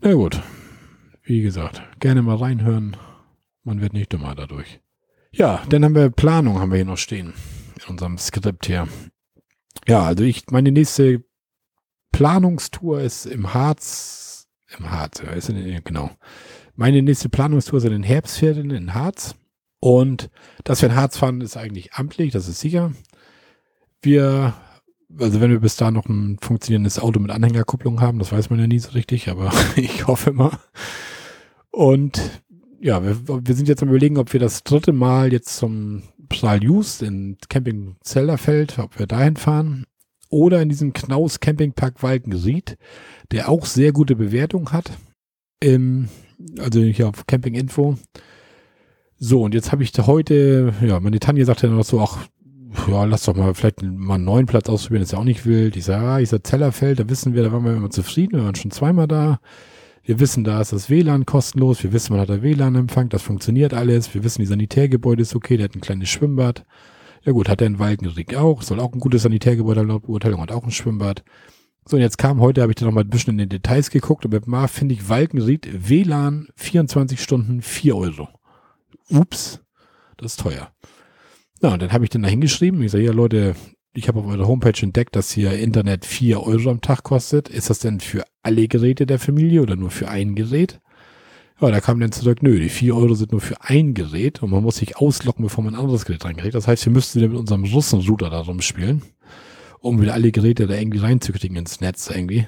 [0.00, 0.40] Na gut.
[1.24, 2.96] Wie gesagt, gerne mal reinhören.
[3.64, 4.80] Man wird nicht dümmer dadurch.
[5.32, 7.34] Ja, dann haben wir Planung, haben wir hier noch stehen.
[7.82, 8.86] In unserem Skript hier.
[9.88, 11.24] Ja, also ich, meine nächste
[12.12, 14.46] Planungstour ist im Harz.
[14.78, 16.10] Im Harz, ja, ist in, genau.
[16.74, 19.34] Meine nächste Planungstour ist in Herbstferien in Harz.
[19.80, 20.30] Und
[20.64, 22.92] dass wir in Harz fahren, ist eigentlich amtlich, das ist sicher.
[24.00, 24.54] Wir,
[25.18, 28.60] also wenn wir bis da noch ein funktionierendes Auto mit Anhängerkupplung haben, das weiß man
[28.60, 30.56] ja nie so richtig, aber ich hoffe mal.
[31.70, 32.42] Und
[32.80, 36.62] ja, wir, wir sind jetzt am überlegen, ob wir das dritte Mal jetzt zum Psal
[36.62, 39.86] Just in Camping Zellerfeld, ob wir dahin fahren.
[40.28, 42.78] Oder in diesem Knaus Campingpark Walkenried,
[43.32, 44.90] der auch sehr gute Bewertung hat.
[45.60, 46.08] Im,
[46.58, 47.96] also hier auf Camping Info.
[49.18, 52.26] So, und jetzt habe ich heute, ja, meine Tanja sagte dann noch so, ach,
[52.88, 55.76] ja, lass doch mal vielleicht mal einen neuen Platz ausprobieren, ist ja auch nicht wild.
[55.76, 58.44] Ich sage, ah, ich sage Zellerfeld, da wissen wir, da waren wir immer zufrieden, wir
[58.44, 59.40] waren schon zweimal da.
[60.04, 61.84] Wir wissen, da ist das WLAN kostenlos.
[61.84, 63.08] Wir wissen, man hat da WLAN-Empfang.
[63.08, 64.12] Das funktioniert alles.
[64.14, 65.56] Wir wissen, die Sanitärgebäude ist okay.
[65.56, 66.64] Der hat ein kleines Schwimmbad.
[67.24, 68.62] Ja gut, hat er in Walkenried auch.
[68.62, 70.40] Soll auch ein gutes Sanitärgebäude laut Beurteilung.
[70.40, 71.22] Hat auch ein Schwimmbad.
[71.84, 73.90] So, und jetzt kam heute, habe ich da noch mal ein bisschen in den Details
[73.90, 74.24] geguckt.
[74.24, 78.28] Und mal finde ich Walkenried WLAN 24 Stunden 4 Euro.
[79.10, 79.60] Ups,
[80.16, 80.70] das ist teuer.
[81.60, 82.82] Na, und dann habe ich dann da hingeschrieben.
[82.82, 83.56] Ich sage, ja Leute,
[83.94, 87.48] ich habe auf eurer Homepage entdeckt, dass hier Internet 4 Euro am Tag kostet.
[87.48, 90.80] Ist das denn für alle Geräte der Familie oder nur für ein Gerät?
[91.60, 94.50] Ja, da kam dann zurück, nö, die 4 Euro sind nur für ein Gerät und
[94.50, 96.54] man muss sich auslocken, bevor man ein anderes Gerät reinkriegt.
[96.54, 99.02] Das heißt, wir müssten mit unserem Russenrouter da rumspielen,
[99.82, 102.46] um wieder alle Geräte da irgendwie reinzukriegen ins Netz irgendwie.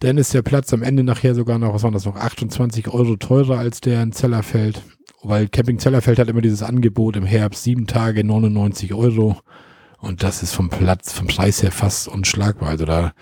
[0.00, 3.16] Dann ist der Platz am Ende nachher sogar noch, was waren das noch, 28 Euro
[3.16, 4.82] teurer als der in Zellerfeld,
[5.22, 9.38] weil Camping Zellerfeld hat immer dieses Angebot im Herbst, sieben Tage 99 Euro.
[9.98, 12.70] Und das ist vom Platz, vom Preis her fast unschlagbar.
[12.70, 13.12] Also da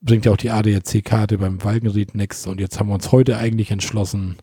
[0.00, 2.46] bringt ja auch die ADAC-Karte beim Walkenried nichts.
[2.46, 4.36] Und jetzt haben wir uns heute eigentlich entschlossen,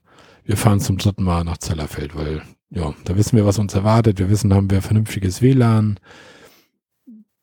[0.45, 4.19] wir fahren zum dritten Mal nach Zellerfeld, weil ja, da wissen wir, was uns erwartet.
[4.19, 5.99] Wir wissen, haben wir vernünftiges WLAN.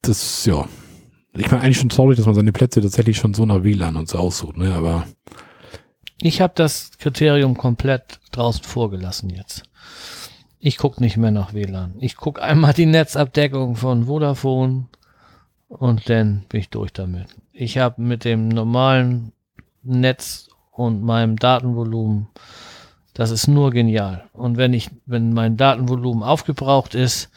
[0.06, 0.66] Das, ja.
[1.34, 4.08] Ich meine eigentlich schon traurig, dass man seine Plätze tatsächlich schon so nach WLAN und
[4.08, 4.72] so aussucht, ne?
[4.74, 5.06] Aber.
[6.18, 9.64] Ich habe das Kriterium komplett draußen vorgelassen jetzt.
[10.58, 11.94] Ich gucke nicht mehr nach WLAN.
[11.98, 14.86] Ich gucke einmal die Netzabdeckung von Vodafone
[15.68, 17.28] und dann bin ich durch damit.
[17.52, 19.32] Ich habe mit dem normalen
[19.82, 22.28] Netz und meinem Datenvolumen,
[23.12, 24.28] das ist nur genial.
[24.32, 27.30] Und wenn ich, wenn mein Datenvolumen aufgebraucht ist,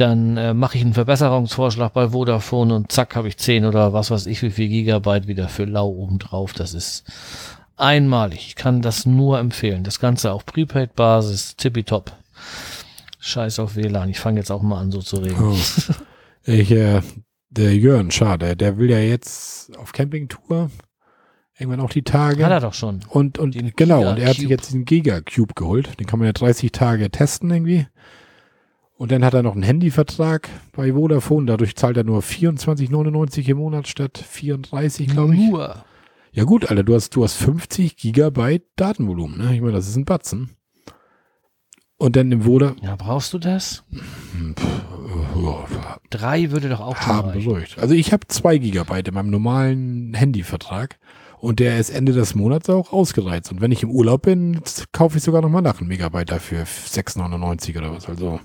[0.00, 4.10] dann äh, mache ich einen Verbesserungsvorschlag bei Vodafone und zack habe ich 10 oder was
[4.10, 6.52] weiß ich wie viel Gigabyte wieder für lau obendrauf.
[6.52, 7.04] Das ist
[7.76, 8.46] einmalig.
[8.46, 9.84] Ich kann das nur empfehlen.
[9.84, 12.12] Das Ganze auf Prepaid-Basis, tippitopp.
[13.18, 14.08] Scheiß auf WLAN.
[14.08, 15.36] Ich fange jetzt auch mal an, so zu reden.
[15.40, 15.56] Oh.
[16.42, 17.02] Ich, äh,
[17.50, 20.70] der Jörn, schade, der will ja jetzt auf Campingtour.
[21.58, 22.42] Irgendwann auch die Tage.
[22.46, 23.00] Hat er doch schon.
[23.08, 24.54] Und, und Den genau, Giga und er hat sich Cube.
[24.54, 26.00] jetzt diesen Giga-Cube geholt.
[26.00, 27.86] Den kann man ja 30 Tage testen irgendwie.
[29.00, 31.46] Und dann hat er noch einen Handyvertrag bei Vodafone.
[31.46, 35.40] Dadurch zahlt er nur 24,99 im Monat statt 34, glaube ich.
[35.40, 35.74] Nur.
[36.32, 39.38] Ja gut, Alter, du hast, du hast 50 Gigabyte Datenvolumen.
[39.38, 39.54] Ne?
[39.54, 40.50] Ich meine, das ist ein Batzen.
[41.96, 43.84] Und dann im Voda, Ja, brauchst du das?
[44.36, 47.78] hm, pff, äh, Drei würde doch auch haben beruhigt.
[47.78, 50.98] Also ich habe zwei Gigabyte in meinem normalen Handyvertrag
[51.38, 53.50] und der ist Ende des Monats auch ausgereizt.
[53.50, 54.60] Und wenn ich im Urlaub bin,
[54.92, 58.06] kaufe ich sogar nochmal nach einem Megabyte dafür 6,99 oder was.
[58.06, 58.40] Also,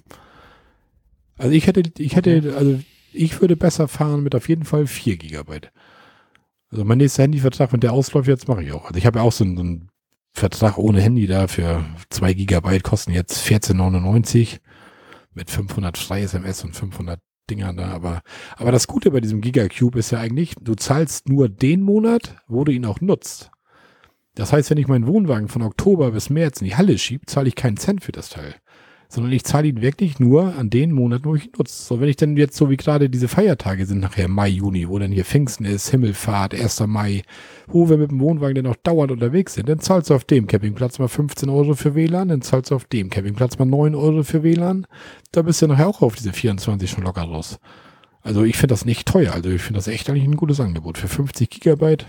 [1.37, 2.79] also ich hätte, ich hätte, also
[3.13, 5.71] ich würde besser fahren mit auf jeden Fall 4 Gigabyte.
[6.69, 8.85] Also mein nächster Handyvertrag, wenn der ausläuft, jetzt mache ich auch.
[8.85, 9.89] Also ich habe ja auch so einen, so einen
[10.33, 14.59] Vertrag ohne Handy da für 2 Gigabyte, kosten jetzt 14,99
[15.33, 17.89] mit 500 frei SMS und 500 Dingern da.
[17.89, 18.21] Aber,
[18.57, 22.63] aber das Gute bei diesem Gigacube ist ja eigentlich, du zahlst nur den Monat, wo
[22.63, 23.51] du ihn auch nutzt.
[24.33, 27.47] Das heißt, wenn ich meinen Wohnwagen von Oktober bis März in die Halle schiebe, zahle
[27.47, 28.55] ich keinen Cent für das Teil.
[29.07, 31.83] Sondern ich zahle ihn wirklich nur an den Monaten, wo ich ihn nutze.
[31.83, 34.99] So, wenn ich dann jetzt so wie gerade diese Feiertage sind, nachher Mai, Juni, wo
[34.99, 36.81] dann hier Pfingsten ist, Himmelfahrt, 1.
[36.87, 37.23] Mai,
[37.67, 40.47] wo wir mit dem Wohnwagen dann auch dauernd unterwegs sind, dann zahlst du auf dem
[40.47, 44.23] Campingplatz mal 15 Euro für WLAN, dann zahlst du auf dem Campingplatz mal 9 Euro
[44.23, 44.87] für WLAN.
[45.31, 47.59] Da bist du nachher auch auf diese 24 schon locker raus.
[48.25, 49.33] Also ich finde das nicht teuer.
[49.33, 50.97] Also ich finde das echt eigentlich ein gutes Angebot.
[50.97, 52.07] Für 50 Gigabyte.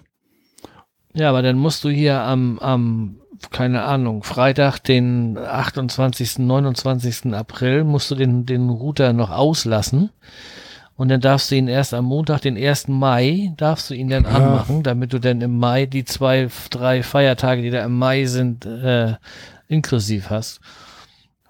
[1.12, 3.16] Ja, aber dann musst du hier am, am,
[3.50, 7.32] keine Ahnung, Freitag, den 28., 29.
[7.34, 10.10] April, musst du den, den Router noch auslassen
[10.96, 12.88] Und dann darfst du ihn erst am Montag, den 1.
[12.88, 14.30] Mai, darfst du ihn dann Ja.
[14.30, 18.64] anmachen, damit du dann im Mai die zwei, drei Feiertage, die da im Mai sind,
[18.64, 19.14] äh,
[19.68, 20.60] inklusiv hast.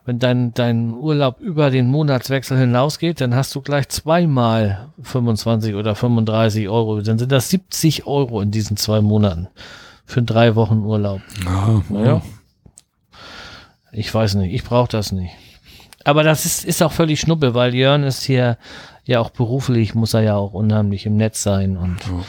[0.04, 5.94] Wenn dein, dein Urlaub über den Monatswechsel hinausgeht, dann hast du gleich zweimal 25 oder
[5.96, 7.00] 35 Euro.
[7.00, 9.48] Dann sind das 70 Euro in diesen zwei Monaten
[10.06, 11.20] für drei Wochen Urlaub.
[11.44, 12.22] Ja, Naja.
[13.92, 15.32] Ich weiß nicht, ich brauche das nicht.
[16.04, 18.58] Aber das ist, ist auch völlig Schnuppe, weil Jörn ist hier
[19.04, 22.24] ja auch beruflich, muss er ja auch unheimlich im Netz sein und Ja.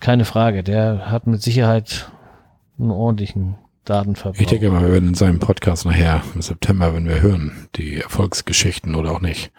[0.00, 2.10] keine Frage, der hat mit Sicherheit
[2.78, 4.40] einen ordentlichen Datenverbrauch.
[4.40, 7.96] Ich denke mal, wir werden in seinem Podcast nachher im September, wenn wir hören, die
[8.00, 9.50] Erfolgsgeschichten oder auch nicht.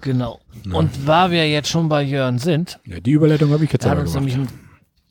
[0.00, 0.40] genau.
[0.72, 3.92] Und weil wir jetzt schon bei Jörn sind, Ja, die Überleitung habe ich jetzt er
[3.92, 4.28] hat uns gemacht.
[4.36, 4.48] nämlich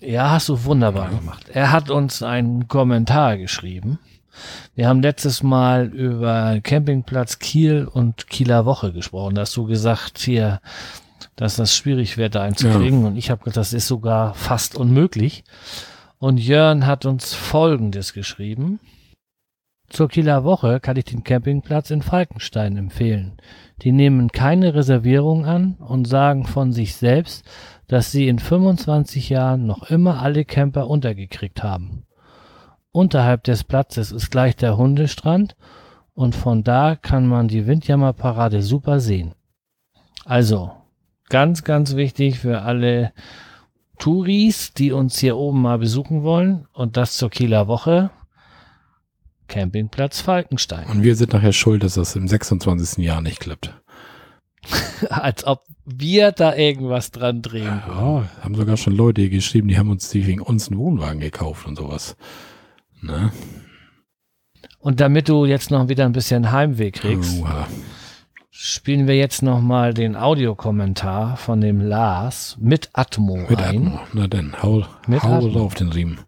[0.02, 1.48] ja, hast du wunderbar gemacht.
[1.54, 4.00] Er hat uns einen Kommentar geschrieben.
[4.76, 9.36] Wir haben letztes Mal über Campingplatz Kiel und Kieler Woche gesprochen.
[9.36, 10.62] Da hast du gesagt hier,
[11.36, 13.06] dass das schwierig wäre, da einzukriegen.
[13.06, 15.44] Und ich habe gesagt, das ist sogar fast unmöglich.
[16.18, 18.80] Und Jörn hat uns Folgendes geschrieben.
[19.90, 23.34] Zur Kieler Woche kann ich den Campingplatz in Falkenstein empfehlen.
[23.82, 27.44] Die nehmen keine Reservierung an und sagen von sich selbst,
[27.92, 32.06] dass sie in 25 Jahren noch immer alle Camper untergekriegt haben.
[32.94, 35.58] Unterhalb des Platzes ist gleich der Hundestrand
[36.14, 39.36] und von da kann man die Windjammerparade super sehen.
[40.24, 40.72] Also,
[41.28, 43.12] ganz, ganz wichtig für alle
[44.00, 48.10] Touris, die uns hier oben mal besuchen wollen und das zur Kieler Woche.
[49.50, 50.88] Campingplatz Falkenstein.
[50.88, 53.04] Und wir sind nachher schuld, dass das im 26.
[53.04, 53.81] Jahr nicht klappt.
[55.10, 57.64] Als ob wir da irgendwas dran drehen.
[57.66, 61.66] Ja, haben sogar schon Leute geschrieben, die haben uns die wegen uns einen Wohnwagen gekauft
[61.68, 62.16] und sowas.
[63.02, 63.32] Ne?
[64.80, 67.68] Und damit du jetzt noch wieder ein bisschen Heimweh kriegst, Uha.
[68.52, 73.88] spielen wir jetzt noch mal den Audiokommentar von dem Lars mit Atmo Mit ein.
[73.88, 74.00] Atmo.
[74.14, 75.50] Na dann, hau, Mit hau Atmo.
[75.50, 76.20] drauf den Riemen.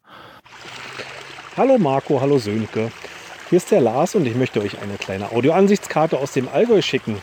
[1.55, 2.91] Hallo Marco, hallo Sönke.
[3.49, 7.17] Hier ist der Lars und ich möchte euch eine kleine Audioansichtskarte aus dem Allgäu schicken.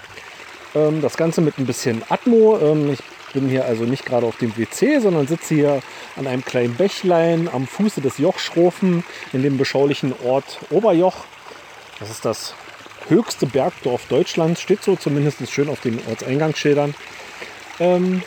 [0.75, 2.59] Ähm, das Ganze mit ein bisschen Atmo.
[2.61, 3.01] Ähm, ich
[3.33, 5.83] bin hier also nicht gerade auf dem WC, sondern sitze hier
[6.17, 11.25] an einem kleinen Bächlein am Fuße des Jochschrofen in dem beschaulichen Ort Oberjoch.
[11.99, 12.55] Das ist das
[13.09, 16.95] höchste Bergdorf Deutschlands, steht so zumindest schön auf den Ortseingangsschildern.
[17.79, 18.23] Ähm,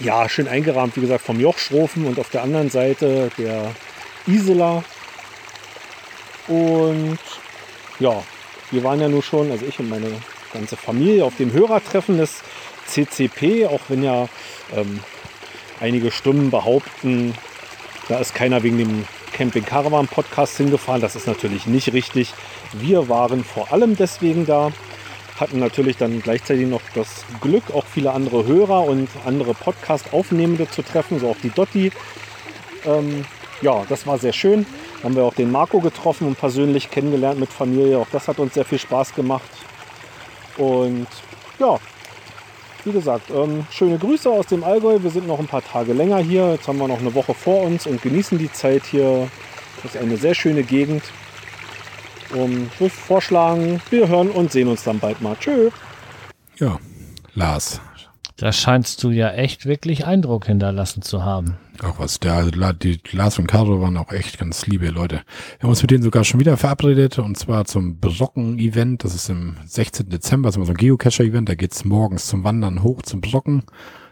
[0.00, 3.74] ja, schön eingerahmt, wie gesagt, vom Jochschrofen und auf der anderen Seite der
[4.26, 4.84] Isela.
[6.48, 7.18] Und
[7.98, 8.22] ja,
[8.70, 10.10] wir waren ja nur schon, also ich und meine
[10.52, 12.42] ganze Familie, auf dem Hörertreffen des
[12.86, 14.28] CCP, auch wenn ja
[14.74, 15.00] ähm,
[15.80, 17.34] einige Stimmen behaupten,
[18.08, 21.00] da ist keiner wegen dem Camping Caravan Podcast hingefahren.
[21.00, 22.34] Das ist natürlich nicht richtig.
[22.72, 24.72] Wir waren vor allem deswegen da,
[25.38, 30.82] hatten natürlich dann gleichzeitig noch das Glück, auch viele andere Hörer und andere Podcast-Aufnehmende zu
[30.82, 31.92] treffen, so auch die Dotti.
[32.84, 33.24] Ähm,
[33.62, 34.66] ja, das war sehr schön.
[35.02, 37.98] Haben wir auch den Marco getroffen und persönlich kennengelernt mit Familie.
[37.98, 39.48] Auch das hat uns sehr viel Spaß gemacht.
[40.60, 41.06] Und
[41.58, 41.78] ja,
[42.84, 45.02] wie gesagt, ähm, schöne Grüße aus dem Allgäu.
[45.02, 46.52] Wir sind noch ein paar Tage länger hier.
[46.52, 49.28] Jetzt haben wir noch eine Woche vor uns und genießen die Zeit hier.
[49.82, 51.02] Das ist eine sehr schöne Gegend.
[52.34, 55.34] Und ich würde vorschlagen, wir hören und sehen uns dann bald mal.
[55.40, 55.70] Tschö.
[56.58, 56.78] Ja,
[57.34, 57.80] Lars.
[58.36, 61.56] Da scheinst du ja echt wirklich Eindruck hinterlassen zu haben.
[61.82, 62.20] Auch was.
[62.20, 62.44] Der,
[62.74, 65.22] die Lars und Caro waren auch echt ganz liebe Leute.
[65.58, 69.02] Wir haben uns mit denen sogar schon wieder verabredet und zwar zum Brocken-Event.
[69.02, 70.10] Das ist im 16.
[70.10, 71.48] Dezember, das ist immer so ein Geocacher-Event.
[71.48, 73.62] Da geht's morgens zum Wandern hoch zum Brocken.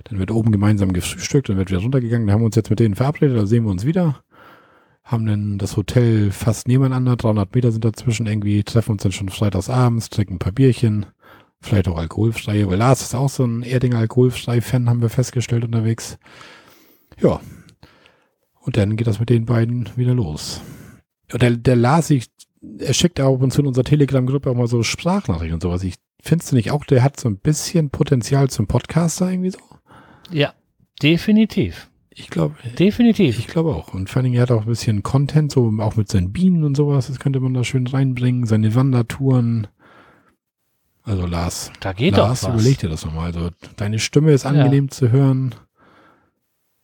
[0.04, 2.26] Dann wird oben gemeinsam gefrühstückt, dann wird wieder runtergegangen.
[2.26, 4.22] Da haben wir uns jetzt mit denen verabredet, da sehen wir uns wieder.
[5.04, 9.28] Haben dann das Hotel fast nebeneinander, 300 Meter sind dazwischen irgendwie, treffen uns dann schon
[9.28, 11.06] freitags abends, trinken ein paar Bierchen.
[11.60, 16.18] Vielleicht auch alkoholfrei, weil Lars ist auch so ein Erdinger alkoholfrei-Fan, haben wir festgestellt unterwegs.
[17.20, 17.40] Ja,
[18.68, 20.60] und dann geht das mit den beiden wieder los.
[21.32, 22.26] Und der, der Lars, ich,
[22.78, 25.82] er schickt auch ab und zu in unserer Telegram-Gruppe auch mal so Sprachnachrichten und sowas.
[25.82, 29.58] Ich findest du nicht auch, der hat so ein bisschen Potenzial zum Podcaster irgendwie so?
[30.30, 30.52] Ja,
[31.02, 31.88] definitiv.
[32.10, 33.38] Ich glaube, Definitiv.
[33.38, 33.94] ich glaube auch.
[33.94, 36.64] Und vor allen Dingen, er hat auch ein bisschen Content, so auch mit seinen Bienen
[36.64, 37.06] und sowas.
[37.06, 38.44] Das könnte man da schön reinbringen.
[38.44, 39.68] Seine Wandertouren.
[41.04, 42.54] Also Lars, Da geht Lars, doch was.
[42.54, 43.26] überleg dir das nochmal.
[43.26, 45.54] Also deine Stimme ist angenehm zu hören.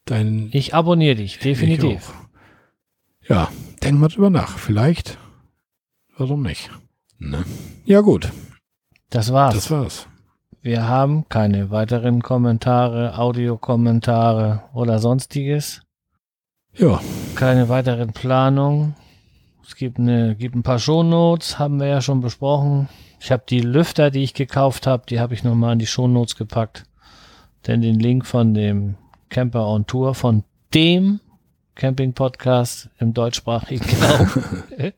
[0.05, 2.13] Dein, Ich abonniere dich, definitiv.
[3.27, 3.49] Ja,
[3.83, 4.59] denk mal drüber nach.
[4.59, 5.19] Vielleicht.
[6.17, 6.71] Warum nicht?
[7.19, 7.45] Ne?
[7.85, 8.31] Ja, gut.
[9.11, 9.55] Das war's.
[9.55, 10.07] Das war's.
[10.61, 15.83] Wir haben keine weiteren Kommentare, Audiokommentare oder sonstiges.
[16.77, 17.01] Ja,
[17.35, 18.95] Keine weiteren Planungen.
[19.67, 22.89] Es gibt, eine, gibt ein paar Shownotes, haben wir ja schon besprochen.
[23.21, 26.37] Ich habe die Lüfter, die ich gekauft habe, die habe ich nochmal in die Shownotes
[26.37, 26.85] gepackt.
[27.67, 28.97] Denn den Link von dem
[29.35, 30.45] Camper on Tour, von
[30.75, 31.19] dem
[31.75, 34.31] Camping-Podcast im deutschsprachigen Raum.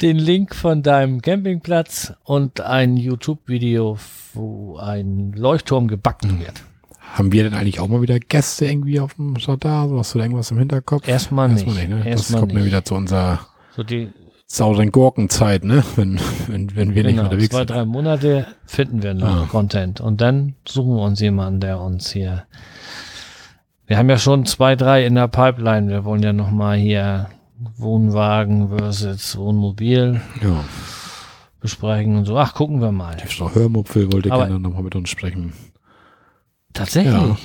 [0.00, 3.98] den Link von deinem Campingplatz und ein YouTube-Video,
[4.32, 6.62] wo ein Leuchtturm gebacken wird.
[7.00, 9.88] Haben wir denn eigentlich auch mal wieder Gäste irgendwie auf dem Radar?
[9.88, 11.08] So, hast du da irgendwas im Hinterkopf?
[11.08, 11.66] Erstmal nicht.
[11.66, 12.08] Erstmal nicht, ne?
[12.08, 12.68] Erstmal das kommt mir nicht.
[12.68, 13.40] wieder zu unserer
[13.74, 14.12] So die
[14.46, 15.82] sauren Gurkenzeit, ne?
[15.96, 17.70] Wenn, wenn, wenn wir nicht genau, unterwegs zwei, sind.
[17.70, 19.48] drei Monate finden wir noch Ah.
[19.50, 20.00] Content.
[20.00, 22.44] Und dann suchen wir uns jemanden, der uns hier.
[23.86, 25.88] Wir haben ja schon zwei, drei in der Pipeline.
[25.88, 27.28] Wir wollen ja noch mal hier
[27.76, 30.64] Wohnwagen versus Wohnmobil Ja,
[31.60, 32.36] besprechen und so.
[32.38, 33.16] Ach, gucken wir mal.
[33.16, 35.52] die Frau Hörmupfel wollte Aber- gerne nochmal mit uns sprechen.
[36.72, 37.12] Tatsächlich?
[37.14, 37.36] Ja,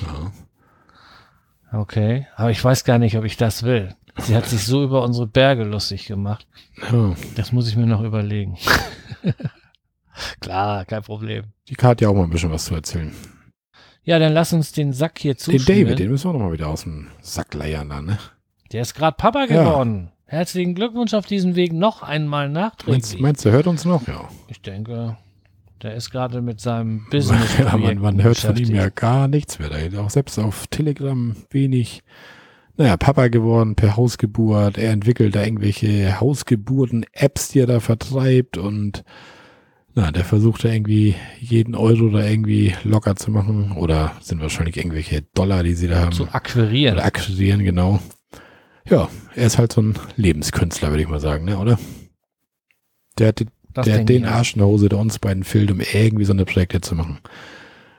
[1.72, 1.78] ja.
[1.80, 2.26] Okay.
[2.36, 3.94] Aber ich weiß gar nicht, ob ich das will.
[4.18, 6.46] Sie hat sich so über unsere Berge lustig gemacht.
[6.92, 7.14] ja.
[7.36, 8.58] Das muss ich mir noch überlegen.
[10.40, 11.44] Klar, kein Problem.
[11.68, 13.12] Die Karte hat ja auch mal ein bisschen was zu erzählen.
[14.04, 15.84] Ja, dann lass uns den Sack hier Den zuschnüren.
[15.84, 18.18] David, den müssen wir nochmal wieder aus dem Sack leiern da, ne?
[18.72, 19.62] Der ist gerade Papa Ja.
[19.64, 20.10] geworden.
[20.26, 22.54] Herzlichen Glückwunsch auf diesem Weg noch einmal Meinst,
[22.86, 23.20] nachträglich.
[23.20, 24.06] meinst du, hört uns noch?
[24.08, 24.28] Ja.
[24.48, 25.16] ich denke,
[25.82, 27.58] der ist gerade mit seinem Business.
[27.58, 29.68] ja man, man hört von ihm ja gar nichts mehr.
[29.68, 32.02] Da auch selbst auf Telegram wenig.
[32.78, 34.78] Naja, Papa geworden per Hausgeburt.
[34.78, 39.04] Er entwickelt da irgendwelche Hausgeburten-Apps, die er da vertreibt und
[39.94, 43.72] na, der versucht da irgendwie jeden Euro da irgendwie locker zu machen.
[43.72, 46.12] Oder sind wahrscheinlich irgendwelche Dollar, die sie da haben.
[46.12, 46.94] zu akquirieren.
[46.96, 48.00] Oder akquirieren, genau.
[48.88, 51.78] Ja, er ist halt so ein Lebenskünstler, würde ich mal sagen, ne, oder?
[53.18, 53.44] Der hat,
[53.74, 54.24] Das der hat den.
[54.24, 57.18] Arsch in der Hose, der uns beiden fehlt, um irgendwie so eine Projekte zu machen.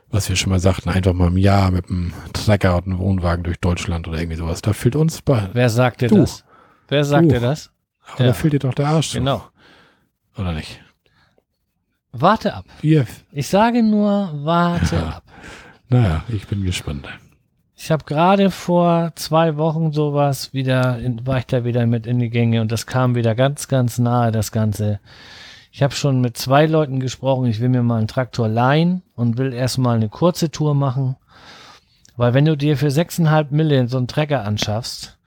[0.10, 3.44] Was wir schon mal sagten, einfach mal im Jahr mit einem Trecker und einem Wohnwagen
[3.44, 4.61] durch Deutschland oder irgendwie sowas.
[4.61, 5.49] Da fehlt uns bei.
[5.53, 6.18] Wer sagt dir Du.
[6.18, 6.44] das?
[6.88, 7.30] Wer sagt Du.
[7.30, 7.72] dir das?
[8.11, 8.28] Aber Ja.
[8.28, 9.10] da fehlt dir doch der Arsch.
[9.11, 9.18] zu.
[9.20, 9.44] Genau.
[10.38, 10.82] Oder nicht?
[12.14, 12.65] Warte ab.
[12.81, 15.07] Wir, Ich sage nur, warte Ja.
[15.18, 15.23] ab.
[15.90, 17.07] naja, ich bin gespannt.
[17.76, 22.19] Ich habe gerade vor zwei Wochen sowas wieder, in, war ich da wieder mit in
[22.19, 24.99] die Gänge und das kam wieder ganz, ganz nahe, das Ganze.
[25.72, 29.38] Ich habe schon mit zwei Leuten gesprochen, ich will mir mal einen Traktor leihen und
[29.40, 31.15] will erstmal eine kurze Tour machen.
[32.15, 35.18] Weil wenn du dir für 6,5 Millionen so einen Trecker anschaffst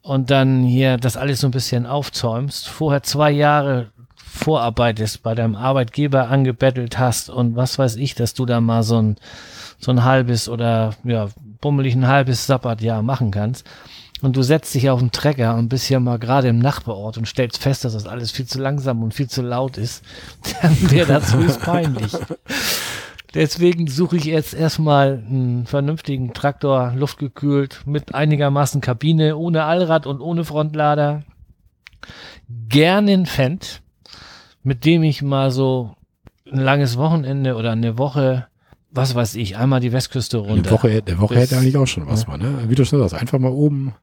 [0.00, 3.90] und dann hier das alles so ein bisschen aufzäumst, vorher zwei Jahre
[4.34, 9.00] vorarbeitest, bei deinem Arbeitgeber angebettelt hast und was weiß ich, dass du da mal so
[9.00, 9.16] ein,
[9.78, 11.28] so ein halbes oder ja,
[11.60, 13.66] bummelig ein halbes Sabbatjahr machen kannst.
[14.22, 17.28] Und du setzt dich auf den Trecker und bist ja mal gerade im Nachbarort und
[17.28, 20.02] stellst fest, dass das alles viel zu langsam und viel zu laut ist,
[20.62, 22.12] dann wäre das höchst peinlich.
[23.34, 30.20] Deswegen suche ich jetzt erstmal einen vernünftigen Traktor, luftgekühlt, mit einigermaßen Kabine, ohne Allrad und
[30.20, 31.24] ohne Frontlader.
[32.68, 33.82] Gerne ein Fendt,
[34.64, 35.94] mit dem ich mal so
[36.50, 38.48] ein langes Wochenende oder eine Woche,
[38.90, 40.68] was weiß ich, einmal die Westküste runter.
[40.68, 42.28] Eine Woche, eine Woche hätte eigentlich auch schon was Ja.
[42.30, 42.64] mal, ne?
[42.68, 43.94] Wie du schon sagst, einfach mal oben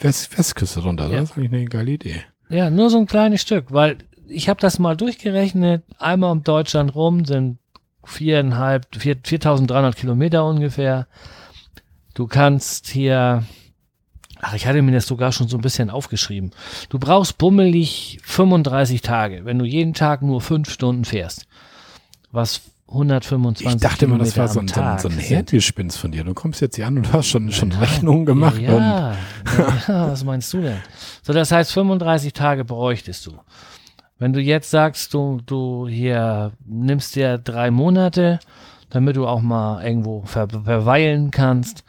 [0.00, 1.08] West, Westküste runter.
[1.08, 1.20] Ja.
[1.20, 2.22] Das ist eigentlich eine geile Idee.
[2.48, 5.82] Ja, nur so ein kleines Stück, weil ich habe das mal durchgerechnet.
[5.98, 7.58] Einmal um Deutschland rum sind
[8.04, 11.06] viereinhalb, vier, 4.300 Kilometer ungefähr.
[12.14, 13.44] Du kannst hier,
[14.40, 16.50] ach, ich hatte mir das sogar schon so ein bisschen aufgeschrieben.
[16.88, 21.46] Du brauchst bummelig 35 Tage, wenn du jeden Tag nur fünf Stunden fährst.
[22.30, 25.20] Was 125 Ich dachte immer, das war so ein, so ein, so ein sind.
[25.20, 26.24] Hirngespinst von dir.
[26.24, 28.58] Du kommst jetzt hier an und hast schon, schon Rechnungen gemacht.
[28.58, 29.16] Ja, ja,
[29.88, 30.78] ja, was meinst du denn?
[31.22, 33.32] So, das heißt, 35 Tage bräuchtest du.
[34.18, 38.40] Wenn du jetzt sagst, du, du hier nimmst dir drei Monate,
[38.90, 41.84] damit du auch mal irgendwo ver verweilen kannst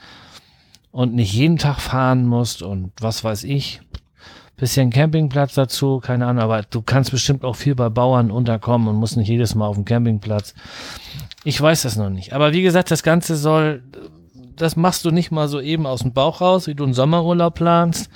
[0.91, 3.81] und nicht jeden Tag fahren musst und was weiß ich,
[4.59, 8.95] bisschen Campingplatz dazu, keine Ahnung, aber du kannst bestimmt auch viel bei Bauern unterkommen und
[8.97, 10.53] musst nicht jedes Mal auf dem Campingplatz.
[11.43, 12.33] Ich weiß das noch nicht.
[12.33, 13.81] Aber wie gesagt, das Ganze soll,
[14.55, 17.55] das machst du nicht mal so eben aus dem Bauch raus, wie du einen Sommerurlaub
[17.55, 18.09] planst,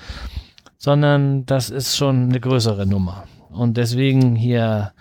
[0.77, 3.23] sondern das ist schon eine größere Nummer.
[3.49, 4.91] Und deswegen hier,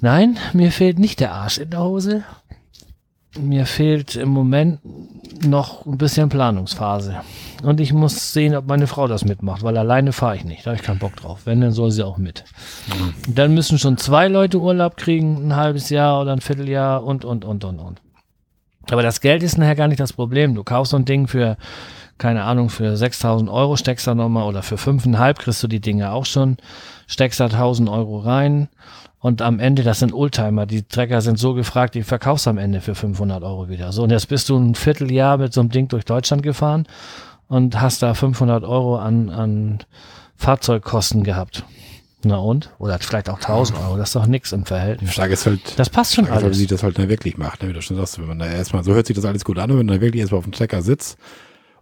[0.00, 2.22] nein, mir fehlt nicht der Arsch in der Hose.
[3.38, 4.80] Mir fehlt im Moment
[5.44, 7.22] noch ein bisschen Planungsphase.
[7.62, 10.66] Und ich muss sehen, ob meine Frau das mitmacht, weil alleine fahre ich nicht.
[10.66, 11.40] Da habe ich keinen Bock drauf.
[11.44, 12.44] Wenn, dann soll sie auch mit.
[13.26, 17.24] Und dann müssen schon zwei Leute Urlaub kriegen, ein halbes Jahr oder ein Vierteljahr und,
[17.24, 18.00] und, und, und, und.
[18.90, 20.54] Aber das Geld ist nachher gar nicht das Problem.
[20.54, 21.56] Du kaufst so ein Ding für,
[22.18, 26.12] keine Ahnung, für 6000 Euro, steckst da nochmal, oder für 5,5 kriegst du die Dinge
[26.12, 26.56] auch schon,
[27.06, 28.68] steckst da 1000 Euro rein
[29.18, 32.80] und am Ende, das sind Oldtimer, die Trecker sind so gefragt, die verkaufst am Ende
[32.80, 33.92] für 500 Euro wieder.
[33.92, 36.86] So, und jetzt bist du ein Vierteljahr mit so einem Ding durch Deutschland gefahren
[37.48, 39.78] und hast da 500 Euro an, an
[40.36, 41.64] Fahrzeugkosten gehabt.
[42.24, 42.70] Na und?
[42.78, 43.96] Oder vielleicht auch 1000 Euro.
[43.96, 45.14] Das ist doch nix im Die Verhältnis.
[45.14, 46.58] Frage ist halt, Das passt schon ist, halt, wie alles.
[46.58, 47.68] sich das halt dann wirklich macht, ne?
[47.68, 49.70] wie du schon sagst, wenn man da erstmal, so hört sich das alles gut an,
[49.70, 51.16] und wenn du da wirklich erstmal auf dem Trecker sitzt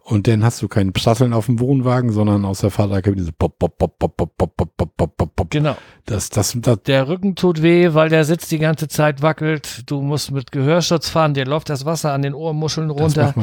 [0.05, 3.59] und dann hast du kein Prasseln auf dem Wohnwagen, sondern aus der Fahrerkabine so pop,
[3.59, 5.51] pop, pop, pop, pop, pop, pop, pop, pop, pop, pop.
[5.51, 5.77] Genau.
[6.07, 9.83] Das, das, das, Der Rücken tut weh, weil der Sitz die ganze Zeit wackelt.
[9.91, 11.35] Du musst mit Gehörschutz fahren.
[11.35, 13.35] Dir läuft das Wasser an den Ohrmuscheln das runter.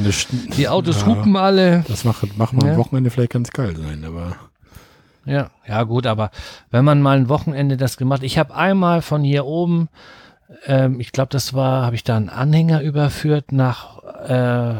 [0.58, 1.08] Die Autos Ja.
[1.08, 1.86] hupen alle.
[1.88, 2.72] Das macht, macht man Ja.
[2.74, 4.36] am Wochenende vielleicht ganz geil sein, aber
[5.26, 6.32] Ja, ja gut, aber
[6.72, 9.90] wenn man mal ein Wochenende das gemacht, ich habe einmal von hier oben,
[10.66, 13.98] ähm, ich glaube, das war, habe ich da einen Anhänger überführt nach
[14.28, 14.76] äh,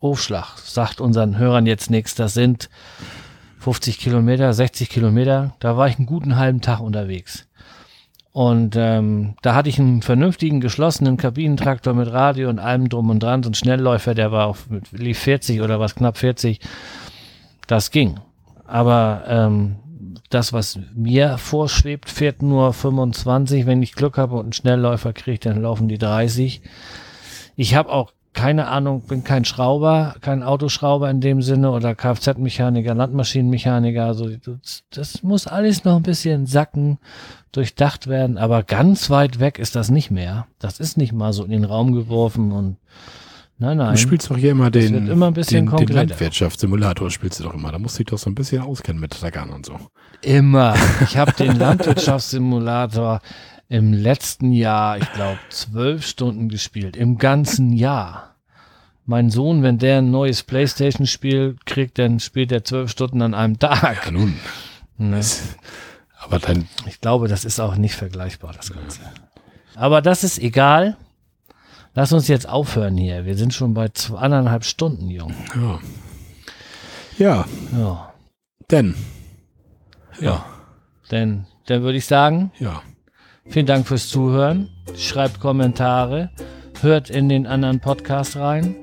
[0.00, 0.58] Aufschlag.
[0.58, 2.14] Sagt unseren Hörern jetzt nichts.
[2.14, 2.68] Das sind
[3.60, 5.54] 50 Kilometer, 60 Kilometer.
[5.58, 7.46] Da war ich einen guten halben Tag unterwegs.
[8.36, 13.22] Und ähm, da hatte ich einen vernünftigen geschlossenen Kabinentraktor mit Radio und allem drum und
[13.22, 16.60] dran, so ein Schnellläufer, der war auf lief 40 oder was knapp 40.
[17.66, 18.20] Das ging.
[18.66, 19.76] Aber ähm,
[20.28, 23.64] das, was mir vorschwebt, fährt nur 25.
[23.64, 26.60] Wenn ich Glück habe und einen Schnellläufer kriege, dann laufen die 30.
[27.56, 32.94] Ich habe auch keine Ahnung, bin kein Schrauber, kein Autoschrauber in dem Sinne oder Kfz-Mechaniker,
[32.94, 34.04] Landmaschinenmechaniker.
[34.04, 34.28] Also
[34.90, 36.98] das, muss alles noch ein bisschen sacken,
[37.50, 38.36] durchdacht werden.
[38.36, 40.46] Aber ganz weit weg ist das nicht mehr.
[40.58, 42.76] Das ist nicht mal so in den Raum geworfen und
[43.58, 43.92] nein, nein.
[43.92, 45.96] du spielst doch hier immer den, wird immer ein bisschen den, den.
[45.96, 47.72] Landwirtschaftssimulator spielst du doch immer.
[47.72, 49.78] Da musst du dich doch so ein bisschen auskennen mit Treckern und so.
[50.20, 50.74] Immer.
[51.00, 53.22] Ich habe den Landwirtschaftssimulator
[53.68, 56.96] im letzten Jahr, ich glaube, zwölf Stunden gespielt.
[56.96, 58.25] Im ganzen Jahr.
[59.08, 63.58] Mein Sohn, wenn der ein neues Playstation-Spiel kriegt, dann spielt er zwölf Stunden an einem
[63.58, 64.06] Tag.
[64.06, 64.34] Ja, nun.
[64.98, 65.20] Ne?
[66.18, 69.00] Aber dann, Ich glaube, das ist auch nicht vergleichbar, das Ganze.
[69.76, 70.96] Aber das ist egal.
[71.94, 73.24] Lass uns jetzt aufhören hier.
[73.24, 75.34] Wir sind schon bei zweieinhalb Stunden, Jung.
[75.54, 75.78] ja.
[77.18, 77.44] Ja,
[77.78, 78.12] Ja.
[78.70, 78.94] denn,
[80.20, 80.44] Ja.
[81.10, 82.82] Denn, dann würde ich sagen, ja.
[83.48, 84.68] Vielen Dank fürs Zuhören.
[84.96, 86.30] Schreibt Kommentare.
[86.80, 88.74] Hört in den anderen Podcast rein.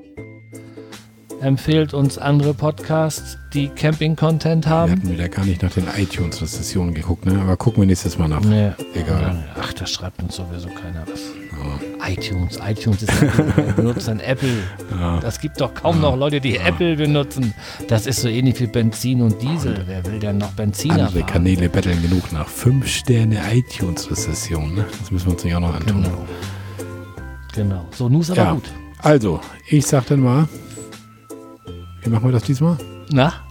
[1.47, 4.91] Empfehlt uns andere Podcasts, die Camping-Content Wir haben.
[4.93, 7.37] hatten wieder gar nicht nach den iTunes-Rezessionen geguckt, ne?
[7.41, 8.39] Aber gucken wir nächstes Mal nach.
[8.39, 8.71] Nee.
[8.95, 9.43] Egal.
[9.61, 11.19] Ach, da schreibt uns sowieso keiner was.
[11.51, 12.07] Ja.
[12.09, 14.53] iTunes, iTunes ist benutzt dann Apple.
[14.97, 15.19] Ja.
[15.19, 17.53] Das gibt doch kaum noch Leute, die Apple benutzen.
[17.89, 19.83] Das ist so ähnlich wie Benzin und Diesel.
[19.85, 21.25] Wer will denn noch Benziner Andere fahren?
[21.25, 22.47] Kanäle betteln genug nach.
[22.47, 24.85] Fünf Sterne iTunes-Rezession, ne?
[24.97, 26.03] Das müssen wir uns nicht auch noch antun.
[26.03, 26.25] Genau.
[27.53, 27.85] Genau.
[27.91, 28.53] So, nun ist aber Ja.
[28.53, 28.71] gut.
[28.99, 30.47] Also, ich sag dann mal,
[32.03, 32.77] wie machen wir das diesmal?
[33.11, 33.33] Na?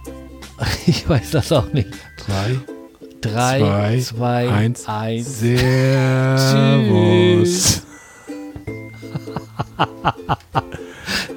[0.85, 1.89] Ich weiß das auch nicht.
[2.25, 2.55] Drei,
[3.21, 4.87] Drei, Zwei, zwei, eins.
[4.87, 5.39] eins.
[5.39, 6.21] Servus.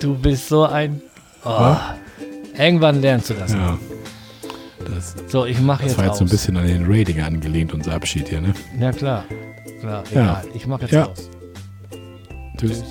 [0.01, 1.01] Du bist so ein.
[1.45, 1.77] Oh.
[2.59, 3.53] Irgendwann lernst du das.
[3.53, 3.79] Ja.
[4.95, 6.19] Das, So, ich mache das jetzt war jetzt aus.
[6.19, 8.55] so ein bisschen an den Rating angelehnt, unser Abschied hier, ne?
[8.79, 9.25] Ja, klar.
[9.81, 10.23] Klar, Ja.
[10.43, 10.45] egal.
[10.55, 11.07] Ich mache jetzt Ja.
[11.07, 11.31] aus.
[12.59, 12.83] Tschüss.